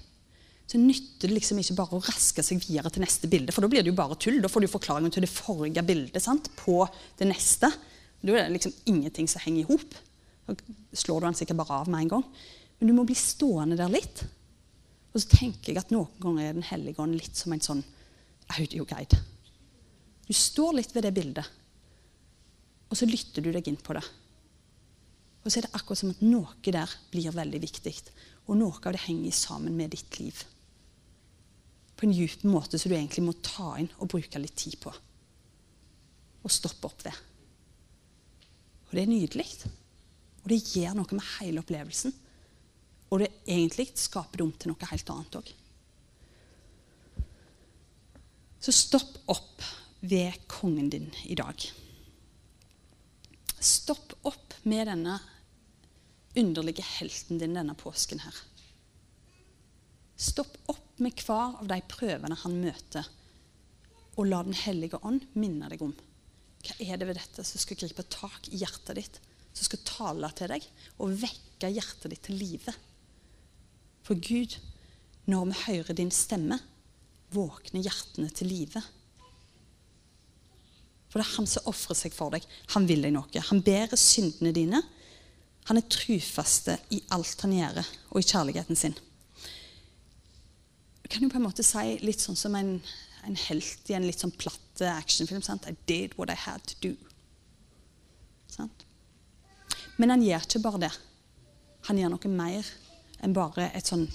så 0.69 0.80
nytter 0.80 1.28
det 1.28 1.36
liksom 1.36 1.59
ikke 1.59 1.76
bare 1.76 1.97
å 1.97 2.03
raske 2.05 2.43
seg 2.45 2.61
videre 2.63 2.91
til 2.93 3.03
neste 3.03 3.28
bilde, 3.32 3.51
for 3.51 3.65
da 3.65 3.69
blir 3.72 3.84
det 3.84 3.91
jo 3.91 3.97
bare 3.97 4.15
tull. 4.22 4.38
Da 4.43 4.51
får 4.51 4.63
du 4.63 4.69
forklaringen 4.72 5.11
til 5.11 5.26
det 5.26 5.32
forrige 5.34 5.84
bildet 5.84 6.24
sant? 6.24 6.47
på 6.55 6.86
det 7.19 7.28
neste. 7.28 7.72
Da 8.22 8.38
er 8.38 8.45
det 8.45 8.55
liksom 8.55 8.76
ingenting 8.88 9.28
som 9.28 9.43
henger 9.43 9.65
i 9.65 9.67
hop. 9.67 9.97
Slår 10.93 11.21
du 11.21 11.27
den 11.27 11.37
sikkert 11.37 11.59
bare 11.61 11.81
av 11.81 11.89
med 11.91 12.05
en 12.05 12.13
gang. 12.15 12.27
Men 12.79 12.89
du 12.89 12.95
må 12.97 13.05
bli 13.07 13.17
stående 13.17 13.77
der 13.79 13.91
litt. 13.91 14.23
Og 15.11 15.19
så 15.21 15.37
tenker 15.37 15.71
jeg 15.71 15.81
at 15.81 15.91
noen 15.93 16.11
ganger 16.23 16.47
er 16.47 16.55
Den 16.57 16.69
hellige 16.69 17.03
ånd 17.03 17.17
litt 17.19 17.37
som 17.37 17.53
en 17.53 17.63
sånn 17.63 17.83
audioguide. 18.55 19.19
Du 20.27 20.33
står 20.35 20.77
litt 20.77 20.93
ved 20.95 21.03
det 21.03 21.11
bildet, 21.15 21.47
og 22.91 22.97
så 22.99 23.07
lytter 23.07 23.43
du 23.43 23.51
deg 23.51 23.67
inn 23.67 23.79
på 23.79 23.95
det. 23.95 24.03
Og 25.41 25.47
så 25.49 25.59
er 25.59 25.65
det 25.65 25.75
akkurat 25.75 25.99
som 25.99 26.11
at 26.13 26.23
noe 26.23 26.71
der 26.71 26.95
blir 27.11 27.35
veldig 27.35 27.61
viktig, 27.63 27.93
og 28.47 28.59
noe 28.59 28.79
av 28.79 28.95
det 28.95 29.05
henger 29.07 29.35
sammen 29.35 29.75
med 29.75 29.91
ditt 29.95 30.19
liv. 30.19 30.43
På 31.95 32.07
en 32.07 32.15
djup 32.15 32.43
måte 32.47 32.79
som 32.79 32.91
du 32.91 32.97
egentlig 32.97 33.25
må 33.25 33.35
ta 33.43 33.73
inn 33.79 33.91
og 33.99 34.11
bruke 34.13 34.41
litt 34.41 34.55
tid 34.59 34.77
på. 34.81 34.93
Og 36.41 36.53
stoppe 36.53 36.89
opp 36.89 37.05
ved. 37.05 37.19
Og 38.89 38.95
det 38.95 39.03
er 39.03 39.11
nydelig. 39.11 39.47
Og 40.41 40.49
det 40.49 40.61
gjør 40.73 40.97
noe 40.97 41.17
med 41.17 41.27
hele 41.37 41.61
opplevelsen. 41.61 42.13
Og 43.11 43.21
det 43.21 43.31
egentlig 43.45 43.91
skaper 43.99 44.39
det 44.39 44.45
om 44.45 44.53
til 44.55 44.71
noe 44.71 44.89
helt 44.91 45.11
annet 45.13 45.37
òg. 45.41 45.51
Så 48.61 48.73
stopp 48.77 49.17
opp 49.33 49.65
ved 50.05 50.37
kongen 50.49 50.89
din 50.93 51.09
i 51.25 51.35
dag. 51.37 51.65
Stopp 53.61 54.15
opp 54.29 54.55
med 54.69 54.87
denne 54.89 55.17
underlige 56.37 56.85
helten 56.85 57.41
din 57.41 57.57
denne 57.57 57.75
påsken 57.77 58.21
her. 58.23 58.37
Stopp 60.21 60.55
opp 60.69 61.01
med 61.01 61.17
hver 61.25 61.57
av 61.59 61.67
de 61.69 61.79
prøvene 61.89 62.37
han 62.43 62.61
møter, 62.61 63.07
og 64.15 64.27
la 64.27 64.43
Den 64.45 64.57
hellige 64.57 64.99
ånd 65.01 65.25
minne 65.33 65.69
deg 65.71 65.81
om 65.81 65.93
hva 66.61 66.75
er 66.83 66.99
det 66.99 67.07
ved 67.09 67.17
dette 67.17 67.43
som 67.47 67.61
skal 67.61 67.79
gripe 67.79 68.03
tak 68.13 68.49
i 68.51 68.59
hjertet 68.61 68.97
ditt 68.99 69.15
som 69.53 69.67
skal 69.67 69.83
tale 69.87 70.31
til 70.37 70.51
deg 70.53 70.65
og 71.01 71.15
vekke 71.21 71.71
hjertet 71.75 72.13
ditt 72.13 72.23
til 72.27 72.39
live. 72.39 72.73
For 74.07 74.17
Gud, 74.17 74.57
når 75.29 75.51
vi 75.51 75.59
hører 75.65 75.97
din 75.97 76.11
stemme, 76.13 76.57
våkner 77.31 77.83
hjertene 77.85 78.31
til 78.35 78.49
live. 78.51 78.81
For 81.11 81.19
det 81.19 81.27
er 81.27 81.35
han 81.35 81.49
som 81.49 81.67
ofrer 81.69 81.97
seg 81.99 82.15
for 82.15 82.33
deg. 82.33 82.45
Han 82.75 82.87
vil 82.87 83.03
deg 83.03 83.13
noe. 83.15 83.45
Han 83.49 83.63
bærer 83.63 83.99
syndene 83.99 84.53
dine. 84.55 84.81
Han 85.69 85.77
er 85.77 85.87
trufaste 85.91 86.77
i 86.95 87.01
alt 87.13 87.43
han 87.45 87.53
gjør, 87.53 87.81
og 88.09 88.19
i 88.19 88.27
kjærligheten 88.27 88.79
sin. 88.79 88.95
Du 91.03 91.09
kan 91.11 91.23
jo 91.25 91.29
på 91.29 91.37
en 91.37 91.45
måte 91.45 91.65
si 91.65 91.99
litt 92.01 92.23
sånn 92.23 92.39
som 92.39 92.55
en, 92.57 92.77
en 93.27 93.37
helt 93.47 93.91
i 93.91 93.97
en 93.97 94.07
litt 94.07 94.23
sånn 94.23 94.33
platt 94.33 94.81
actionfilm. 94.87 95.43
Sant? 95.45 95.67
I 95.67 95.75
did 95.85 96.15
what 96.17 96.31
I 96.33 96.39
had 96.39 96.63
to 96.71 96.79
do. 96.81 96.95
Sant? 98.49 98.87
Men 100.01 100.15
han 100.15 100.23
gjør 100.25 100.47
ikke 100.47 100.63
bare 100.63 100.81
det. 100.87 100.91
Han 101.85 101.99
gjør 101.99 102.15
noe 102.15 102.33
mer 102.33 102.67
enn 103.21 103.35
bare 103.37 103.67
et 103.77 103.85
sånn 103.85 104.07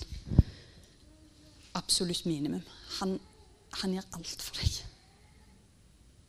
absolutt 1.78 2.26
minimum. 2.26 2.64
Han, 2.98 3.14
han 3.82 3.94
gjør 3.94 4.08
alt 4.18 4.42
for 4.42 4.58
deg. 4.58 4.80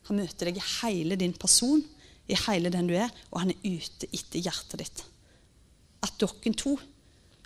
Han 0.10 0.22
møter 0.22 0.52
deg 0.52 0.60
i 0.60 0.68
hele 0.82 1.18
din 1.20 1.34
person, 1.36 1.82
i 2.28 2.38
hele 2.46 2.70
den 2.72 2.90
du 2.90 2.94
er, 3.00 3.10
og 3.32 3.42
han 3.42 3.56
er 3.56 3.66
ute 3.66 4.10
etter 4.12 4.44
hjertet 4.44 4.84
ditt. 4.84 5.04
At 6.06 6.16
dere 6.22 6.54
to, 6.54 6.76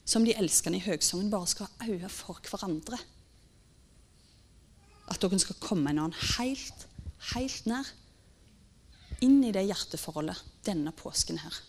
som 0.03 0.26
de 0.28 0.36
elskende 0.36 0.82
i 0.82 0.86
høgsangen, 0.86 1.32
bare 1.32 1.47
skal 1.47 1.70
ha 1.70 1.88
øye 1.88 2.12
for 2.12 2.43
hverandre. 2.49 2.99
At 5.07 5.24
dere 5.24 5.39
skal 5.41 5.62
komme 5.64 5.93
en 5.93 6.03
annen 6.03 6.36
helt, 6.36 6.88
helt 7.32 7.72
nær. 7.72 7.88
Inn 9.24 9.39
i 9.45 9.53
det 9.53 9.68
hjerteforholdet 9.70 10.43
denne 10.66 10.91
påsken 10.97 11.39
her. 11.41 11.62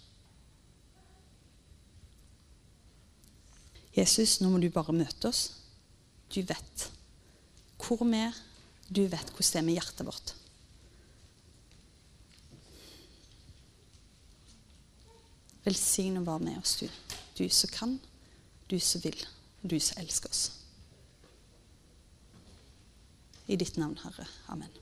Jesus, 3.97 4.41
nå 4.41 4.49
må 4.49 4.61
du 4.61 4.71
bare 4.73 4.95
møte 4.97 5.29
oss. 5.29 5.43
Du 6.33 6.41
vet 6.49 6.87
hvor 7.83 8.05
vi 8.07 8.23
er. 8.23 8.37
Du 8.89 9.03
vet 9.09 9.33
hvordan 9.33 9.51
det 9.53 9.61
er 9.61 9.67
med 9.67 9.77
hjertet 9.77 10.07
vårt. 10.07 10.35
Velsign 15.63 16.19
og 16.19 16.27
vær 16.27 16.43
med 16.43 16.59
oss, 16.59 16.77
du. 16.81 16.89
Du 17.39 17.45
som 17.49 17.71
kan, 17.73 17.99
du 18.71 18.79
som 18.83 19.05
vil, 19.05 19.19
du 19.63 19.79
som 19.81 20.03
elsker 20.03 20.33
oss. 20.33 20.45
I 23.47 23.59
ditt 23.59 23.77
navn, 23.77 23.99
Herre. 24.03 24.27
Amen. 24.49 24.82